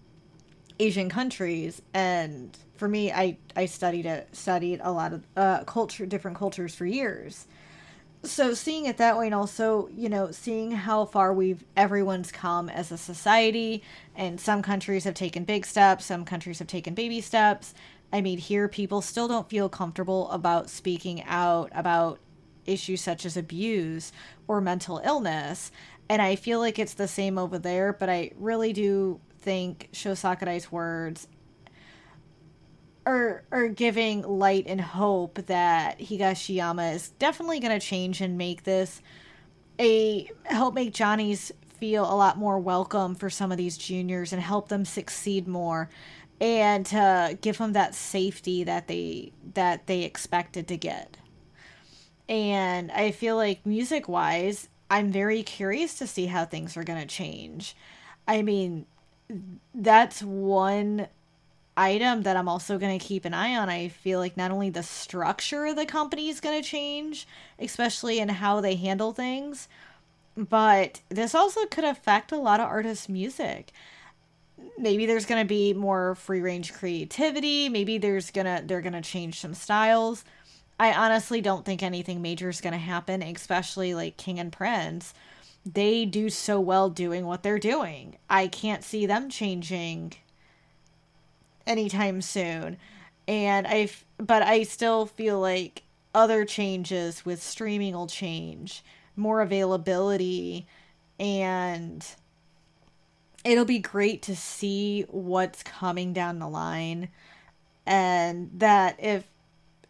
asian 0.78 1.08
countries 1.08 1.80
and 1.94 2.56
for 2.76 2.86
me 2.86 3.10
i 3.10 3.36
i 3.56 3.64
studied 3.64 4.06
it 4.06 4.28
studied 4.32 4.80
a 4.82 4.92
lot 4.92 5.12
of 5.12 5.26
uh, 5.36 5.64
culture 5.64 6.06
different 6.06 6.36
cultures 6.36 6.74
for 6.74 6.86
years 6.86 7.46
so 8.22 8.52
seeing 8.52 8.84
it 8.84 8.98
that 8.98 9.16
way 9.16 9.26
and 9.26 9.34
also 9.34 9.88
you 9.94 10.08
know 10.08 10.30
seeing 10.30 10.72
how 10.72 11.04
far 11.04 11.32
we've 11.32 11.64
everyone's 11.76 12.30
come 12.30 12.68
as 12.68 12.92
a 12.92 12.98
society 12.98 13.82
and 14.14 14.38
some 14.38 14.60
countries 14.60 15.04
have 15.04 15.14
taken 15.14 15.44
big 15.44 15.64
steps 15.64 16.04
some 16.04 16.24
countries 16.24 16.58
have 16.58 16.68
taken 16.68 16.94
baby 16.94 17.20
steps 17.20 17.72
I 18.12 18.20
mean, 18.20 18.38
here 18.38 18.68
people 18.68 19.02
still 19.02 19.28
don't 19.28 19.48
feel 19.48 19.68
comfortable 19.68 20.30
about 20.30 20.68
speaking 20.68 21.22
out 21.24 21.70
about 21.74 22.18
issues 22.66 23.00
such 23.00 23.24
as 23.24 23.36
abuse 23.36 24.12
or 24.48 24.60
mental 24.60 25.00
illness. 25.04 25.70
And 26.08 26.20
I 26.20 26.36
feel 26.36 26.58
like 26.58 26.78
it's 26.78 26.94
the 26.94 27.08
same 27.08 27.38
over 27.38 27.58
there, 27.58 27.92
but 27.92 28.08
I 28.10 28.32
really 28.36 28.72
do 28.72 29.20
think 29.38 29.88
Sho 29.92 30.14
Sakurai's 30.14 30.72
words 30.72 31.28
are 33.06 33.42
are 33.50 33.68
giving 33.68 34.22
light 34.22 34.64
and 34.66 34.80
hope 34.80 35.46
that 35.46 35.98
Higashiyama 35.98 36.94
is 36.94 37.10
definitely 37.18 37.60
going 37.60 37.78
to 37.78 37.84
change 37.84 38.20
and 38.20 38.36
make 38.36 38.64
this 38.64 39.00
a 39.78 40.30
help 40.44 40.74
make 40.74 40.92
Johnny's 40.92 41.52
feel 41.78 42.04
a 42.04 42.14
lot 42.14 42.36
more 42.36 42.58
welcome 42.58 43.14
for 43.14 43.30
some 43.30 43.50
of 43.50 43.56
these 43.56 43.78
juniors 43.78 44.32
and 44.32 44.42
help 44.42 44.68
them 44.68 44.84
succeed 44.84 45.48
more 45.48 45.88
and 46.40 46.86
to 46.86 47.38
give 47.40 47.58
them 47.58 47.72
that 47.72 47.94
safety 47.94 48.64
that 48.64 48.86
they 48.88 49.32
that 49.54 49.86
they 49.86 50.02
expected 50.02 50.68
to 50.68 50.76
get. 50.76 51.16
And 52.28 52.92
I 52.92 53.10
feel 53.10 53.36
like 53.36 53.66
music 53.66 54.08
wise, 54.08 54.68
I'm 54.90 55.10
very 55.10 55.42
curious 55.42 55.94
to 55.98 56.06
see 56.06 56.26
how 56.26 56.44
things 56.44 56.76
are 56.76 56.84
going 56.84 57.00
to 57.00 57.06
change. 57.06 57.74
I 58.28 58.42
mean, 58.42 58.86
that's 59.74 60.22
one 60.22 61.08
item 61.80 62.22
that 62.22 62.36
I'm 62.36 62.48
also 62.48 62.78
going 62.78 62.98
to 62.98 63.04
keep 63.04 63.24
an 63.24 63.32
eye 63.32 63.56
on. 63.56 63.70
I 63.70 63.88
feel 63.88 64.18
like 64.18 64.36
not 64.36 64.50
only 64.50 64.68
the 64.68 64.82
structure 64.82 65.64
of 65.66 65.76
the 65.76 65.86
company 65.86 66.28
is 66.28 66.40
going 66.40 66.62
to 66.62 66.68
change, 66.68 67.26
especially 67.58 68.18
in 68.18 68.28
how 68.28 68.60
they 68.60 68.76
handle 68.76 69.12
things, 69.12 69.66
but 70.36 71.00
this 71.08 71.34
also 71.34 71.64
could 71.66 71.84
affect 71.84 72.32
a 72.32 72.36
lot 72.36 72.60
of 72.60 72.66
artists' 72.66 73.08
music. 73.08 73.72
Maybe 74.78 75.06
there's 75.06 75.24
going 75.24 75.42
to 75.42 75.48
be 75.48 75.72
more 75.72 76.14
free 76.16 76.42
range 76.42 76.74
creativity. 76.74 77.70
Maybe 77.70 77.96
there's 77.96 78.30
to 78.30 78.62
they're 78.64 78.82
going 78.82 78.92
to 78.92 79.00
change 79.00 79.40
some 79.40 79.54
styles. 79.54 80.24
I 80.78 80.92
honestly 80.92 81.40
don't 81.40 81.64
think 81.64 81.82
anything 81.82 82.20
major 82.20 82.50
is 82.50 82.60
going 82.60 82.72
to 82.72 82.78
happen 82.78 83.22
especially 83.22 83.94
like 83.94 84.16
king 84.18 84.38
and 84.38 84.52
prince. 84.52 85.14
They 85.64 86.04
do 86.04 86.28
so 86.30 86.60
well 86.60 86.90
doing 86.90 87.26
what 87.26 87.42
they're 87.42 87.58
doing. 87.58 88.16
I 88.28 88.48
can't 88.48 88.84
see 88.84 89.06
them 89.06 89.30
changing 89.30 90.14
anytime 91.70 92.20
soon 92.20 92.76
and 93.28 93.66
i 93.66 93.88
but 94.18 94.42
i 94.42 94.62
still 94.62 95.06
feel 95.06 95.38
like 95.38 95.82
other 96.14 96.44
changes 96.44 97.24
with 97.24 97.42
streaming 97.42 97.94
will 97.94 98.06
change 98.06 98.82
more 99.16 99.40
availability 99.40 100.66
and 101.18 102.06
it'll 103.44 103.64
be 103.64 103.78
great 103.78 104.22
to 104.22 104.34
see 104.34 105.02
what's 105.08 105.62
coming 105.62 106.12
down 106.12 106.38
the 106.38 106.48
line 106.48 107.08
and 107.86 108.50
that 108.54 108.96
if 108.98 109.24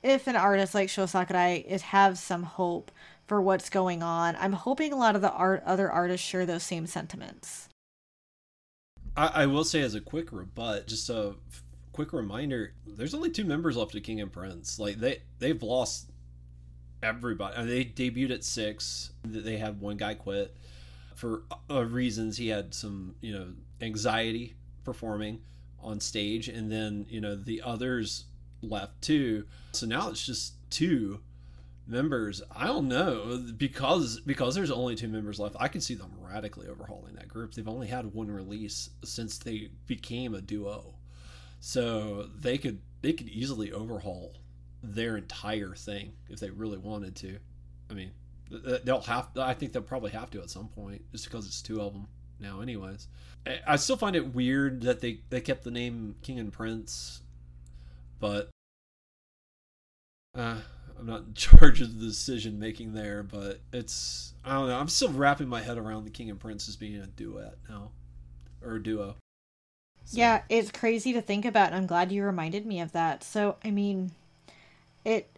if 0.02 0.26
an 0.26 0.36
artist 0.36 0.74
like 0.74 0.88
Sho 0.88 1.06
Sakurai 1.06 1.64
is 1.68 1.82
have 1.82 2.18
some 2.18 2.42
hope 2.42 2.90
for 3.26 3.40
what's 3.40 3.68
going 3.68 4.02
on, 4.02 4.34
I'm 4.40 4.54
hoping 4.54 4.92
a 4.92 4.96
lot 4.96 5.14
of 5.14 5.22
the 5.22 5.30
art 5.30 5.62
other 5.66 5.90
artists 5.90 6.26
share 6.26 6.46
those 6.46 6.62
same 6.62 6.86
sentiments. 6.86 7.68
I, 9.16 9.42
I 9.42 9.46
will 9.46 9.64
say 9.64 9.82
as 9.82 9.94
a 9.94 10.00
quick 10.00 10.32
rebut, 10.32 10.86
just 10.86 11.10
a 11.10 11.34
f- 11.50 11.62
quick 11.92 12.12
reminder: 12.12 12.74
there's 12.86 13.14
only 13.14 13.30
two 13.30 13.44
members 13.44 13.76
left 13.76 13.94
of 13.94 14.02
King 14.02 14.20
and 14.20 14.32
Prince. 14.32 14.78
Like 14.78 14.96
they 14.96 15.22
they've 15.38 15.62
lost 15.62 16.10
everybody. 17.02 17.56
I 17.56 17.64
mean, 17.64 17.68
they 17.68 17.84
debuted 17.84 18.30
at 18.30 18.44
six. 18.44 19.12
They 19.24 19.56
had 19.56 19.80
one 19.80 19.96
guy 19.96 20.14
quit 20.14 20.56
for 21.20 21.42
uh, 21.70 21.84
reasons 21.84 22.38
he 22.38 22.48
had 22.48 22.72
some 22.72 23.14
you 23.20 23.30
know 23.30 23.48
anxiety 23.82 24.54
performing 24.84 25.38
on 25.78 26.00
stage 26.00 26.48
and 26.48 26.72
then 26.72 27.04
you 27.10 27.20
know 27.20 27.36
the 27.36 27.60
others 27.60 28.24
left 28.62 29.02
too 29.02 29.44
so 29.72 29.86
now 29.86 30.08
it's 30.08 30.24
just 30.24 30.54
two 30.70 31.20
members 31.86 32.40
i 32.56 32.66
don't 32.66 32.88
know 32.88 33.38
because 33.58 34.20
because 34.20 34.54
there's 34.54 34.70
only 34.70 34.94
two 34.94 35.08
members 35.08 35.38
left 35.38 35.54
i 35.60 35.68
can 35.68 35.80
see 35.82 35.94
them 35.94 36.10
radically 36.20 36.66
overhauling 36.68 37.14
that 37.14 37.28
group 37.28 37.52
they've 37.52 37.68
only 37.68 37.86
had 37.86 38.14
one 38.14 38.30
release 38.30 38.88
since 39.04 39.36
they 39.36 39.68
became 39.86 40.34
a 40.34 40.40
duo 40.40 40.94
so 41.60 42.26
they 42.38 42.58
could 42.58 42.80
they 43.02 43.12
could 43.12 43.28
easily 43.28 43.72
overhaul 43.72 44.34
their 44.82 45.16
entire 45.16 45.74
thing 45.74 46.12
if 46.28 46.40
they 46.40 46.50
really 46.50 46.78
wanted 46.78 47.14
to 47.14 47.38
i 47.90 47.94
mean 47.94 48.10
They'll 48.50 49.00
have. 49.02 49.28
I 49.36 49.54
think 49.54 49.72
they'll 49.72 49.82
probably 49.82 50.10
have 50.10 50.30
to 50.30 50.40
at 50.40 50.50
some 50.50 50.68
point, 50.68 51.02
just 51.12 51.24
because 51.24 51.46
it's 51.46 51.62
two 51.62 51.80
of 51.80 51.92
them 51.92 52.08
now. 52.40 52.60
Anyways, 52.60 53.06
I 53.64 53.76
still 53.76 53.96
find 53.96 54.16
it 54.16 54.34
weird 54.34 54.82
that 54.82 55.00
they 55.00 55.20
they 55.30 55.40
kept 55.40 55.62
the 55.62 55.70
name 55.70 56.16
King 56.20 56.40
and 56.40 56.52
Prince, 56.52 57.20
but 58.18 58.50
uh, 60.36 60.56
I'm 60.98 61.06
not 61.06 61.22
in 61.28 61.34
charge 61.34 61.80
of 61.80 62.00
the 62.00 62.06
decision 62.06 62.58
making 62.58 62.92
there, 62.92 63.22
but 63.22 63.60
it's 63.72 64.34
I 64.44 64.54
don't 64.54 64.66
know. 64.66 64.80
I'm 64.80 64.88
still 64.88 65.12
wrapping 65.12 65.48
my 65.48 65.62
head 65.62 65.78
around 65.78 66.02
the 66.02 66.10
King 66.10 66.28
and 66.28 66.40
Prince 66.40 66.68
as 66.68 66.74
being 66.74 66.96
a 66.96 67.06
duet 67.06 67.54
now, 67.68 67.92
or 68.64 68.74
a 68.74 68.82
duo. 68.82 69.14
So. 70.10 70.18
Yeah, 70.18 70.42
it's 70.48 70.72
crazy 70.72 71.12
to 71.12 71.22
think 71.22 71.44
about. 71.44 71.72
I'm 71.72 71.86
glad 71.86 72.10
you 72.10 72.24
reminded 72.24 72.66
me 72.66 72.80
of 72.80 72.90
that. 72.90 73.22
So, 73.22 73.54
I 73.64 73.70
mean, 73.70 74.10
it 75.04 75.28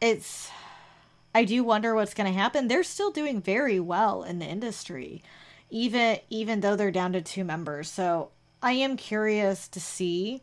it's 0.00 0.50
I 1.34 1.44
do 1.44 1.62
wonder 1.62 1.94
what's 1.94 2.14
going 2.14 2.32
to 2.32 2.38
happen. 2.38 2.66
They're 2.66 2.82
still 2.82 3.10
doing 3.10 3.42
very 3.42 3.78
well 3.78 4.22
in 4.22 4.38
the 4.38 4.46
industry, 4.46 5.22
even 5.68 6.16
even 6.30 6.60
though 6.60 6.76
they're 6.76 6.90
down 6.90 7.12
to 7.12 7.20
two 7.20 7.44
members. 7.44 7.90
So 7.90 8.30
I 8.62 8.72
am 8.72 8.96
curious 8.96 9.68
to 9.68 9.80
see, 9.80 10.40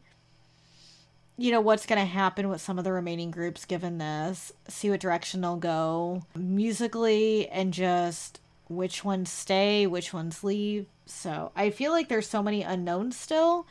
you 1.36 1.52
know, 1.52 1.60
what's 1.62 1.88
going 1.88 2.00
to 2.00 2.06
happen 2.06 2.50
with 2.50 2.62
some 2.62 2.78
of 2.78 2.84
the 2.84 2.92
remaining 2.92 3.32
groups 3.32 3.66
given 3.66 3.98
this. 3.98 4.52
See 4.68 4.92
what 4.92 5.00
direction 5.00 5.42
they'll 5.42 5.56
go 5.56 6.22
musically, 6.36 7.50
and 7.50 7.74
just 7.74 8.40
which 8.68 9.03
ones 9.03 9.32
stay, 9.32 9.86
which 9.88 10.14
ones 10.14 10.43
leave. 10.43 10.88
So 11.05 11.51
I 11.55 11.70
feel 11.70 11.91
like 11.91 12.09
there's 12.09 12.30
so 12.30 12.41
many 12.41 12.64
unknowns 12.64 13.18
still, 13.18 13.68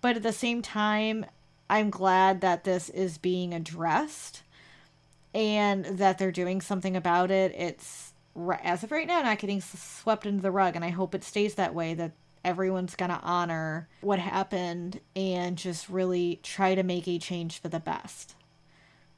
but 0.00 0.16
at 0.16 0.22
the 0.22 0.32
same 0.32 0.62
time, 0.62 1.26
I'm 1.68 1.90
glad 1.90 2.40
that 2.40 2.64
this 2.64 2.88
is 2.88 3.18
being 3.18 3.54
addressed 3.54 4.42
and 5.34 5.84
that 5.84 6.18
they're 6.18 6.32
doing 6.32 6.60
something 6.60 6.96
about 6.96 7.30
it. 7.30 7.54
It's 7.56 8.12
as 8.62 8.82
of 8.82 8.90
right 8.90 9.06
now 9.06 9.22
not 9.22 9.38
getting 9.38 9.60
swept 9.60 10.26
into 10.26 10.42
the 10.42 10.50
rug, 10.50 10.76
and 10.76 10.84
I 10.84 10.88
hope 10.88 11.14
it 11.14 11.24
stays 11.24 11.54
that 11.54 11.74
way. 11.74 11.94
That 11.94 12.12
everyone's 12.44 12.96
gonna 12.96 13.20
honor 13.22 13.88
what 14.00 14.18
happened 14.18 15.00
and 15.14 15.56
just 15.56 15.88
really 15.88 16.40
try 16.42 16.74
to 16.74 16.82
make 16.82 17.06
a 17.06 17.18
change 17.18 17.60
for 17.60 17.68
the 17.68 17.80
best. 17.80 18.34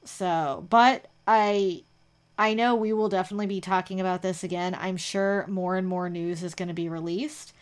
So, 0.04 0.66
but 0.68 1.06
I 1.26 1.84
I 2.38 2.54
know 2.54 2.74
we 2.74 2.92
will 2.92 3.08
definitely 3.08 3.46
be 3.46 3.60
talking 3.60 4.00
about 4.00 4.22
this 4.22 4.42
again. 4.42 4.76
I'm 4.78 4.96
sure 4.96 5.46
more 5.48 5.76
and 5.76 5.86
more 5.86 6.08
news 6.08 6.42
is 6.42 6.54
going 6.54 6.68
to 6.68 6.74
be 6.74 6.88
released. 6.88 7.52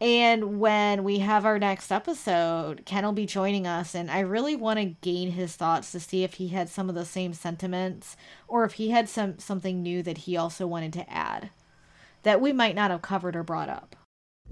And 0.00 0.58
when 0.58 1.04
we 1.04 1.20
have 1.20 1.46
our 1.46 1.60
next 1.60 1.92
episode, 1.92 2.82
Ken 2.84 3.04
will 3.04 3.12
be 3.12 3.24
joining 3.24 3.68
us, 3.68 3.94
and 3.94 4.10
I 4.10 4.18
really 4.18 4.56
want 4.56 4.80
to 4.80 4.96
gain 5.00 5.30
his 5.30 5.54
thoughts 5.54 5.92
to 5.92 6.00
see 6.00 6.24
if 6.24 6.34
he 6.34 6.48
had 6.48 6.68
some 6.68 6.88
of 6.88 6.96
the 6.96 7.04
same 7.04 7.32
sentiments 7.34 8.16
or 8.48 8.64
if 8.64 8.72
he 8.72 8.90
had 8.90 9.08
some 9.08 9.38
something 9.38 9.80
new 9.80 10.02
that 10.02 10.18
he 10.18 10.36
also 10.36 10.66
wanted 10.66 10.92
to 10.94 11.08
add 11.08 11.50
that 12.24 12.40
we 12.40 12.52
might 12.52 12.74
not 12.74 12.90
have 12.90 13.02
covered 13.02 13.36
or 13.36 13.44
brought 13.44 13.68
up. 13.68 13.94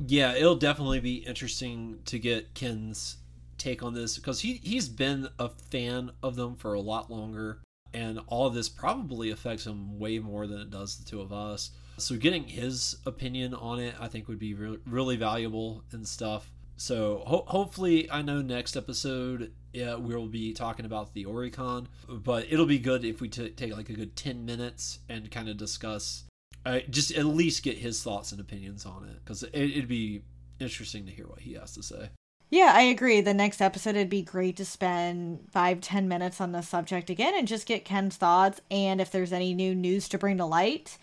Yeah, 0.07 0.35
it'll 0.35 0.57
definitely 0.57 1.01
be 1.01 1.17
interesting 1.17 1.99
to 2.05 2.19
get 2.19 2.55
Ken's 2.55 3.17
take 3.59 3.83
on 3.83 3.93
this 3.93 4.17
because 4.17 4.41
he 4.41 4.61
he's 4.63 4.89
been 4.89 5.29
a 5.39 5.49
fan 5.49 6.13
of 6.23 6.37
them 6.37 6.55
for 6.55 6.75
a 6.75 6.81
lot 6.81 7.11
longer, 7.11 7.61
and 7.93 8.20
all 8.26 8.47
of 8.47 8.55
this 8.55 8.68
probably 8.68 9.30
affects 9.30 9.66
him 9.66 9.99
way 9.99 10.18
more 10.18 10.47
than 10.47 10.61
it 10.61 10.70
does 10.70 10.97
the 10.97 11.09
two 11.09 11.20
of 11.20 11.32
us. 11.32 11.70
So 11.99 12.16
getting 12.16 12.45
his 12.45 12.97
opinion 13.05 13.55
on 13.55 13.78
it, 13.78 13.95
I 14.01 14.09
think, 14.09 14.28
would 14.28 14.38
be 14.38 14.55
re- 14.55 14.78
really 14.86 15.16
valuable 15.16 15.84
and 15.93 16.07
stuff. 16.07 16.51
So 16.76 17.22
ho- 17.26 17.45
hopefully, 17.47 18.11
I 18.11 18.22
know 18.22 18.41
next 18.41 18.76
episode 18.76 19.53
yeah, 19.72 19.95
we'll 19.95 20.26
be 20.26 20.53
talking 20.53 20.84
about 20.84 21.14
the 21.14 21.26
Oricon, 21.26 21.86
but 22.09 22.47
it'll 22.51 22.66
be 22.66 22.78
good 22.78 23.05
if 23.05 23.20
we 23.20 23.28
t- 23.28 23.51
take 23.51 23.76
like 23.76 23.88
a 23.88 23.93
good 23.93 24.16
ten 24.16 24.45
minutes 24.45 24.99
and 25.09 25.30
kind 25.30 25.49
of 25.49 25.57
discuss, 25.57 26.24
uh, 26.66 26.80
just 26.91 27.12
at 27.12 27.24
least 27.24 27.62
get 27.62 27.78
his 27.78 28.03
thoughts 28.03 28.32
and 28.32 28.41
opinions 28.41 28.84
on 28.84 29.05
it, 29.09 29.22
because 29.22 29.43
it, 29.43 29.53
it'd 29.55 29.88
be 29.88 30.22
interesting 30.59 31.07
to 31.07 31.12
hear 31.12 31.26
what 31.26 31.41
he 31.41 31.55
has 31.55 31.72
to 31.74 31.82
say. 31.82 32.11
Yeah, 32.51 32.73
I 32.75 32.83
agree. 32.83 33.21
The 33.21 33.33
next 33.33 33.61
episode, 33.63 33.91
it'd 33.95 34.09
be 34.11 34.23
great 34.23 34.57
to 34.57 34.65
spend 34.65 35.47
five, 35.53 35.81
ten 35.81 36.09
minutes 36.09 36.41
on 36.41 36.51
the 36.51 36.63
subject 36.63 37.09
again 37.09 37.35
and 37.37 37.47
just 37.47 37.67
get 37.67 37.85
Ken's 37.85 38.17
thoughts. 38.17 38.61
And 38.71 39.01
if 39.01 39.11
there's 39.13 39.33
any 39.33 39.55
new 39.55 39.73
news 39.75 40.09
to 40.09 40.19
bring 40.19 40.37
to 40.39 40.45
light, 40.45 40.99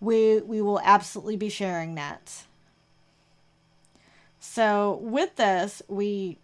we 0.00 0.40
we 0.42 0.62
will 0.62 0.80
absolutely 0.80 1.36
be 1.36 1.48
sharing 1.48 1.96
that. 1.96 2.44
So 4.38 5.00
with 5.02 5.34
this, 5.36 5.82
we 5.88 6.38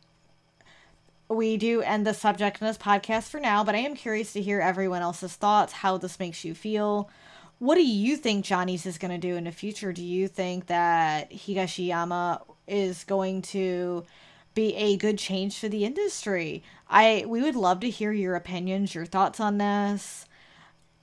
we 1.28 1.56
do 1.56 1.80
end 1.82 2.06
the 2.06 2.12
subject 2.14 2.60
in 2.60 2.66
this 2.66 2.76
podcast 2.76 3.28
for 3.28 3.40
now, 3.40 3.64
but 3.64 3.74
I 3.74 3.78
am 3.78 3.94
curious 3.94 4.32
to 4.34 4.42
hear 4.42 4.60
everyone 4.60 5.02
else's 5.02 5.34
thoughts, 5.36 5.72
how 5.72 5.96
this 5.98 6.18
makes 6.18 6.44
you 6.44 6.54
feel. 6.54 7.08
What 7.58 7.76
do 7.76 7.86
you 7.86 8.16
think 8.16 8.44
Johnny's 8.44 8.86
is 8.86 8.98
going 8.98 9.12
to 9.12 9.18
do 9.18 9.36
in 9.36 9.44
the 9.44 9.52
future? 9.52 9.92
Do 9.92 10.02
you 10.02 10.26
think 10.28 10.66
that 10.66 11.30
Higashiyama 11.30 12.42
is 12.66 13.04
going 13.04 13.42
to 13.42 14.04
be 14.54 14.74
a 14.74 14.96
good 14.96 15.18
change 15.18 15.58
for 15.58 15.68
the 15.68 15.84
industry? 15.84 16.62
I 16.88 17.24
we 17.26 17.42
would 17.42 17.56
love 17.56 17.80
to 17.80 17.90
hear 17.90 18.12
your 18.12 18.34
opinions, 18.34 18.94
your 18.94 19.06
thoughts 19.06 19.40
on 19.40 19.58
this 19.58 20.26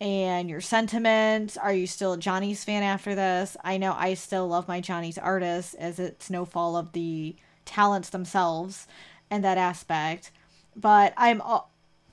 and 0.01 0.49
your 0.49 0.61
sentiments. 0.61 1.57
Are 1.57 1.73
you 1.73 1.87
still 1.87 2.13
a 2.13 2.17
Johnny's 2.17 2.63
fan 2.63 2.83
after 2.83 3.15
this? 3.15 3.57
I 3.63 3.77
know 3.77 3.93
I 3.97 4.13
still 4.13 4.47
love 4.47 4.67
my 4.67 4.81
Johnny's 4.81 5.17
artists 5.17 5.73
as 5.73 5.99
it's 5.99 6.29
no 6.29 6.45
fall 6.45 6.77
of 6.77 6.93
the 6.93 7.35
talents 7.65 8.09
themselves 8.09 8.87
and 9.29 9.43
that 9.43 9.57
aspect. 9.57 10.31
But 10.75 11.13
I'm 11.17 11.41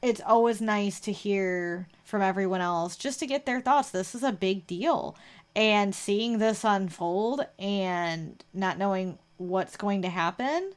it's 0.03 0.21
always 0.21 0.61
nice 0.61 1.01
to 1.01 1.13
hear 1.13 1.89
from 2.05 2.23
everyone 2.23 2.61
else 2.61 2.97
just 2.97 3.19
to 3.21 3.27
get 3.27 3.47
their 3.47 3.61
thoughts. 3.61 3.91
This 3.91 4.15
is 4.15 4.23
a 4.23 4.33
big 4.33 4.67
deal. 4.67 5.17
And 5.55 5.95
seeing 5.95 6.39
this 6.39 6.65
unfold 6.65 7.47
and 7.59 8.43
not 8.53 8.79
knowing 8.79 9.19
what's 9.39 9.77
going 9.77 10.03
to 10.03 10.09
happen. 10.09 10.73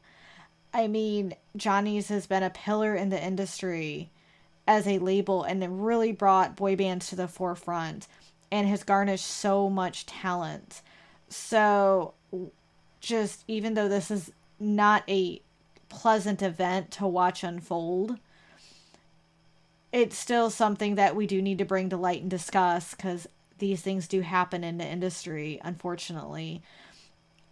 I 0.73 0.87
mean, 0.87 1.35
Johnny's 1.55 2.09
has 2.09 2.27
been 2.27 2.43
a 2.43 2.49
pillar 2.49 2.95
in 2.95 3.09
the 3.09 3.23
industry 3.23 4.11
as 4.67 4.87
a 4.87 4.99
label 4.99 5.43
and 5.43 5.63
it 5.63 5.69
really 5.69 6.11
brought 6.11 6.55
boy 6.55 6.75
bands 6.75 7.09
to 7.09 7.15
the 7.15 7.27
forefront 7.27 8.07
and 8.51 8.67
has 8.67 8.83
garnished 8.83 9.25
so 9.25 9.69
much 9.69 10.05
talent. 10.05 10.81
So, 11.27 12.13
just 12.99 13.43
even 13.47 13.73
though 13.73 13.87
this 13.87 14.11
is 14.11 14.31
not 14.59 15.03
a 15.09 15.41
pleasant 15.89 16.41
event 16.41 16.91
to 16.91 17.07
watch 17.07 17.43
unfold, 17.43 18.17
it's 19.91 20.17
still 20.17 20.49
something 20.49 20.95
that 20.95 21.15
we 21.15 21.25
do 21.25 21.41
need 21.41 21.57
to 21.57 21.65
bring 21.65 21.89
to 21.89 21.97
light 21.97 22.21
and 22.21 22.29
discuss 22.29 22.93
because 22.93 23.27
these 23.57 23.81
things 23.81 24.07
do 24.07 24.21
happen 24.21 24.63
in 24.63 24.77
the 24.77 24.85
industry, 24.85 25.59
unfortunately. 25.63 26.61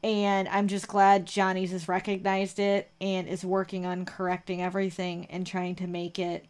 And 0.04 0.48
I'm 0.50 0.68
just 0.68 0.88
glad 0.88 1.26
Johnny's 1.26 1.72
has 1.72 1.88
recognized 1.88 2.60
it 2.60 2.91
and 3.02 3.28
is 3.28 3.43
working 3.43 3.86
on 3.86 4.06
correcting 4.06 4.62
everything 4.62 5.26
and 5.30 5.45
trying 5.45 5.76
to 5.76 5.88
make 5.88 6.20
it 6.20 6.45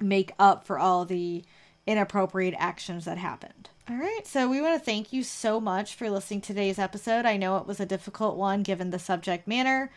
make 0.00 0.32
up 0.38 0.64
for 0.64 0.78
all 0.78 1.04
the 1.04 1.44
inappropriate 1.86 2.54
actions 2.58 3.04
that 3.04 3.18
happened. 3.18 3.68
All 3.88 3.96
right, 3.96 4.20
so 4.24 4.48
we 4.48 4.60
want 4.60 4.78
to 4.78 4.84
thank 4.84 5.12
you 5.12 5.22
so 5.22 5.60
much 5.60 5.94
for 5.94 6.08
listening 6.08 6.40
to 6.42 6.48
today's 6.48 6.78
episode. 6.78 7.26
I 7.26 7.36
know 7.36 7.56
it 7.56 7.66
was 7.66 7.80
a 7.80 7.86
difficult 7.86 8.36
one 8.36 8.62
given 8.62 8.90
the 8.90 8.98
subject 8.98 9.48
matter. 9.48 9.90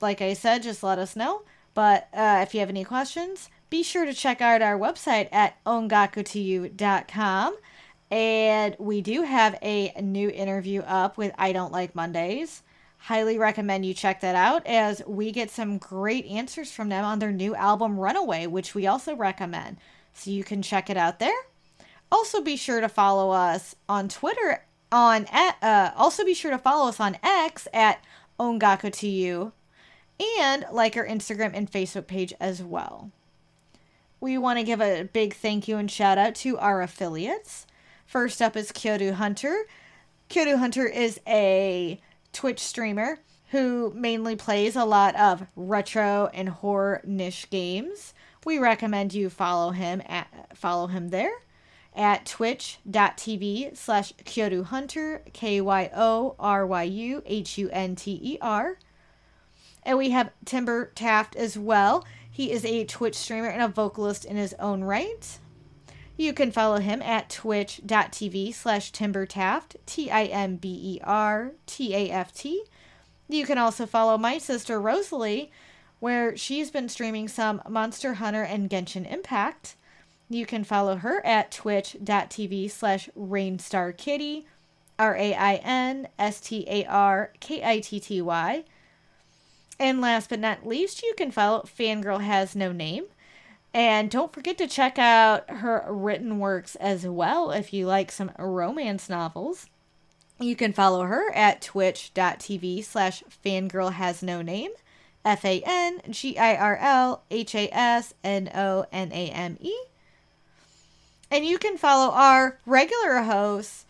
Like 0.00 0.20
I 0.20 0.34
said, 0.34 0.62
just 0.62 0.82
let 0.82 0.98
us 0.98 1.16
know. 1.16 1.42
But 1.72 2.08
uh, 2.12 2.40
if 2.46 2.54
you 2.54 2.60
have 2.60 2.68
any 2.68 2.84
questions, 2.84 3.48
be 3.70 3.82
sure 3.82 4.04
to 4.04 4.12
check 4.14 4.40
out 4.40 4.62
our 4.62 4.78
website 4.78 5.28
at 5.32 5.56
ongakutoyou.com. 5.64 7.56
And 8.10 8.76
we 8.78 9.00
do 9.00 9.22
have 9.22 9.58
a 9.62 9.92
new 10.00 10.30
interview 10.30 10.82
up 10.82 11.16
with 11.16 11.32
I 11.36 11.52
Don't 11.52 11.72
Like 11.72 11.94
Mondays 11.94 12.62
highly 13.04 13.36
recommend 13.36 13.84
you 13.84 13.92
check 13.92 14.22
that 14.22 14.34
out 14.34 14.66
as 14.66 15.02
we 15.06 15.30
get 15.30 15.50
some 15.50 15.76
great 15.76 16.24
answers 16.24 16.72
from 16.72 16.88
them 16.88 17.04
on 17.04 17.18
their 17.18 17.30
new 17.30 17.54
album 17.54 17.98
Runaway, 17.98 18.46
which 18.46 18.74
we 18.74 18.86
also 18.86 19.14
recommend. 19.14 19.76
So 20.14 20.30
you 20.30 20.42
can 20.42 20.62
check 20.62 20.88
it 20.88 20.96
out 20.96 21.18
there. 21.18 21.36
Also, 22.10 22.40
be 22.40 22.56
sure 22.56 22.80
to 22.80 22.88
follow 22.88 23.30
us 23.30 23.76
on 23.90 24.08
Twitter. 24.08 24.64
On 24.90 25.26
uh, 25.26 25.90
also 25.96 26.24
be 26.24 26.32
sure 26.32 26.52
to 26.52 26.58
follow 26.58 26.88
us 26.88 26.98
on 26.98 27.18
X 27.22 27.68
at 27.74 28.02
Ongaku 28.40 28.90
to 28.92 29.08
you, 29.08 29.52
and 30.40 30.64
like 30.72 30.96
our 30.96 31.06
Instagram 31.06 31.50
and 31.52 31.70
Facebook 31.70 32.06
page 32.06 32.32
as 32.40 32.62
well. 32.62 33.10
We 34.20 34.38
want 34.38 34.60
to 34.60 34.64
give 34.64 34.80
a 34.80 35.02
big 35.12 35.34
thank 35.34 35.68
you 35.68 35.76
and 35.76 35.90
shout 35.90 36.16
out 36.16 36.36
to 36.36 36.56
our 36.58 36.80
affiliates. 36.80 37.66
First 38.06 38.40
up 38.42 38.56
is 38.56 38.70
Kyoryu 38.70 39.14
Hunter. 39.14 39.64
Kyoryu 40.30 40.58
Hunter 40.58 40.86
is 40.86 41.20
a 41.26 42.00
Twitch 42.32 42.60
streamer 42.60 43.18
who 43.50 43.92
mainly 43.94 44.36
plays 44.36 44.76
a 44.76 44.84
lot 44.84 45.14
of 45.16 45.46
retro 45.56 46.30
and 46.34 46.48
horror 46.48 47.00
niche 47.04 47.48
games. 47.50 48.14
We 48.44 48.58
recommend 48.58 49.14
you 49.14 49.30
follow 49.30 49.70
him 49.70 50.02
at 50.06 50.56
follow 50.56 50.88
him 50.88 51.10
there 51.10 51.32
at 51.94 52.26
twitch.tv 52.26 53.76
slash 53.76 54.12
Kyoryu 54.24 54.64
Hunter, 54.64 55.22
K 55.32 55.60
Y 55.60 55.90
O 55.94 56.34
R 56.38 56.66
Y 56.66 56.82
U 56.82 57.22
H 57.24 57.58
U 57.58 57.70
N 57.70 57.94
T 57.94 58.18
E 58.22 58.38
R. 58.40 58.78
And 59.84 59.98
we 59.98 60.10
have 60.10 60.30
Timber 60.44 60.90
Taft 60.94 61.36
as 61.36 61.58
well. 61.58 62.04
He 62.30 62.50
is 62.50 62.64
a 62.64 62.84
Twitch 62.84 63.14
streamer 63.14 63.48
and 63.48 63.62
a 63.62 63.68
vocalist 63.68 64.24
in 64.24 64.36
his 64.36 64.54
own 64.58 64.82
right. 64.82 65.38
You 66.16 66.32
can 66.32 66.52
follow 66.52 66.78
him 66.78 67.02
at 67.02 67.28
twitch.tv 67.28 68.54
slash 68.54 68.92
timbertaft, 68.92 69.76
T 69.84 70.10
I 70.10 70.24
M 70.24 70.56
B 70.56 70.68
E 70.68 71.00
R 71.02 71.52
T 71.66 71.94
A 71.94 72.10
F 72.10 72.32
T. 72.32 72.62
You 73.28 73.44
can 73.44 73.58
also 73.58 73.84
follow 73.84 74.16
my 74.16 74.38
sister 74.38 74.80
Rosalie, 74.80 75.50
where 75.98 76.36
she's 76.36 76.70
been 76.70 76.88
streaming 76.88 77.26
some 77.26 77.62
Monster 77.68 78.14
Hunter 78.14 78.42
and 78.42 78.70
Genshin 78.70 79.10
Impact. 79.10 79.74
You 80.30 80.46
can 80.46 80.62
follow 80.62 80.96
her 80.96 81.24
at 81.26 81.50
twitch.tv 81.50 82.70
slash 82.70 83.08
rainstarkitty, 83.18 84.44
R 84.98 85.16
A 85.16 85.34
I 85.34 85.54
N 85.56 86.08
S 86.18 86.40
T 86.40 86.64
A 86.68 86.84
R 86.84 87.32
K 87.40 87.62
I 87.64 87.80
T 87.80 87.98
T 87.98 88.22
Y. 88.22 88.64
And 89.80 90.00
last 90.00 90.30
but 90.30 90.38
not 90.38 90.64
least, 90.64 91.02
you 91.02 91.14
can 91.16 91.32
follow 91.32 91.62
Fangirl 91.62 92.20
Has 92.20 92.54
No 92.54 92.70
Name. 92.70 93.06
And 93.74 94.08
don't 94.08 94.32
forget 94.32 94.56
to 94.58 94.68
check 94.68 95.00
out 95.00 95.50
her 95.50 95.84
written 95.88 96.38
works 96.38 96.76
as 96.76 97.04
well 97.04 97.50
if 97.50 97.72
you 97.72 97.86
like 97.86 98.12
some 98.12 98.30
romance 98.38 99.10
novels. 99.10 99.66
You 100.38 100.54
can 100.54 100.72
follow 100.72 101.02
her 101.02 101.34
at 101.34 101.60
twitch.tv 101.60 102.84
slash 102.84 103.24
fangirl 103.44 103.92
has 103.92 104.22
no 104.22 104.42
name. 104.42 104.70
F 105.24 105.44
A 105.44 105.62
N 105.66 106.00
G 106.10 106.38
I 106.38 106.54
R 106.54 106.76
L 106.76 107.24
H 107.30 107.54
A 107.56 107.68
S 107.72 108.14
N 108.22 108.48
O 108.54 108.86
N 108.92 109.10
A 109.10 109.30
M 109.30 109.56
E. 109.60 109.74
And 111.30 111.44
you 111.44 111.58
can 111.58 111.76
follow 111.76 112.12
our 112.12 112.60
regular 112.66 113.22
host, 113.22 113.86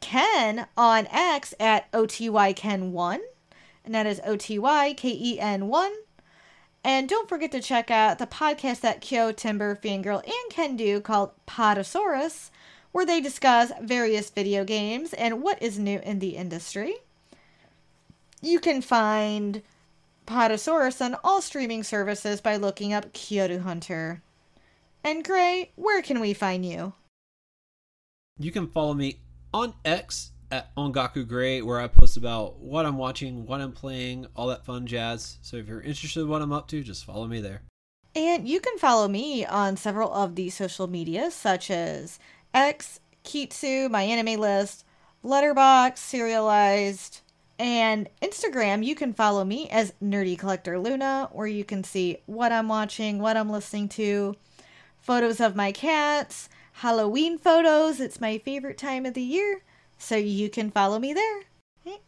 Ken, 0.00 0.66
on 0.76 1.06
X 1.12 1.54
at 1.60 1.90
OTYKen1. 1.92 3.18
And 3.84 3.94
that 3.94 4.06
is 4.06 4.20
O 4.24 4.36
T 4.36 4.58
Y 4.58 4.94
K 4.94 5.10
E 5.10 5.38
N 5.38 5.68
1. 5.68 5.92
And 6.84 7.08
don't 7.08 7.28
forget 7.28 7.52
to 7.52 7.60
check 7.60 7.90
out 7.90 8.18
the 8.18 8.26
podcast 8.26 8.80
that 8.80 9.00
Kyo, 9.00 9.32
Timber, 9.32 9.76
Fangirl, 9.76 10.24
and 10.24 10.50
Ken 10.50 10.76
do 10.76 11.00
called 11.00 11.32
Podosaurus, 11.46 12.50
where 12.92 13.04
they 13.04 13.20
discuss 13.20 13.72
various 13.82 14.30
video 14.30 14.64
games 14.64 15.12
and 15.12 15.42
what 15.42 15.62
is 15.62 15.78
new 15.78 16.00
in 16.00 16.18
the 16.18 16.36
industry. 16.36 16.94
You 18.40 18.60
can 18.60 18.80
find 18.80 19.62
Podosaurus 20.26 21.04
on 21.04 21.16
all 21.24 21.42
streaming 21.42 21.82
services 21.82 22.40
by 22.40 22.56
looking 22.56 22.92
up 22.92 23.12
Kyoryu 23.12 23.62
Hunter. 23.62 24.22
And 25.02 25.24
Gray, 25.24 25.70
where 25.74 26.02
can 26.02 26.20
we 26.20 26.34
find 26.34 26.64
you? 26.64 26.92
You 28.38 28.52
can 28.52 28.68
follow 28.68 28.94
me 28.94 29.18
on 29.52 29.74
X 29.84 30.30
at 30.50 30.74
Ongaku 30.76 31.26
Gray, 31.26 31.62
where 31.62 31.80
I 31.80 31.86
post 31.88 32.16
about 32.16 32.58
what 32.58 32.86
I'm 32.86 32.96
watching, 32.96 33.46
what 33.46 33.60
I'm 33.60 33.72
playing, 33.72 34.26
all 34.34 34.48
that 34.48 34.64
fun 34.64 34.86
jazz. 34.86 35.38
So 35.42 35.56
if 35.56 35.68
you're 35.68 35.80
interested 35.80 36.20
in 36.20 36.28
what 36.28 36.42
I'm 36.42 36.52
up 36.52 36.68
to, 36.68 36.82
just 36.82 37.04
follow 37.04 37.26
me 37.26 37.40
there. 37.40 37.62
And 38.14 38.48
you 38.48 38.60
can 38.60 38.78
follow 38.78 39.08
me 39.08 39.44
on 39.44 39.76
several 39.76 40.12
of 40.12 40.34
the 40.34 40.50
social 40.50 40.86
medias, 40.86 41.34
such 41.34 41.70
as 41.70 42.18
X, 42.54 43.00
Kitsu, 43.24 43.90
my 43.90 44.02
anime 44.02 44.40
list, 44.40 44.84
Letterboxd, 45.24 45.98
Serialized, 45.98 47.20
and 47.58 48.08
Instagram. 48.22 48.84
You 48.84 48.94
can 48.94 49.12
follow 49.12 49.44
me 49.44 49.68
as 49.68 49.92
Nerdy 50.02 50.38
Collector 50.38 50.78
Luna, 50.78 51.28
where 51.32 51.46
you 51.46 51.64
can 51.64 51.84
see 51.84 52.18
what 52.26 52.52
I'm 52.52 52.68
watching, 52.68 53.18
what 53.18 53.36
I'm 53.36 53.50
listening 53.50 53.88
to, 53.90 54.36
photos 55.00 55.40
of 55.40 55.54
my 55.54 55.72
cats, 55.72 56.48
Halloween 56.72 57.38
photos. 57.38 58.00
It's 58.00 58.20
my 58.20 58.38
favorite 58.38 58.78
time 58.78 59.04
of 59.04 59.14
the 59.14 59.22
year 59.22 59.62
so 59.98 60.16
you 60.16 60.48
can 60.48 60.70
follow 60.70 60.98
me 60.98 61.12
there. 61.12 61.42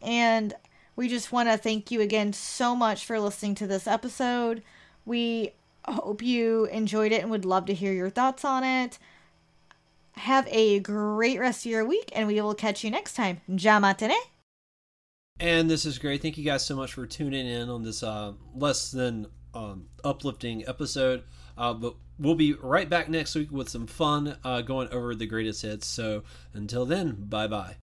And 0.01 0.53
we 0.95 1.07
just 1.07 1.31
want 1.31 1.49
to 1.49 1.57
thank 1.57 1.91
you 1.91 2.01
again 2.01 2.33
so 2.33 2.75
much 2.75 3.05
for 3.05 3.19
listening 3.19 3.55
to 3.55 3.67
this 3.67 3.87
episode. 3.87 4.63
We 5.05 5.51
hope 5.85 6.21
you 6.21 6.65
enjoyed 6.65 7.11
it 7.11 7.21
and 7.21 7.31
would 7.31 7.45
love 7.45 7.65
to 7.65 7.73
hear 7.73 7.93
your 7.93 8.09
thoughts 8.09 8.45
on 8.45 8.63
it. 8.63 8.99
Have 10.13 10.47
a 10.49 10.79
Gray 10.79 11.37
rest 11.37 11.65
of 11.65 11.71
your 11.71 11.85
week, 11.85 12.11
and 12.13 12.27
we 12.27 12.39
will 12.41 12.53
catch 12.53 12.83
you 12.83 12.91
next 12.91 13.15
time. 13.15 13.41
Jamatane. 13.49 14.13
And 15.39 15.69
this 15.69 15.85
is 15.85 15.97
great. 15.97 16.21
Thank 16.21 16.37
you 16.37 16.43
guys 16.43 16.65
so 16.65 16.75
much 16.75 16.93
for 16.93 17.07
tuning 17.07 17.47
in 17.47 17.69
on 17.69 17.81
this 17.81 18.03
uh, 18.03 18.33
less 18.53 18.91
than 18.91 19.25
um, 19.55 19.87
uplifting 20.03 20.67
episode. 20.67 21.23
Uh, 21.57 21.73
but 21.73 21.95
we'll 22.19 22.35
be 22.35 22.53
right 22.53 22.89
back 22.89 23.09
next 23.09 23.33
week 23.33 23.51
with 23.51 23.69
some 23.69 23.87
fun 23.87 24.37
uh, 24.43 24.61
going 24.61 24.89
over 24.89 25.15
the 25.15 25.25
greatest 25.25 25.63
hits. 25.63 25.87
So 25.87 26.23
until 26.53 26.85
then, 26.85 27.25
bye 27.27 27.47
bye. 27.47 27.77